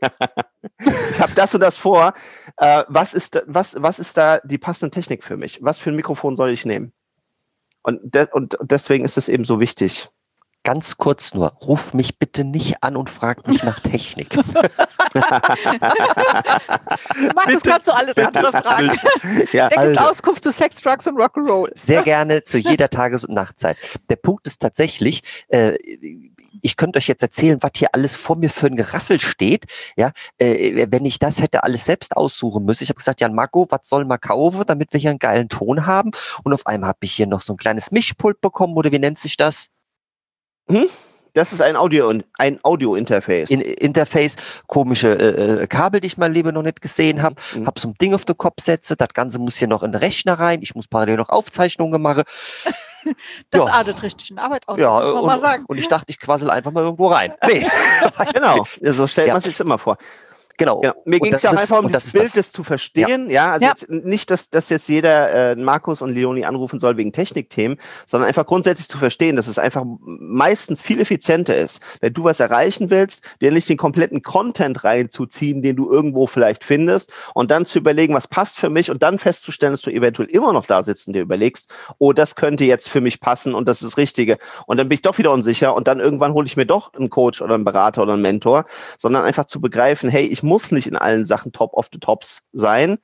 ich 0.00 1.20
habe 1.20 1.32
das 1.34 1.54
und 1.54 1.60
das 1.60 1.76
vor. 1.76 2.14
Äh, 2.56 2.84
was, 2.88 3.14
ist 3.14 3.34
da, 3.34 3.42
was, 3.46 3.74
was 3.78 3.98
ist 3.98 4.16
da 4.16 4.38
die 4.44 4.58
passende 4.58 4.92
Technik 4.92 5.24
für 5.24 5.36
mich? 5.36 5.58
Was 5.62 5.78
für 5.78 5.90
ein 5.90 5.96
Mikrofon 5.96 6.36
soll 6.36 6.50
ich 6.50 6.64
nehmen? 6.64 6.92
Und, 7.82 8.14
de 8.14 8.28
und 8.30 8.56
deswegen 8.62 9.04
ist 9.04 9.16
es 9.16 9.28
eben 9.28 9.44
so 9.44 9.58
wichtig. 9.58 10.10
Ganz 10.62 10.98
kurz 10.98 11.32
nur, 11.32 11.54
ruf 11.62 11.94
mich 11.94 12.18
bitte 12.18 12.44
nicht 12.44 12.82
an 12.82 12.94
und 12.96 13.08
frag 13.08 13.48
mich 13.48 13.62
nach 13.62 13.80
Technik. 13.80 14.36
Markus, 17.34 17.62
kannst 17.62 17.88
du 17.88 17.92
alles 17.92 18.14
andere 18.18 18.52
fragen? 18.52 18.90
ja, 19.52 19.68
Der 19.70 19.86
gibt 19.86 19.98
Also. 19.98 20.10
Auskunft 20.10 20.44
zu 20.44 20.52
Sex, 20.52 20.82
Drugs 20.82 21.06
und 21.06 21.16
Rock'n'Roll. 21.16 21.70
Sehr 21.74 22.02
gerne 22.04 22.42
zu 22.42 22.58
jeder 22.58 22.90
Tages- 22.90 23.24
und 23.24 23.34
Nachtzeit. 23.34 23.78
Der 24.10 24.16
Punkt 24.16 24.46
ist 24.46 24.60
tatsächlich, 24.60 25.22
äh, 25.48 25.78
ich 26.60 26.76
könnte 26.76 26.98
euch 26.98 27.08
jetzt 27.08 27.22
erzählen, 27.22 27.56
was 27.62 27.70
hier 27.76 27.88
alles 27.92 28.16
vor 28.16 28.36
mir 28.36 28.50
für 28.50 28.66
ein 28.66 28.76
Geraffel 28.76 29.18
steht. 29.18 29.64
Ja, 29.96 30.12
äh, 30.38 30.86
wenn 30.90 31.06
ich 31.06 31.18
das 31.18 31.40
hätte 31.40 31.64
alles 31.64 31.86
selbst 31.86 32.16
aussuchen 32.16 32.66
müssen. 32.66 32.84
Ich 32.84 32.90
habe 32.90 32.98
gesagt, 32.98 33.22
Jan 33.22 33.34
Marco, 33.34 33.66
was 33.70 33.80
soll 33.84 34.04
man 34.04 34.20
kaufen, 34.20 34.64
damit 34.66 34.92
wir 34.92 35.00
hier 35.00 35.10
einen 35.10 35.18
geilen 35.18 35.48
Ton 35.48 35.86
haben? 35.86 36.10
Und 36.44 36.52
auf 36.52 36.66
einmal 36.66 36.88
habe 36.88 36.98
ich 37.02 37.12
hier 37.12 37.26
noch 37.26 37.40
so 37.40 37.54
ein 37.54 37.56
kleines 37.56 37.90
Mischpult 37.92 38.42
bekommen, 38.42 38.74
oder 38.76 38.92
wie 38.92 38.98
nennt 38.98 39.18
sich 39.18 39.38
das? 39.38 39.68
Das 41.34 41.52
ist 41.52 41.60
ein 41.60 41.76
Audio 41.76 42.12
ein 42.38 42.58
Audio-Interface. 42.62 43.50
In, 43.50 43.60
Interface, 43.60 44.36
komische 44.66 45.08
äh, 45.08 45.62
äh 45.62 45.66
Kabel, 45.66 46.00
die 46.00 46.08
ich 46.08 46.18
mein 46.18 46.32
Leben 46.32 46.52
noch 46.52 46.62
nicht 46.62 46.80
gesehen 46.80 47.22
habe. 47.22 47.36
Mhm. 47.54 47.66
Hab 47.66 47.78
so 47.78 47.88
ein 47.88 47.94
Ding 48.00 48.14
auf 48.14 48.24
den 48.24 48.36
Kopf 48.36 48.60
setze. 48.60 48.96
Das 48.96 49.08
Ganze 49.14 49.38
muss 49.38 49.56
hier 49.56 49.68
noch 49.68 49.82
in 49.82 49.92
den 49.92 50.00
Rechner 50.00 50.34
rein. 50.34 50.60
Ich 50.62 50.74
muss 50.74 50.88
parallel 50.88 51.16
noch 51.16 51.28
Aufzeichnungen 51.28 52.02
machen. 52.02 52.24
Das 53.48 53.64
ja. 53.64 53.72
artet 53.72 54.02
richtig 54.02 54.30
in 54.30 54.38
Arbeit 54.38 54.68
aus, 54.68 54.78
ja, 54.78 54.90
muss 54.92 55.04
man 55.06 55.16
und, 55.16 55.26
mal 55.26 55.40
sagen. 55.40 55.64
Und 55.66 55.78
ich 55.78 55.88
dachte, 55.88 56.06
ich 56.08 56.18
quassel 56.18 56.50
einfach 56.50 56.70
mal 56.70 56.84
irgendwo 56.84 57.08
rein. 57.08 57.32
Nee. 57.46 57.66
genau, 58.34 58.64
so 58.82 59.06
stellt 59.06 59.28
ja. 59.28 59.32
man 59.32 59.42
sich 59.42 59.58
immer 59.58 59.78
vor. 59.78 59.96
Genau. 60.60 60.82
Ja, 60.84 60.94
mir 61.06 61.20
ging 61.20 61.32
es 61.32 61.42
ja 61.42 61.52
auch 61.52 61.56
einfach 61.56 61.82
um 61.82 61.90
das, 61.90 62.12
Bild, 62.12 62.36
das. 62.36 62.52
zu 62.52 62.62
verstehen. 62.62 63.30
Ja, 63.30 63.46
ja 63.46 63.52
also 63.52 63.64
ja. 63.64 63.70
Jetzt 63.70 63.88
nicht, 63.88 64.30
dass, 64.30 64.50
dass 64.50 64.68
jetzt 64.68 64.90
jeder 64.90 65.52
äh, 65.52 65.56
Markus 65.56 66.02
und 66.02 66.10
Leonie 66.10 66.44
anrufen 66.44 66.78
soll 66.78 66.98
wegen 66.98 67.12
Technikthemen, 67.12 67.78
sondern 68.06 68.28
einfach 68.28 68.44
grundsätzlich 68.44 68.86
zu 68.86 68.98
verstehen, 68.98 69.36
dass 69.36 69.46
es 69.46 69.58
einfach 69.58 69.84
meistens 70.04 70.82
viel 70.82 71.00
effizienter 71.00 71.56
ist, 71.56 71.80
wenn 72.02 72.12
du 72.12 72.24
was 72.24 72.40
erreichen 72.40 72.90
willst, 72.90 73.24
dir 73.40 73.52
nicht 73.52 73.70
den 73.70 73.78
kompletten 73.78 74.20
Content 74.20 74.84
reinzuziehen, 74.84 75.62
den 75.62 75.76
du 75.76 75.90
irgendwo 75.90 76.26
vielleicht 76.26 76.62
findest 76.62 77.10
und 77.32 77.50
dann 77.50 77.64
zu 77.64 77.78
überlegen, 77.78 78.12
was 78.12 78.28
passt 78.28 78.58
für 78.58 78.68
mich 78.68 78.90
und 78.90 79.02
dann 79.02 79.18
festzustellen, 79.18 79.72
dass 79.72 79.80
du 79.80 79.90
eventuell 79.90 80.28
immer 80.28 80.52
noch 80.52 80.66
da 80.66 80.82
sitzt 80.82 81.06
und 81.06 81.14
dir 81.14 81.22
überlegst, 81.22 81.70
oh, 81.96 82.12
das 82.12 82.36
könnte 82.36 82.64
jetzt 82.64 82.90
für 82.90 83.00
mich 83.00 83.20
passen 83.20 83.54
und 83.54 83.66
das 83.66 83.80
ist 83.80 83.92
das 83.92 83.96
Richtige. 83.96 84.36
Und 84.66 84.76
dann 84.76 84.90
bin 84.90 84.96
ich 84.96 85.02
doch 85.02 85.16
wieder 85.16 85.32
unsicher 85.32 85.74
und 85.74 85.88
dann 85.88 86.00
irgendwann 86.00 86.34
hole 86.34 86.46
ich 86.46 86.58
mir 86.58 86.66
doch 86.66 86.92
einen 86.92 87.08
Coach 87.08 87.40
oder 87.40 87.54
einen 87.54 87.64
Berater 87.64 88.02
oder 88.02 88.12
einen 88.12 88.20
Mentor, 88.20 88.66
sondern 88.98 89.24
einfach 89.24 89.46
zu 89.46 89.58
begreifen, 89.58 90.10
hey, 90.10 90.26
ich 90.26 90.42
muss 90.42 90.49
nicht 90.72 90.86
in 90.86 90.96
allen 90.96 91.24
Sachen 91.24 91.52
top 91.52 91.72
of 91.74 91.88
the 91.92 91.98
tops 91.98 92.42
sein. 92.52 92.98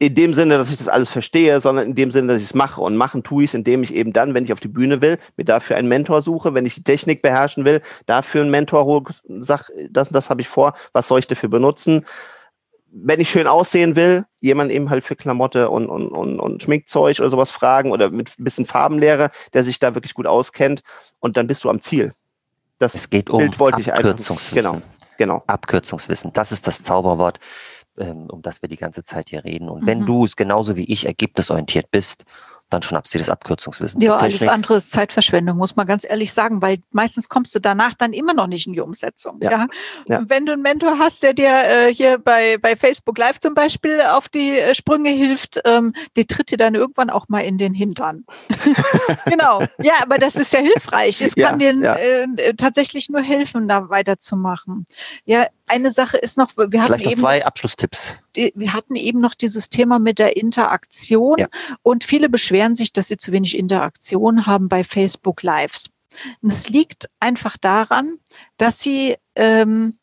In 0.00 0.14
dem 0.14 0.32
Sinne, 0.32 0.58
dass 0.58 0.70
ich 0.70 0.76
das 0.76 0.86
alles 0.86 1.10
verstehe, 1.10 1.60
sondern 1.60 1.86
in 1.86 1.94
dem 1.96 2.12
Sinne, 2.12 2.32
dass 2.32 2.42
ich 2.42 2.48
es 2.48 2.54
mache. 2.54 2.80
Und 2.80 2.96
machen 2.96 3.24
tue 3.24 3.42
ich 3.42 3.50
es, 3.50 3.54
indem 3.54 3.82
ich 3.82 3.92
eben 3.94 4.12
dann, 4.12 4.32
wenn 4.32 4.44
ich 4.44 4.52
auf 4.52 4.60
die 4.60 4.68
Bühne 4.68 5.00
will, 5.00 5.18
mir 5.36 5.44
dafür 5.44 5.76
einen 5.76 5.88
Mentor 5.88 6.22
suche, 6.22 6.54
wenn 6.54 6.66
ich 6.66 6.74
die 6.74 6.84
Technik 6.84 7.20
beherrschen 7.20 7.64
will, 7.64 7.80
dafür 8.06 8.42
einen 8.42 8.50
Mentor 8.50 8.84
hole, 8.84 9.04
sag, 9.40 9.70
das 9.90 10.08
und 10.08 10.14
das 10.14 10.30
habe 10.30 10.40
ich 10.40 10.48
vor, 10.48 10.74
was 10.92 11.08
soll 11.08 11.18
ich 11.18 11.26
dafür 11.26 11.48
benutzen? 11.48 12.04
wenn 12.90 13.20
ich 13.20 13.30
schön 13.30 13.46
aussehen 13.46 13.96
will, 13.96 14.24
jemand 14.40 14.70
eben 14.70 14.90
halt 14.90 15.04
für 15.04 15.16
Klamotte 15.16 15.70
und, 15.70 15.88
und, 15.88 16.08
und, 16.08 16.40
und 16.40 16.62
Schminkzeug 16.62 17.18
oder 17.20 17.30
sowas 17.30 17.50
fragen 17.50 17.92
oder 17.92 18.10
mit 18.10 18.32
ein 18.38 18.44
bisschen 18.44 18.66
Farbenlehre, 18.66 19.30
der 19.52 19.64
sich 19.64 19.78
da 19.78 19.94
wirklich 19.94 20.14
gut 20.14 20.26
auskennt 20.26 20.82
und 21.20 21.36
dann 21.36 21.46
bist 21.46 21.64
du 21.64 21.70
am 21.70 21.80
Ziel. 21.80 22.14
Das 22.78 22.94
es 22.94 23.10
geht 23.10 23.28
um 23.28 23.38
Bild 23.38 23.58
wollte 23.58 23.80
ich 23.80 23.92
Abkürzungswissen. 23.92 24.72
Genau. 24.72 24.82
Genau. 25.18 25.42
Abkürzungswissen. 25.46 26.32
Das 26.32 26.52
ist 26.52 26.66
das 26.66 26.82
Zauberwort, 26.82 27.40
ähm, 27.98 28.30
um 28.30 28.40
das 28.40 28.62
wir 28.62 28.68
die 28.68 28.76
ganze 28.76 29.02
Zeit 29.02 29.28
hier 29.28 29.44
reden. 29.44 29.68
Und 29.68 29.82
mhm. 29.82 29.86
wenn 29.86 30.06
du 30.06 30.24
es 30.24 30.36
genauso 30.36 30.76
wie 30.76 30.84
ich 30.84 31.04
ergebnisorientiert 31.06 31.90
bist 31.90 32.24
dann 32.70 32.82
schnappst 32.82 33.14
du 33.14 33.18
das 33.18 33.30
Abkürzungswissen. 33.30 34.00
Ja, 34.00 34.16
alles 34.16 34.46
andere 34.46 34.76
ist 34.76 34.90
Zeitverschwendung, 34.90 35.56
muss 35.56 35.76
man 35.76 35.86
ganz 35.86 36.04
ehrlich 36.08 36.32
sagen, 36.32 36.60
weil 36.60 36.78
meistens 36.90 37.28
kommst 37.28 37.54
du 37.54 37.60
danach 37.60 37.94
dann 37.94 38.12
immer 38.12 38.34
noch 38.34 38.46
nicht 38.46 38.66
in 38.66 38.74
die 38.74 38.80
Umsetzung. 38.80 39.38
Ja. 39.42 39.50
ja? 39.50 39.66
ja. 40.06 40.22
wenn 40.26 40.44
du 40.44 40.52
einen 40.52 40.62
Mentor 40.62 40.98
hast, 40.98 41.22
der 41.22 41.32
dir 41.32 41.48
äh, 41.48 41.94
hier 41.94 42.18
bei, 42.18 42.58
bei 42.58 42.76
Facebook 42.76 43.16
Live 43.16 43.38
zum 43.38 43.54
Beispiel 43.54 44.02
auf 44.02 44.28
die 44.28 44.58
äh, 44.58 44.74
Sprünge 44.74 45.10
hilft, 45.10 45.60
ähm, 45.64 45.94
die 46.16 46.26
tritt 46.26 46.50
dir 46.50 46.58
dann 46.58 46.74
irgendwann 46.74 47.08
auch 47.10 47.28
mal 47.28 47.40
in 47.40 47.56
den 47.56 47.72
Hintern. 47.72 48.24
genau. 49.26 49.62
Ja, 49.78 49.94
aber 50.02 50.18
das 50.18 50.36
ist 50.36 50.52
ja 50.52 50.60
hilfreich. 50.60 51.22
Es 51.22 51.34
kann 51.34 51.58
dir 51.58 51.70
äh, 51.70 52.54
tatsächlich 52.54 53.08
nur 53.08 53.22
helfen, 53.22 53.68
da 53.68 53.88
weiterzumachen. 53.88 54.84
Ja, 55.24 55.46
eine 55.68 55.90
Sache 55.90 56.16
ist 56.16 56.38
noch, 56.38 56.50
wir 56.56 56.82
hatten 56.82 57.00
eben 57.00 57.20
zwei 57.20 57.44
Abschlusstipps. 57.44 58.16
Die, 58.36 58.52
wir 58.54 58.72
hatten 58.72 58.94
eben 58.96 59.20
noch 59.20 59.34
dieses 59.34 59.68
Thema 59.68 59.98
mit 59.98 60.18
der 60.18 60.36
Interaktion 60.36 61.38
ja. 61.38 61.48
und 61.82 62.04
viele 62.04 62.28
beschweren 62.28 62.74
sich, 62.74 62.92
dass 62.92 63.08
sie 63.08 63.16
zu 63.16 63.32
wenig 63.32 63.56
Interaktion 63.56 64.46
haben 64.46 64.68
bei 64.68 64.84
Facebook 64.84 65.42
Lives. 65.42 65.90
Und 66.42 66.52
es 66.52 66.68
liegt 66.68 67.08
einfach 67.20 67.56
daran, 67.56 68.18
dass 68.56 68.80
sie 68.80 69.16
ähm, 69.34 69.98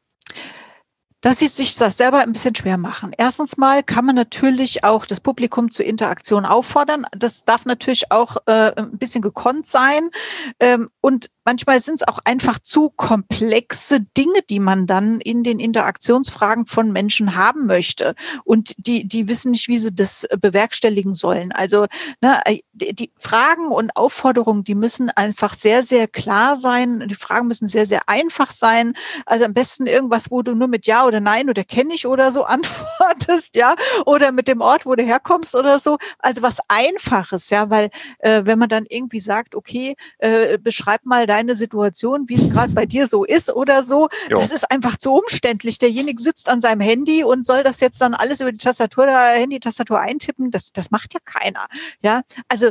dass 1.25 1.39
sie 1.39 1.47
sich 1.47 1.75
das 1.75 1.97
selber 1.97 2.19
ein 2.19 2.33
bisschen 2.33 2.53
schwer 2.53 2.77
machen. 2.77 3.11
Erstens 3.17 3.57
mal 3.57 3.81
kann 3.81 4.05
man 4.05 4.13
natürlich 4.13 4.83
auch 4.83 5.07
das 5.07 5.19
Publikum 5.19 5.71
zur 5.71 5.83
Interaktion 5.83 6.45
auffordern. 6.45 7.07
Das 7.17 7.43
darf 7.43 7.65
natürlich 7.65 8.11
auch 8.11 8.37
äh, 8.45 8.73
ein 8.75 8.99
bisschen 8.99 9.23
gekonnt 9.23 9.65
sein. 9.65 10.11
Ähm, 10.59 10.91
und 11.01 11.31
manchmal 11.45 11.79
sind 11.79 12.01
es 12.01 12.07
auch 12.07 12.19
einfach 12.25 12.59
zu 12.59 12.89
komplexe 12.89 14.01
Dinge, 14.01 14.41
die 14.49 14.59
man 14.59 14.87
dann 14.87 15.21
in 15.21 15.43
den 15.43 15.59
Interaktionsfragen 15.59 16.65
von 16.65 16.91
Menschen 16.91 17.35
haben 17.35 17.67
möchte. 17.67 18.15
Und 18.43 18.73
die, 18.77 19.07
die 19.07 19.29
wissen 19.29 19.51
nicht, 19.51 19.67
wie 19.67 19.77
sie 19.77 19.93
das 19.93 20.27
bewerkstelligen 20.41 21.13
sollen. 21.13 21.51
Also 21.51 21.85
ne, 22.21 22.41
die 22.73 23.11
Fragen 23.19 23.67
und 23.67 23.95
Aufforderungen, 23.95 24.63
die 24.63 24.75
müssen 24.75 25.09
einfach 25.09 25.53
sehr, 25.53 25.83
sehr 25.83 26.07
klar 26.07 26.55
sein. 26.55 27.07
Die 27.07 27.15
Fragen 27.15 27.47
müssen 27.47 27.67
sehr, 27.67 27.85
sehr 27.85 28.09
einfach 28.09 28.51
sein. 28.51 28.93
Also 29.25 29.45
am 29.45 29.53
besten 29.53 29.85
irgendwas, 29.85 30.31
wo 30.31 30.41
du 30.41 30.55
nur 30.55 30.67
mit 30.67 30.87
Ja 30.87 31.05
oder 31.05 31.19
Nein 31.19 31.49
oder 31.49 31.63
kenne 31.63 31.93
ich 31.93 32.07
oder 32.07 32.31
so 32.31 32.43
antwortest, 32.55 33.55
ja, 33.55 33.75
oder 34.05 34.31
mit 34.31 34.47
dem 34.47 34.61
Ort, 34.61 34.85
wo 34.85 34.95
du 34.95 35.03
herkommst 35.03 35.55
oder 35.55 35.79
so. 35.79 35.97
Also 36.19 36.41
was 36.41 36.59
Einfaches, 36.67 37.49
ja, 37.51 37.69
weil 37.69 37.89
äh, 38.19 38.41
wenn 38.45 38.57
man 38.57 38.69
dann 38.69 38.85
irgendwie 38.89 39.19
sagt, 39.19 39.55
okay, 39.55 39.95
äh, 40.17 40.57
beschreib 40.57 41.05
mal 41.05 41.27
deine 41.35 41.55
Situation, 41.55 42.29
wie 42.29 42.35
es 42.35 42.49
gerade 42.49 42.71
bei 42.71 42.85
dir 42.85 43.07
so 43.07 43.25
ist 43.25 43.53
oder 43.53 43.83
so. 43.83 44.07
Jo. 44.29 44.39
Das 44.39 44.51
ist 44.51 44.71
einfach 44.71 44.95
zu 44.95 45.11
umständlich. 45.11 45.79
Derjenige 45.79 46.21
sitzt 46.21 46.47
an 46.47 46.61
seinem 46.61 46.79
Handy 46.79 47.23
und 47.23 47.45
soll 47.45 47.61
das 47.63 47.81
jetzt 47.81 47.99
dann 47.99 48.13
alles 48.13 48.39
über 48.39 48.53
die 48.53 48.57
Tastatur, 48.57 49.05
Handy-Tastatur 49.07 49.99
eintippen. 49.99 50.49
Das, 50.49 50.71
das 50.71 50.91
macht 50.91 51.13
ja 51.13 51.19
keiner. 51.25 51.67
Ja, 52.01 52.21
also 52.47 52.69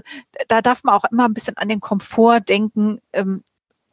da 0.49 0.63
darf 0.63 0.83
man 0.83 0.95
auch 0.95 1.05
immer 1.11 1.27
ein 1.27 1.35
bisschen 1.35 1.59
an 1.59 1.69
den 1.69 1.81
Komfort 1.81 2.41
denken. 2.49 3.01
Ähm, 3.13 3.43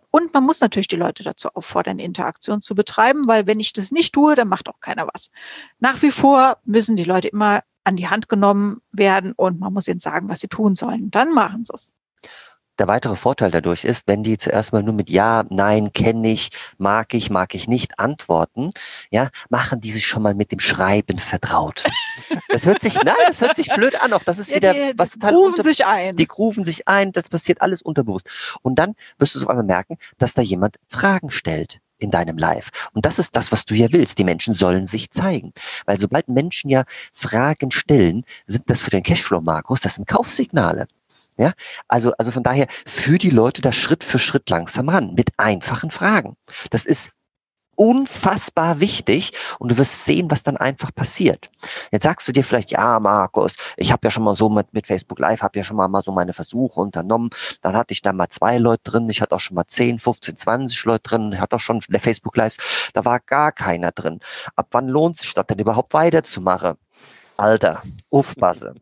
und 0.09 0.34
man 0.34 0.43
muss 0.43 0.61
natürlich 0.61 0.88
die 0.88 0.97
Leute 0.97 1.24
dazu 1.24 1.49
auffordern, 1.53 1.99
Interaktion 1.99 2.61
zu 2.61 2.76
betreiben, 2.76 3.28
weil 3.28 3.47
wenn 3.47 3.59
ich 3.59 3.74
das 3.74 3.91
nicht 3.91 4.13
tue, 4.13 4.36
dann 4.36 4.47
macht 4.47 4.69
auch 4.69 4.80
keiner 4.80 5.07
was. 5.13 5.32
Nach 5.80 6.01
wie 6.01 6.11
vor 6.11 6.57
müssen 6.63 6.95
die 6.95 7.05
Leute 7.05 7.28
immer 7.30 7.61
an 7.84 7.97
die 7.97 8.07
Hand 8.07 8.30
genommen 8.30 8.82
werden 8.91 9.34
und 9.34 9.59
man 9.59 9.74
muss 9.74 9.88
ihnen 9.88 9.99
sagen, 9.99 10.30
was 10.30 10.39
sie 10.39 10.47
tun 10.47 10.76
sollen. 10.76 11.11
Dann 11.11 11.34
machen 11.34 11.65
sie 11.65 11.74
es. 11.74 11.91
Der 12.80 12.88
weitere 12.88 13.15
Vorteil 13.15 13.51
dadurch 13.51 13.84
ist, 13.84 14.07
wenn 14.07 14.24
die 14.24 14.38
zuerst 14.38 14.74
mal 14.74 14.84
nur 14.84 14.93
mit 14.93 15.09
Ja, 15.09 15.43
Nein, 15.49 15.93
kenne 15.93 16.32
ich, 16.32 16.49
mag 16.78 17.13
ich, 17.13 17.30
mag 17.30 17.53
ich 17.53 17.67
nicht 17.67 17.99
antworten, 17.99 18.69
ja, 19.09 19.30
machen 19.49 19.82
die 19.82 19.91
sich 19.91 20.07
schon 20.07 20.24
mal 20.24 20.34
mit 20.34 20.51
dem 20.51 20.59
Schreiben 20.59 21.19
vertraut. 21.19 21.84
Das 22.49 22.65
hört 22.65 22.82
sich, 22.82 22.95
nein, 22.95 23.15
das 23.28 23.39
hört 23.41 23.55
sich 23.55 23.69
blöd 23.69 23.95
an, 24.01 24.11
auch 24.11 24.24
das 24.24 24.38
ist 24.38 24.49
ja, 24.49 24.57
wieder 24.57 24.74
die, 24.74 24.93
was 24.97 25.11
total 25.11 25.32
grooven 25.32 25.51
unter, 25.51 25.63
sich 25.63 25.86
ein. 25.86 26.17
Die 26.17 26.28
grooven 26.28 26.65
sich 26.65 26.88
ein, 26.88 27.13
das 27.13 27.30
passiert 27.30 27.61
alles 27.61 27.82
unterbewusst. 27.82 28.57
Und 28.61 28.76
dann 28.76 28.95
wirst 29.17 29.36
du 29.36 29.39
auf 29.41 29.49
einmal 29.49 29.65
merken, 29.65 29.97
dass 30.17 30.34
da 30.34 30.41
jemand 30.41 30.78
Fragen 30.88 31.32
stellt 31.32 31.80
in 32.01 32.11
deinem 32.11 32.38
Live. 32.38 32.89
Und 32.93 33.05
das 33.05 33.19
ist 33.19 33.36
das, 33.36 33.51
was 33.51 33.65
du 33.65 33.74
ja 33.74 33.88
willst. 33.91 34.17
Die 34.17 34.24
Menschen 34.24 34.53
sollen 34.53 34.86
sich 34.86 35.11
zeigen. 35.11 35.53
Weil 35.86 35.97
sobald 35.97 36.28
Menschen 36.28 36.69
ja 36.69 36.84
Fragen 37.13 37.72
stellen, 37.72 38.26
sind 38.45 38.69
das 38.69 38.82
für 38.82 38.89
den 38.89 39.03
Cashflow, 39.03 39.41
Markus, 39.41 39.82
das 39.82 39.95
sind 39.95 40.07
Kaufsignale. 40.07 40.88
Ja, 41.42 41.54
also, 41.88 42.14
also 42.20 42.30
von 42.30 42.44
daher 42.44 42.68
für 42.86 43.18
die 43.18 43.32
Leute 43.32 43.64
da 43.64 43.72
Schritt 43.72 44.04
für 44.04 44.20
Schritt 44.20 44.48
langsam 44.52 44.89
ran 44.89 45.16
mit 45.16 45.30
einfachen 45.38 45.89
Fragen. 45.89 46.36
Das 46.70 46.86
ist 46.86 47.10
unfassbar 47.76 48.80
wichtig 48.80 49.32
und 49.58 49.72
du 49.72 49.78
wirst 49.80 50.06
sehen, 50.06 50.30
was 50.30 50.44
dann 50.44 50.56
einfach 50.56 50.94
passiert. 50.94 51.50
Jetzt 51.92 52.04
sagst 52.04 52.28
du 52.28 52.32
dir 52.32 52.44
vielleicht, 52.44 52.70
ja, 52.70 53.00
Markus, 53.00 53.56
ich 53.76 53.92
habe 53.92 54.06
ja 54.06 54.12
schon 54.12 54.22
mal 54.22 54.36
so 54.36 54.50
mit, 54.50 54.72
mit 54.72 54.86
Facebook 54.86 55.18
Live, 55.18 55.42
habe 55.42 55.58
ja 55.58 55.64
schon 55.64 55.78
mal, 55.78 55.88
mal 55.88 56.04
so 56.04 56.12
meine 56.12 56.34
Versuche 56.34 56.80
unternommen. 56.80 57.32
Dann 57.64 57.76
hatte 57.76 57.94
ich 57.94 58.04
da 58.04 58.14
mal 58.14 58.30
zwei 58.30 58.60
Leute 58.60 58.84
drin, 58.84 59.10
ich 59.10 59.20
hatte 59.20 59.34
auch 59.36 59.39
schon 59.39 59.56
mal 59.56 59.66
10, 59.66 59.98
15, 59.98 60.38
20 60.38 60.86
Leute 60.86 61.10
drin, 61.10 61.32
ich 61.34 61.39
hatte 61.39 61.56
auch 61.56 61.60
schon 61.60 61.82
Facebook 61.82 62.38
Lives, 62.38 62.92
da 62.94 63.04
war 63.04 63.20
gar 63.20 63.52
keiner 63.52 63.92
drin. 63.92 64.20
Ab 64.56 64.68
wann 64.74 64.88
lohnt 64.88 65.18
sich 65.18 65.34
das 65.34 65.48
denn 65.48 65.58
überhaupt 65.58 65.96
weiterzumachen? 65.96 66.78
Alter, 67.42 67.82
aufpasse. 68.12 68.76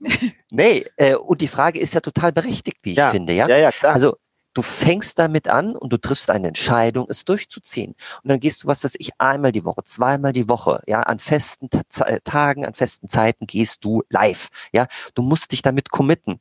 nee, 0.50 0.86
äh, 0.96 1.14
und 1.14 1.40
die 1.40 1.48
Frage 1.48 1.80
ist 1.80 1.94
ja 1.94 2.00
total 2.00 2.32
berechtigt, 2.32 2.78
wie 2.82 2.90
ich 2.92 2.98
ja. 2.98 3.10
finde, 3.10 3.32
ja? 3.32 3.48
Ja, 3.48 3.56
ja, 3.56 3.72
klar. 3.72 3.94
Also, 3.94 4.16
du 4.54 4.60
fängst 4.60 5.18
damit 5.18 5.48
an 5.48 5.74
und 5.74 5.94
du 5.94 5.96
triffst 5.96 6.28
eine 6.28 6.48
Entscheidung, 6.48 7.06
es 7.08 7.24
durchzuziehen. 7.24 7.94
Und 8.22 8.28
dann 8.28 8.38
gehst 8.38 8.62
du, 8.62 8.68
was 8.68 8.84
weiß 8.84 8.96
ich, 8.98 9.12
einmal 9.18 9.50
die 9.50 9.64
Woche, 9.64 9.82
zweimal 9.84 10.34
die 10.34 10.48
Woche, 10.48 10.82
ja, 10.86 11.00
an 11.00 11.18
festen 11.18 11.70
äh, 12.00 12.20
Tagen, 12.22 12.66
an 12.66 12.74
festen 12.74 13.08
Zeiten 13.08 13.46
gehst 13.46 13.84
du 13.84 14.02
live, 14.10 14.48
ja. 14.72 14.88
Du 15.14 15.22
musst 15.22 15.52
dich 15.52 15.62
damit 15.62 15.90
committen, 15.90 16.40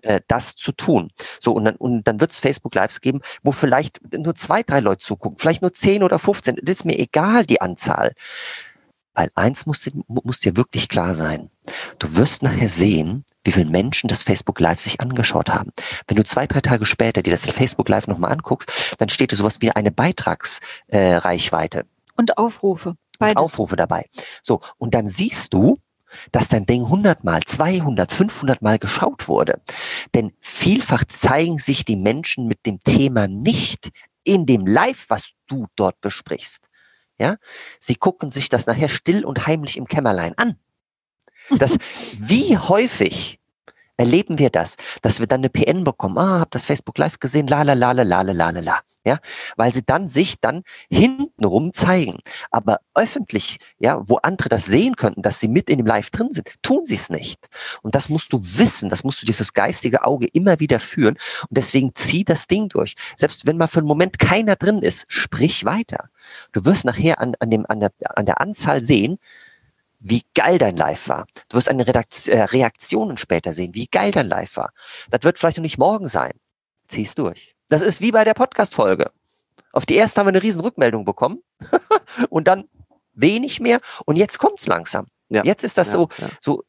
äh, 0.00 0.20
das 0.26 0.56
zu 0.56 0.72
tun. 0.72 1.12
So, 1.40 1.52
und 1.52 1.64
dann, 1.64 1.76
und 1.76 2.02
dann 2.04 2.20
wird 2.20 2.32
es 2.32 2.40
Facebook 2.40 2.74
Lives 2.74 3.00
geben, 3.00 3.20
wo 3.44 3.52
vielleicht 3.52 4.00
nur 4.12 4.34
zwei, 4.34 4.62
drei 4.64 4.80
Leute 4.80 5.04
zugucken, 5.04 5.38
vielleicht 5.38 5.62
nur 5.62 5.72
zehn 5.72 6.02
oder 6.02 6.18
15, 6.18 6.56
das 6.62 6.78
ist 6.78 6.84
mir 6.84 6.98
egal, 6.98 7.46
die 7.46 7.60
Anzahl. 7.60 8.14
Weil 9.14 9.30
eins 9.34 9.66
muss, 9.66 9.90
muss 10.06 10.40
dir 10.40 10.56
wirklich 10.56 10.88
klar 10.88 11.14
sein. 11.14 11.50
Du 11.98 12.16
wirst 12.16 12.42
nachher 12.42 12.68
sehen, 12.68 13.24
wie 13.44 13.52
viele 13.52 13.68
Menschen 13.68 14.08
das 14.08 14.22
Facebook 14.22 14.58
Live 14.58 14.80
sich 14.80 15.00
angeschaut 15.00 15.50
haben. 15.50 15.70
Wenn 16.06 16.16
du 16.16 16.24
zwei, 16.24 16.46
drei 16.46 16.60
Tage 16.60 16.86
später 16.86 17.22
dir 17.22 17.32
das 17.32 17.46
Facebook 17.46 17.88
Live 17.88 18.06
nochmal 18.06 18.32
anguckst, 18.32 18.96
dann 18.98 19.08
steht 19.08 19.32
da 19.32 19.36
sowas 19.36 19.60
wie 19.60 19.70
eine 19.70 19.90
Beitragsreichweite. 19.90 21.78
Äh, 21.80 21.84
und 22.16 22.38
Aufrufe. 22.38 22.96
Beides. 23.18 23.42
Aufrufe 23.42 23.76
dabei. 23.76 24.06
So, 24.42 24.60
und 24.78 24.94
dann 24.94 25.08
siehst 25.08 25.52
du, 25.54 25.78
dass 26.30 26.48
dein 26.48 26.66
Ding 26.66 26.84
100 26.84 27.24
mal, 27.24 27.40
200, 27.42 28.12
500 28.12 28.62
mal 28.62 28.78
geschaut 28.78 29.28
wurde. 29.28 29.60
Denn 30.14 30.32
vielfach 30.40 31.04
zeigen 31.04 31.58
sich 31.58 31.84
die 31.84 31.96
Menschen 31.96 32.46
mit 32.46 32.66
dem 32.66 32.80
Thema 32.80 33.28
nicht 33.28 33.90
in 34.24 34.46
dem 34.46 34.66
Live, 34.66 35.06
was 35.08 35.30
du 35.46 35.66
dort 35.76 36.00
besprichst. 36.00 36.68
Ja, 37.18 37.36
sie 37.78 37.94
gucken 37.94 38.30
sich 38.30 38.48
das 38.48 38.66
nachher 38.66 38.88
still 38.88 39.24
und 39.24 39.46
heimlich 39.46 39.76
im 39.76 39.86
Kämmerlein 39.86 40.36
an. 40.36 40.56
Das, 41.58 41.78
wie 42.18 42.58
häufig 42.58 43.38
erleben 43.96 44.38
wir 44.38 44.50
das, 44.50 44.76
dass 45.02 45.20
wir 45.20 45.26
dann 45.26 45.40
eine 45.40 45.50
PN 45.50 45.84
bekommen, 45.84 46.18
ah, 46.18 46.40
hab 46.40 46.50
das 46.50 46.66
Facebook 46.66 46.98
Live 46.98 47.20
gesehen, 47.20 47.46
la 47.46 47.62
la 47.62 47.74
la 47.74 47.92
la 47.92 48.02
la 48.02 48.22
la 48.22 48.50
la 48.50 48.60
la 48.60 48.82
ja, 49.04 49.18
weil 49.56 49.74
sie 49.74 49.82
dann 49.84 50.08
sich 50.08 50.40
dann 50.40 50.62
hintenrum 50.90 51.72
zeigen. 51.72 52.18
Aber 52.50 52.80
öffentlich, 52.94 53.58
ja, 53.78 54.00
wo 54.08 54.16
andere 54.16 54.48
das 54.48 54.64
sehen 54.64 54.96
könnten, 54.96 55.22
dass 55.22 55.40
sie 55.40 55.48
mit 55.48 55.68
in 55.68 55.78
dem 55.78 55.86
Live 55.86 56.10
drin 56.10 56.28
sind, 56.30 56.54
tun 56.62 56.84
sie 56.84 56.94
es 56.94 57.10
nicht. 57.10 57.48
Und 57.82 57.94
das 57.94 58.08
musst 58.08 58.32
du 58.32 58.40
wissen, 58.40 58.88
das 58.88 59.04
musst 59.04 59.22
du 59.22 59.26
dir 59.26 59.34
fürs 59.34 59.52
geistige 59.52 60.04
Auge 60.04 60.26
immer 60.32 60.60
wieder 60.60 60.80
führen. 60.80 61.16
Und 61.42 61.56
deswegen 61.58 61.94
zieh 61.94 62.24
das 62.24 62.46
Ding 62.46 62.68
durch. 62.68 62.94
Selbst 63.16 63.46
wenn 63.46 63.56
mal 63.56 63.66
für 63.66 63.80
einen 63.80 63.88
Moment 63.88 64.18
keiner 64.18 64.56
drin 64.56 64.82
ist, 64.82 65.04
sprich 65.08 65.64
weiter. 65.64 66.10
Du 66.52 66.64
wirst 66.64 66.84
nachher 66.84 67.20
an, 67.20 67.34
an, 67.40 67.50
dem, 67.50 67.66
an, 67.68 67.80
der, 67.80 67.92
an 68.16 68.26
der 68.26 68.40
Anzahl 68.40 68.82
sehen, 68.82 69.18
wie 70.02 70.24
geil 70.34 70.58
dein 70.58 70.76
Live 70.76 71.08
war. 71.08 71.26
Du 71.48 71.56
wirst 71.56 71.68
eine 71.68 71.86
Redaktion, 71.86 72.36
äh, 72.36 72.42
Reaktionen 72.42 73.16
später 73.16 73.52
sehen, 73.52 73.74
wie 73.74 73.86
geil 73.86 74.10
dein 74.10 74.28
Live 74.28 74.56
war. 74.56 74.72
Das 75.10 75.22
wird 75.22 75.38
vielleicht 75.38 75.58
noch 75.58 75.62
nicht 75.62 75.78
morgen 75.78 76.08
sein. 76.08 76.32
Zieh's 76.88 77.14
durch. 77.14 77.54
Das 77.68 77.82
ist 77.82 78.00
wie 78.00 78.12
bei 78.12 78.24
der 78.24 78.34
Podcast-Folge. 78.34 79.10
Auf 79.72 79.86
die 79.86 79.94
erste 79.94 80.20
haben 80.20 80.26
wir 80.26 80.32
eine 80.32 80.42
riesen 80.42 80.60
Rückmeldung 80.60 81.04
bekommen 81.04 81.42
und 82.28 82.48
dann 82.48 82.68
wenig 83.14 83.60
mehr 83.60 83.80
und 84.04 84.16
jetzt 84.16 84.38
kommt's 84.38 84.66
langsam. 84.66 85.06
Ja. 85.28 85.42
Jetzt 85.44 85.64
ist 85.64 85.78
das 85.78 85.88
ja, 85.88 85.98
so, 85.98 86.08
ja. 86.18 86.28
so 86.40 86.64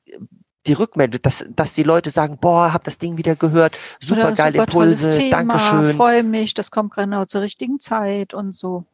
die 0.66 0.74
Rückmeldung, 0.74 1.22
dass, 1.22 1.46
dass 1.50 1.74
die 1.74 1.84
Leute 1.84 2.10
sagen, 2.10 2.38
boah, 2.40 2.72
hab 2.72 2.86
das 2.86 2.98
Ding 2.98 3.18
wieder 3.18 3.36
gehört, 3.36 3.78
super 4.00 4.32
geile 4.32 4.60
Impulse, 4.60 5.30
Dankeschön. 5.30 5.96
freue 5.98 6.24
mich, 6.24 6.54
das 6.54 6.72
kommt 6.72 6.94
genau 6.94 7.26
zur 7.26 7.42
richtigen 7.42 7.80
Zeit 7.80 8.34
und 8.34 8.56
so. 8.56 8.86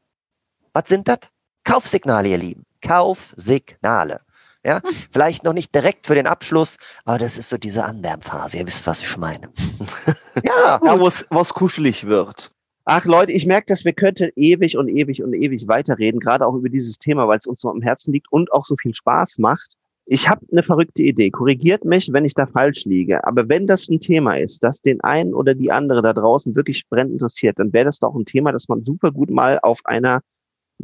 Was 0.74 0.86
sind 0.88 1.08
das? 1.08 1.20
Kaufsignale, 1.64 2.30
ihr 2.30 2.38
Lieben. 2.38 2.66
Kaufsignale. 2.82 4.22
Ja, 4.66 4.84
hm. 4.84 4.90
vielleicht 5.12 5.44
noch 5.44 5.54
nicht 5.54 5.74
direkt 5.74 6.06
für 6.08 6.16
den 6.16 6.28
Abschluss, 6.28 6.78
aber 7.06 7.18
das 7.18 7.38
ist 7.38 7.50
so 7.50 7.58
diese 7.58 7.86
Anwärmphase. 7.86 8.58
Ihr 8.58 8.68
wisst, 8.68 8.88
was 8.88 9.02
ich 9.02 9.18
meine. 9.18 9.50
ja, 10.44 10.80
ja 10.84 11.00
wo 11.00 11.08
es 11.08 11.54
kuschelig 11.54 12.08
wird. 12.08 12.52
Ach 12.84 13.06
Leute, 13.06 13.32
ich 13.32 13.46
merke, 13.46 13.68
dass 13.68 13.86
wir 13.86 13.94
könnten 13.94 14.32
ewig 14.36 14.76
und 14.76 14.90
ewig 14.90 15.22
und 15.22 15.34
ewig 15.34 15.68
weiterreden, 15.68 16.20
gerade 16.20 16.46
auch 16.46 16.56
über 16.56 16.70
dieses 16.70 16.98
Thema, 16.98 17.28
weil 17.28 17.38
es 17.38 17.46
uns 17.46 17.62
so 17.62 17.70
am 17.70 17.82
Herzen 17.82 18.12
liegt 18.12 18.32
und 18.32 18.52
auch 18.52 18.66
so 18.66 18.76
viel 18.82 18.96
Spaß 18.96 19.38
macht. 19.38 19.76
Ich 20.06 20.28
habe 20.28 20.44
eine 20.52 20.64
verrückte 20.64 21.04
Idee. 21.04 21.30
Korrigiert 21.30 21.86
mich, 21.86 22.12
wenn 22.12 22.26
ich 22.26 22.34
da 22.34 22.48
falsch 22.48 22.86
liege. 22.86 23.24
Aber 23.28 23.48
wenn 23.48 23.68
das 23.68 23.88
ein 23.90 24.00
Thema 24.00 24.40
ist, 24.40 24.64
das 24.64 24.82
den 24.82 25.00
einen 25.02 25.36
oder 25.36 25.54
die 25.54 25.72
andere 25.72 26.02
da 26.02 26.14
draußen 26.14 26.56
wirklich 26.56 26.90
brennend 26.90 27.14
interessiert, 27.14 27.60
dann 27.60 27.72
wäre 27.74 27.86
das 27.86 28.00
doch 28.00 28.16
ein 28.16 28.26
Thema, 28.26 28.52
das 28.52 28.68
man 28.68 28.84
super 28.84 29.12
gut 29.12 29.30
mal 29.30 29.60
auf 29.62 29.82
einer 29.86 30.22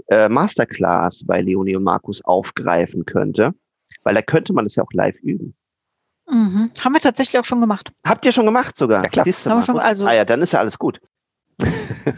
äh, 0.10 0.30
Masterclass 0.30 1.24
bei 1.26 1.42
Leonie 1.42 1.76
und 1.76 1.84
Markus 1.84 2.24
aufgreifen 2.24 3.06
könnte 3.06 3.56
weil 4.06 4.16
da 4.16 4.22
könnte 4.22 4.54
man 4.54 4.66
es 4.66 4.76
ja 4.76 4.84
auch 4.84 4.94
live 4.94 5.20
üben. 5.22 5.56
Mhm. 6.28 6.72
Haben 6.82 6.94
wir 6.94 7.02
tatsächlich 7.02 7.40
auch 7.40 7.46
schon 7.46 7.62
gemacht. 7.62 7.92
Habt 8.06 8.26
ihr 8.26 8.32
schon 8.32 8.46
gemacht 8.46 8.78
sogar? 8.78 9.04
Ja, 9.04 9.10
klar. 9.10 9.26
Haben 9.26 9.58
wir 9.58 9.62
schon, 9.62 9.80
also 9.80 10.06
ah 10.06 10.14
ja, 10.14 10.26
dann 10.26 10.42
ist 10.42 10.54
ja 10.54 10.60
alles 10.60 10.80
gut. 10.80 11.02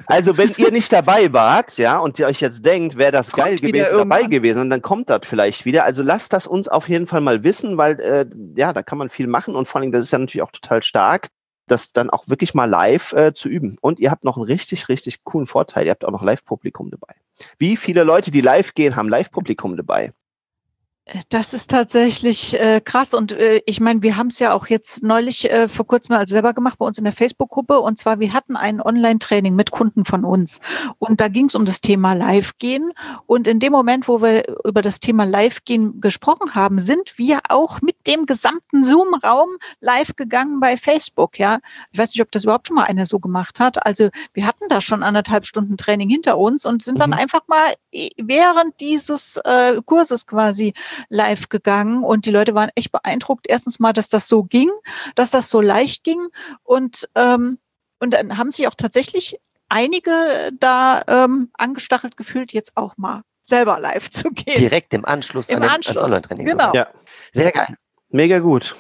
also 0.08 0.38
wenn 0.38 0.54
ihr 0.58 0.72
nicht 0.72 0.92
dabei 0.92 1.32
wart, 1.32 1.78
ja, 1.78 2.00
und 2.00 2.18
ihr 2.18 2.26
euch 2.26 2.42
jetzt 2.42 2.66
denkt, 2.66 2.98
wäre 2.98 3.12
das 3.12 3.32
geil 3.32 3.60
gewesen, 3.60 3.98
dabei 3.98 4.24
gewesen, 4.24 4.62
und 4.62 4.70
dann 4.70 4.82
kommt 4.82 5.10
das 5.10 5.22
vielleicht 5.24 5.66
wieder. 5.66 5.84
Also 5.84 6.02
lasst 6.02 6.34
das 6.34 6.48
uns 6.48 6.68
auf 6.68 6.90
jeden 6.90 7.06
Fall 7.06 7.22
mal 7.22 7.44
wissen, 7.44 7.78
weil 7.78 8.00
äh, 8.00 8.26
ja, 8.56 8.74
da 8.74 8.82
kann 8.82 8.98
man 8.98 9.10
viel 9.10 9.28
machen 9.28 9.56
und 9.56 9.68
vor 9.68 9.82
allem, 9.82 9.92
das 9.92 10.02
ist 10.02 10.12
ja 10.12 10.18
natürlich 10.18 10.42
auch 10.42 10.52
total 10.52 10.82
stark, 10.82 11.28
das 11.68 11.94
dann 11.94 12.10
auch 12.10 12.28
wirklich 12.28 12.54
mal 12.54 12.66
live 12.66 13.14
äh, 13.14 13.34
zu 13.34 13.48
üben. 13.50 13.78
Und 13.82 14.00
ihr 14.00 14.10
habt 14.10 14.24
noch 14.24 14.38
einen 14.38 14.46
richtig, 14.46 14.90
richtig 14.90 15.24
coolen 15.24 15.48
Vorteil. 15.48 15.86
Ihr 15.86 15.92
habt 15.92 16.06
auch 16.06 16.12
noch 16.12 16.24
Live-Publikum 16.24 16.90
dabei. 16.90 17.14
Wie 17.60 17.78
viele 17.78 18.04
Leute, 18.04 18.32
die 18.32 18.42
live 18.42 18.74
gehen, 18.74 18.96
haben 18.96 19.10
Live-Publikum 19.10 19.76
dabei? 19.78 20.14
Das 21.30 21.54
ist 21.54 21.70
tatsächlich 21.70 22.60
äh, 22.60 22.82
krass 22.82 23.14
und 23.14 23.32
äh, 23.32 23.62
ich 23.66 23.80
meine, 23.80 24.02
wir 24.02 24.18
haben 24.18 24.28
es 24.28 24.40
ja 24.40 24.54
auch 24.54 24.68
jetzt 24.68 25.04
neulich 25.04 25.50
äh, 25.50 25.70
vor 25.70 25.88
kurzem 25.88 26.16
mal 26.16 26.28
selber 26.28 26.54
gemacht 26.54 26.80
bei 26.80 26.86
uns 26.86 26.98
in 26.98 27.06
der 27.06 27.14
Facebook-Gruppe 27.14 27.80
und 27.80 27.98
zwar 27.98 28.20
wir 28.20 28.34
hatten 28.34 28.58
ein 28.58 28.82
Online-Training 28.82 29.56
mit 29.56 29.72
Kunden 29.72 30.04
von 30.04 30.26
uns 30.26 30.60
und 31.00 31.22
da 31.22 31.30
ging 31.30 31.46
es 31.46 31.56
um 31.56 31.64
das 31.64 31.80
Thema 31.80 32.12
Live-Gehen 32.12 32.92
und 33.26 33.48
in 33.48 33.60
dem 33.60 33.72
Moment, 33.72 34.10
wo 34.10 34.22
wir 34.22 34.44
über 34.66 34.82
das 34.82 35.00
Thema 35.00 35.24
Live-Gehen 35.24 36.02
gesprochen 36.02 36.56
haben, 36.56 36.80
sind 36.80 37.18
wir 37.18 37.40
auch 37.48 37.82
mit 37.82 37.96
dem 38.06 38.26
gesamten 38.26 38.84
Zoom-Raum 38.84 39.50
live 39.80 40.16
gegangen 40.18 40.60
bei 40.60 40.76
Facebook. 40.76 41.40
Ja, 41.40 41.60
ich 41.92 42.00
weiß 42.00 42.14
nicht, 42.14 42.22
ob 42.22 42.32
das 42.32 42.44
überhaupt 42.44 42.68
schon 42.68 42.76
mal 42.76 42.84
einer 42.84 43.06
so 43.06 43.20
gemacht 43.20 43.62
hat. 43.62 43.86
Also 43.86 44.10
wir 44.34 44.46
hatten 44.46 44.68
da 44.68 44.82
schon 44.82 45.04
anderthalb 45.04 45.46
Stunden 45.46 45.78
Training 45.78 46.10
hinter 46.10 46.38
uns 46.38 46.66
und 46.66 46.84
sind 46.84 47.00
dann 47.00 47.12
mhm. 47.12 47.18
einfach 47.18 47.48
mal 47.48 47.74
äh, 47.92 48.10
während 48.18 48.80
dieses 48.82 49.38
äh, 49.46 49.82
Kurses 49.86 50.28
quasi 50.28 50.74
live 51.10 51.50
gegangen 51.50 52.04
und 52.04 52.26
die 52.26 52.32
Leute 52.32 52.56
waren 52.56 52.70
echt 52.76 52.92
beeindruckt. 52.92 53.46
Erstens 53.48 53.80
mal, 53.80 53.94
dass 53.94 54.10
das 54.10 54.28
so 54.28 54.44
ging, 54.44 54.70
dass 55.16 55.32
das 55.32 55.50
so 55.50 55.62
leicht 55.62 56.04
ging 56.04 56.28
und 56.64 57.10
ähm, 57.16 57.60
und 58.00 58.12
dann 58.14 58.38
haben 58.38 58.52
sich 58.52 58.68
auch 58.68 58.76
tatsächlich 58.76 59.40
einige 59.70 60.52
da 60.60 61.02
ähm, 61.08 61.50
angestachelt 61.54 62.18
gefühlt, 62.18 62.54
jetzt 62.54 62.74
auch 62.76 62.96
mal 62.98 63.22
selber 63.46 63.80
live 63.80 64.12
zu 64.12 64.30
gehen. 64.30 64.58
Direkt 64.58 64.94
im 64.94 65.06
Anschluss 65.06 65.50
Im 65.50 65.62
an 65.62 65.70
Anschluss. 65.70 66.02
Online-Training. 66.02 66.46
Genau. 66.46 66.74
Ja. 66.74 66.88
Sehr 67.34 67.52
geil. 67.52 67.76
Mega 68.10 68.40
gut. 68.40 68.76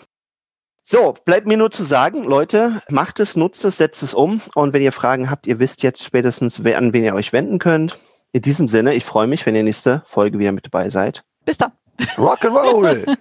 So, 0.82 1.16
bleibt 1.26 1.48
mir 1.48 1.58
nur 1.58 1.72
zu 1.72 1.84
sagen, 1.84 2.24
Leute, 2.24 2.82
macht 2.90 3.20
es, 3.20 3.36
nutzt 3.36 3.66
es, 3.66 3.78
setzt 3.78 4.04
es 4.04 4.14
um. 4.14 4.42
Und 4.56 4.72
wenn 4.72 4.82
ihr 4.82 4.94
Fragen 4.94 5.30
habt, 5.30 5.46
ihr 5.46 5.60
wisst 5.60 5.84
jetzt 5.84 6.04
spätestens, 6.04 6.60
an 6.64 6.94
wen 6.94 7.04
ihr 7.04 7.14
euch 7.14 7.34
wenden 7.34 7.60
könnt. 7.60 7.98
In 8.32 8.42
diesem 8.42 8.68
Sinne, 8.68 8.94
ich 8.94 9.04
freue 9.04 9.28
mich, 9.28 9.46
wenn 9.46 9.56
ihr 9.56 9.64
nächste 9.64 10.04
Folge 10.06 10.40
wieder 10.40 10.54
mit 10.54 10.66
dabei 10.66 10.90
seid. 10.90 11.24
Bis 11.44 11.58
dann. 11.58 11.74
Rock'n'Roll! 12.18 13.16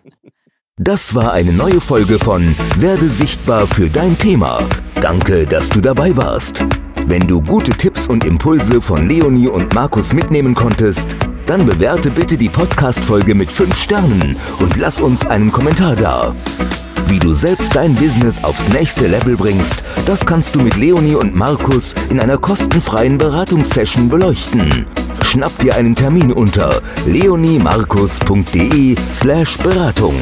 Das 0.79 1.14
war 1.14 1.33
eine 1.33 1.53
neue 1.53 1.81
Folge 1.81 2.18
von 2.18 2.55
Werde 2.77 3.09
sichtbar 3.09 3.66
für 3.66 3.89
dein 3.89 4.18
Thema. 4.18 4.62
Danke, 5.01 5.47
dass 5.47 5.70
du 5.70 5.81
dabei 5.81 6.14
warst. 6.16 6.64
Wenn 7.07 7.27
du 7.27 7.41
gute 7.41 7.70
Tipps 7.70 8.09
und 8.09 8.24
Impulse 8.24 8.83
von 8.83 9.07
Leonie 9.07 9.49
und 9.49 9.74
Markus 9.74 10.12
mitnehmen 10.12 10.55
konntest, 10.55 11.16
dann 11.47 11.64
bewerte 11.64 12.11
bitte 12.11 12.37
die 12.37 12.49
Podcast-Folge 12.49 13.35
mit 13.35 13.51
5 13.51 13.74
Sternen 13.74 14.37
und 14.59 14.77
lass 14.77 15.01
uns 15.01 15.24
einen 15.24 15.51
Kommentar 15.51 15.97
da. 15.97 16.35
Wie 17.09 17.21
du 17.21 17.35
selbst 17.35 17.77
dein 17.77 17.95
Business 17.95 18.43
aufs 18.43 18.69
nächste 18.69 19.07
Level 19.07 19.37
bringst, 19.37 19.85
das 20.07 20.27
kannst 20.27 20.55
du 20.55 20.61
mit 20.61 20.77
Leonie 20.77 21.15
und 21.15 21.35
Markus 21.35 21.95
in 22.11 22.19
einer 22.19 22.37
kostenfreien 22.37 23.17
Beratungssession 23.17 24.09
beleuchten. 24.09 24.87
Schnapp 25.23 25.57
dir 25.59 25.77
einen 25.77 25.95
Termin 25.95 26.33
unter 26.33 26.83
leoniemarkus.de 27.07 28.97
slash 29.13 29.57
Beratung. 29.59 30.15